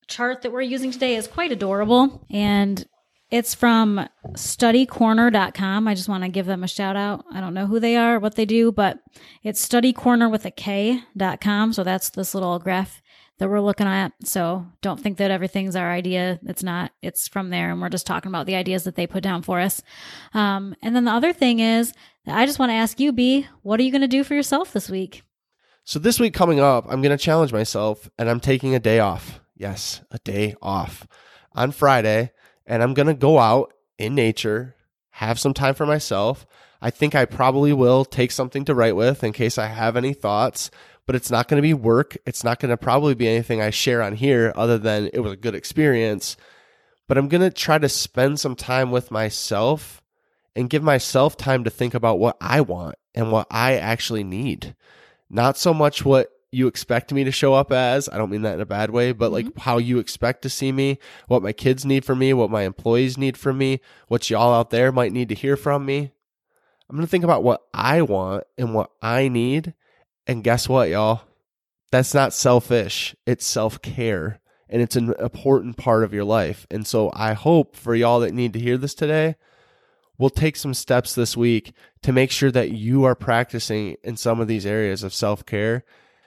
chart 0.08 0.42
that 0.42 0.52
we're 0.52 0.62
using 0.62 0.90
today 0.90 1.16
is 1.16 1.26
quite 1.26 1.52
adorable. 1.52 2.24
And 2.30 2.86
it's 3.30 3.54
from 3.54 4.08
studycorner.com. 4.34 5.88
I 5.88 5.94
just 5.94 6.08
want 6.08 6.22
to 6.22 6.28
give 6.28 6.46
them 6.46 6.62
a 6.62 6.68
shout 6.68 6.96
out. 6.96 7.24
I 7.32 7.40
don't 7.40 7.54
know 7.54 7.66
who 7.66 7.80
they 7.80 7.96
are, 7.96 8.18
what 8.18 8.36
they 8.36 8.44
do, 8.44 8.70
but 8.70 8.98
it's 9.42 9.66
studycorner 9.66 10.30
with 10.30 10.44
a 10.44 10.50
K.com. 10.50 11.72
So 11.72 11.82
that's 11.82 12.10
this 12.10 12.34
little 12.34 12.58
graph 12.58 13.02
that 13.38 13.48
we're 13.48 13.60
looking 13.60 13.86
at. 13.86 14.12
So 14.24 14.66
don't 14.80 15.00
think 15.00 15.18
that 15.18 15.30
everything's 15.30 15.76
our 15.76 15.90
idea. 15.90 16.38
It's 16.46 16.62
not. 16.62 16.92
It's 17.02 17.28
from 17.28 17.50
there, 17.50 17.70
and 17.70 17.80
we're 17.80 17.88
just 17.88 18.06
talking 18.06 18.30
about 18.30 18.46
the 18.46 18.54
ideas 18.54 18.84
that 18.84 18.94
they 18.94 19.06
put 19.06 19.22
down 19.22 19.42
for 19.42 19.60
us. 19.60 19.82
Um, 20.34 20.74
and 20.82 20.96
then 20.96 21.04
the 21.04 21.12
other 21.12 21.32
thing 21.32 21.60
is, 21.60 21.92
I 22.26 22.46
just 22.46 22.58
want 22.58 22.70
to 22.70 22.74
ask 22.74 22.98
you, 22.98 23.12
B, 23.12 23.46
what 23.62 23.78
are 23.78 23.82
you 23.82 23.92
going 23.92 24.00
to 24.00 24.08
do 24.08 24.24
for 24.24 24.34
yourself 24.34 24.72
this 24.72 24.88
week? 24.88 25.22
So 25.84 25.98
this 25.98 26.18
week 26.18 26.34
coming 26.34 26.58
up, 26.58 26.86
I'm 26.88 27.02
going 27.02 27.16
to 27.16 27.22
challenge 27.22 27.52
myself, 27.52 28.10
and 28.18 28.28
I'm 28.28 28.40
taking 28.40 28.74
a 28.74 28.80
day 28.80 28.98
off. 28.98 29.40
Yes, 29.56 30.02
a 30.10 30.18
day 30.18 30.54
off 30.60 31.06
on 31.54 31.70
Friday, 31.70 32.32
and 32.66 32.82
I'm 32.82 32.94
going 32.94 33.06
to 33.06 33.14
go 33.14 33.38
out 33.38 33.72
in 33.98 34.14
nature, 34.14 34.74
have 35.10 35.38
some 35.38 35.54
time 35.54 35.74
for 35.74 35.86
myself. 35.86 36.46
I 36.82 36.90
think 36.90 37.14
I 37.14 37.24
probably 37.24 37.72
will 37.72 38.04
take 38.04 38.32
something 38.32 38.64
to 38.66 38.74
write 38.74 38.96
with 38.96 39.24
in 39.24 39.32
case 39.32 39.56
I 39.56 39.66
have 39.66 39.96
any 39.96 40.12
thoughts 40.12 40.70
but 41.06 41.14
it's 41.14 41.30
not 41.30 41.48
going 41.48 41.58
to 41.58 41.66
be 41.66 41.74
work. 41.74 42.16
It's 42.26 42.44
not 42.44 42.58
going 42.58 42.70
to 42.70 42.76
probably 42.76 43.14
be 43.14 43.28
anything 43.28 43.62
I 43.62 43.70
share 43.70 44.02
on 44.02 44.14
here 44.14 44.52
other 44.56 44.76
than 44.76 45.08
it 45.12 45.20
was 45.20 45.32
a 45.32 45.36
good 45.36 45.54
experience. 45.54 46.36
But 47.08 47.16
I'm 47.16 47.28
going 47.28 47.42
to 47.42 47.50
try 47.50 47.78
to 47.78 47.88
spend 47.88 48.40
some 48.40 48.56
time 48.56 48.90
with 48.90 49.12
myself 49.12 50.02
and 50.56 50.70
give 50.70 50.82
myself 50.82 51.36
time 51.36 51.62
to 51.64 51.70
think 51.70 51.94
about 51.94 52.18
what 52.18 52.36
I 52.40 52.60
want 52.60 52.96
and 53.14 53.30
what 53.30 53.46
I 53.50 53.76
actually 53.76 54.24
need. 54.24 54.74
Not 55.30 55.56
so 55.56 55.72
much 55.72 56.04
what 56.04 56.30
you 56.50 56.66
expect 56.66 57.12
me 57.12 57.22
to 57.22 57.30
show 57.30 57.54
up 57.54 57.70
as. 57.70 58.08
I 58.08 58.16
don't 58.16 58.30
mean 58.30 58.42
that 58.42 58.54
in 58.54 58.60
a 58.60 58.66
bad 58.66 58.90
way, 58.90 59.12
but 59.12 59.30
like 59.30 59.46
mm-hmm. 59.46 59.60
how 59.60 59.78
you 59.78 59.98
expect 59.98 60.42
to 60.42 60.48
see 60.48 60.72
me, 60.72 60.98
what 61.28 61.42
my 61.42 61.52
kids 61.52 61.84
need 61.84 62.04
from 62.04 62.18
me, 62.18 62.32
what 62.32 62.50
my 62.50 62.62
employees 62.62 63.18
need 63.18 63.36
from 63.36 63.58
me, 63.58 63.80
what 64.08 64.28
y'all 64.30 64.54
out 64.54 64.70
there 64.70 64.90
might 64.90 65.12
need 65.12 65.28
to 65.28 65.34
hear 65.34 65.56
from 65.56 65.84
me. 65.84 66.12
I'm 66.88 66.96
going 66.96 67.06
to 67.06 67.10
think 67.10 67.24
about 67.24 67.44
what 67.44 67.62
I 67.74 68.02
want 68.02 68.44
and 68.56 68.74
what 68.74 68.90
I 69.02 69.28
need 69.28 69.74
and 70.26 70.44
guess 70.44 70.68
what, 70.68 70.88
y'all? 70.88 71.22
That's 71.92 72.14
not 72.14 72.32
selfish. 72.32 73.14
It's 73.26 73.46
self 73.46 73.80
care. 73.80 74.40
And 74.68 74.82
it's 74.82 74.96
an 74.96 75.14
important 75.20 75.76
part 75.76 76.02
of 76.02 76.12
your 76.12 76.24
life. 76.24 76.66
And 76.70 76.84
so 76.86 77.12
I 77.14 77.34
hope 77.34 77.76
for 77.76 77.94
y'all 77.94 78.18
that 78.20 78.34
need 78.34 78.52
to 78.54 78.58
hear 78.58 78.76
this 78.76 78.94
today, 78.94 79.36
we'll 80.18 80.30
take 80.30 80.56
some 80.56 80.74
steps 80.74 81.14
this 81.14 81.36
week 81.36 81.72
to 82.02 82.12
make 82.12 82.32
sure 82.32 82.50
that 82.50 82.72
you 82.72 83.04
are 83.04 83.14
practicing 83.14 83.96
in 84.02 84.16
some 84.16 84.40
of 84.40 84.48
these 84.48 84.66
areas 84.66 85.04
of 85.04 85.14
self 85.14 85.46
care 85.46 85.84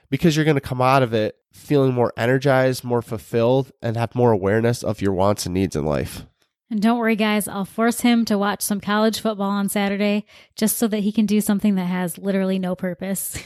because 0.09 0.35
you're 0.35 0.45
going 0.45 0.55
to 0.55 0.61
come 0.61 0.81
out 0.81 1.03
of 1.03 1.13
it 1.13 1.35
feeling 1.51 1.93
more 1.93 2.13
energized, 2.15 2.83
more 2.83 3.01
fulfilled, 3.01 3.71
and 3.81 3.97
have 3.97 4.15
more 4.15 4.31
awareness 4.31 4.83
of 4.83 5.01
your 5.01 5.13
wants 5.13 5.45
and 5.45 5.53
needs 5.53 5.75
in 5.75 5.85
life. 5.85 6.25
And 6.71 6.81
don't 6.81 6.99
worry, 6.99 7.15
guys, 7.15 7.47
I'll 7.47 7.65
force 7.65 8.01
him 8.01 8.25
to 8.25 8.37
watch 8.37 8.61
some 8.61 8.79
college 8.79 9.21
football 9.21 9.49
on 9.49 9.69
Saturday 9.69 10.25
just 10.55 10.77
so 10.77 10.87
that 10.87 10.99
he 10.99 11.11
can 11.11 11.25
do 11.25 11.41
something 11.41 11.75
that 11.75 11.85
has 11.85 12.17
literally 12.19 12.59
no 12.59 12.75
purpose. 12.75 13.41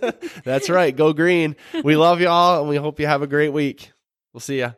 That's 0.44 0.70
right. 0.70 0.94
Go 0.94 1.12
green. 1.12 1.56
We 1.82 1.96
love 1.96 2.20
y'all 2.20 2.60
and 2.60 2.68
we 2.68 2.76
hope 2.76 3.00
you 3.00 3.06
have 3.06 3.22
a 3.22 3.26
great 3.26 3.52
week. 3.52 3.90
We'll 4.32 4.40
see 4.40 4.60
ya. 4.60 4.72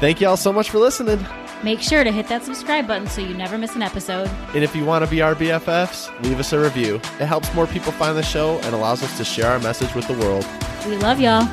Thank 0.00 0.22
y'all 0.22 0.38
so 0.38 0.52
much 0.52 0.70
for 0.70 0.78
listening. 0.78 1.24
Make 1.62 1.80
sure 1.80 2.02
to 2.02 2.10
hit 2.10 2.28
that 2.28 2.42
subscribe 2.44 2.86
button 2.86 3.06
so 3.06 3.20
you 3.20 3.34
never 3.34 3.58
miss 3.58 3.76
an 3.76 3.82
episode. 3.82 4.28
And 4.54 4.64
if 4.64 4.74
you 4.74 4.86
want 4.86 5.04
to 5.04 5.10
be 5.10 5.20
our 5.20 5.34
BFFs, 5.34 6.22
leave 6.24 6.40
us 6.40 6.54
a 6.54 6.58
review. 6.58 6.94
It 6.94 7.26
helps 7.26 7.52
more 7.54 7.66
people 7.66 7.92
find 7.92 8.16
the 8.16 8.22
show 8.22 8.58
and 8.62 8.74
allows 8.74 9.02
us 9.02 9.14
to 9.18 9.24
share 9.24 9.48
our 9.48 9.58
message 9.58 9.94
with 9.94 10.08
the 10.08 10.14
world. 10.14 10.46
We 10.86 10.96
love 10.96 11.20
y'all. 11.20 11.46